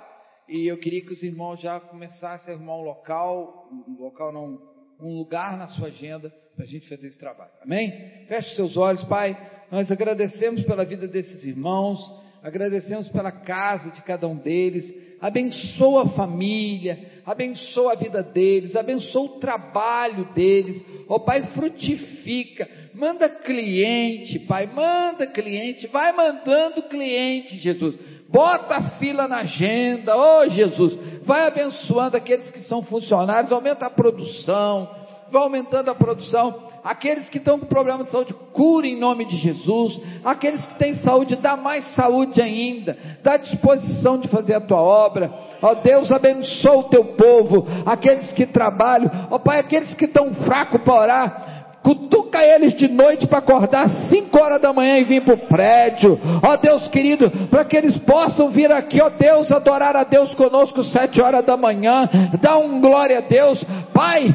[0.49, 4.59] e eu queria que os irmãos já começassem a arrumar um local, um local não,
[4.99, 7.51] um lugar na sua agenda para a gente fazer esse trabalho.
[7.61, 7.91] Amém?
[8.27, 9.37] Feche seus olhos, Pai.
[9.71, 11.99] Nós agradecemos pela vida desses irmãos,
[12.41, 14.91] agradecemos pela casa de cada um deles.
[15.21, 20.83] Abençoa a família, abençoa a vida deles, abençoa o trabalho deles.
[21.07, 28.81] Ó oh, Pai, frutifica, manda cliente, Pai, manda cliente, vai mandando cliente, Jesus Bota a
[28.91, 34.87] fila na agenda, oh Jesus, vai abençoando aqueles que são funcionários, aumenta a produção,
[35.31, 36.69] vai aumentando a produção.
[36.83, 39.99] Aqueles que estão com problema de saúde, cura em nome de Jesus.
[40.23, 42.97] Aqueles que têm saúde, dá mais saúde ainda.
[43.21, 45.29] Dá disposição de fazer a tua obra.
[45.61, 47.67] Ó Deus, abençoa o teu povo.
[47.85, 49.11] Aqueles que trabalham.
[49.29, 51.48] Ó Pai, aqueles que estão fracos para orar
[51.89, 55.37] cutuca eles de noite para acordar às 5 horas da manhã e vir para o
[55.37, 60.31] prédio, ó Deus querido, para que eles possam vir aqui, ó Deus, adorar a Deus
[60.35, 62.07] conosco sete horas da manhã,
[62.39, 64.27] dá um glória a Deus, Pai,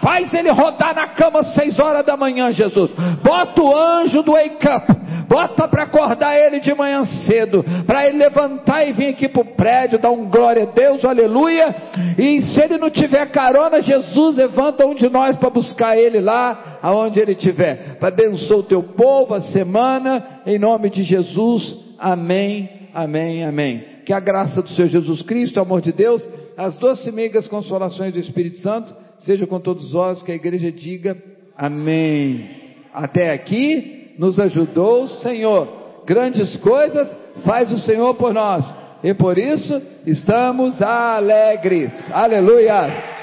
[0.00, 2.90] faz ele rodar na cama seis horas da manhã, Jesus,
[3.22, 4.86] bota o anjo do wake up,
[5.28, 9.54] bota para acordar ele de manhã cedo, para ele levantar e vir aqui para o
[9.54, 11.74] prédio, dar um glória a Deus, aleluia,
[12.18, 16.71] e se ele não tiver carona, Jesus levanta um de nós para buscar ele lá,
[16.82, 23.44] aonde ele estiver, abençoa o teu povo a semana, em nome de Jesus, amém, amém,
[23.44, 26.26] amém, que a graça do Senhor Jesus Cristo, o amor de Deus,
[26.56, 31.16] as doce meigas consolações do Espírito Santo, seja com todos nós, que a igreja diga
[31.56, 32.50] amém,
[32.92, 35.68] até aqui, nos ajudou o Senhor.
[36.04, 37.08] grandes coisas
[37.44, 38.64] faz o Senhor por nós.
[39.02, 41.92] E por isso estamos alegres.
[42.12, 43.21] Aleluia!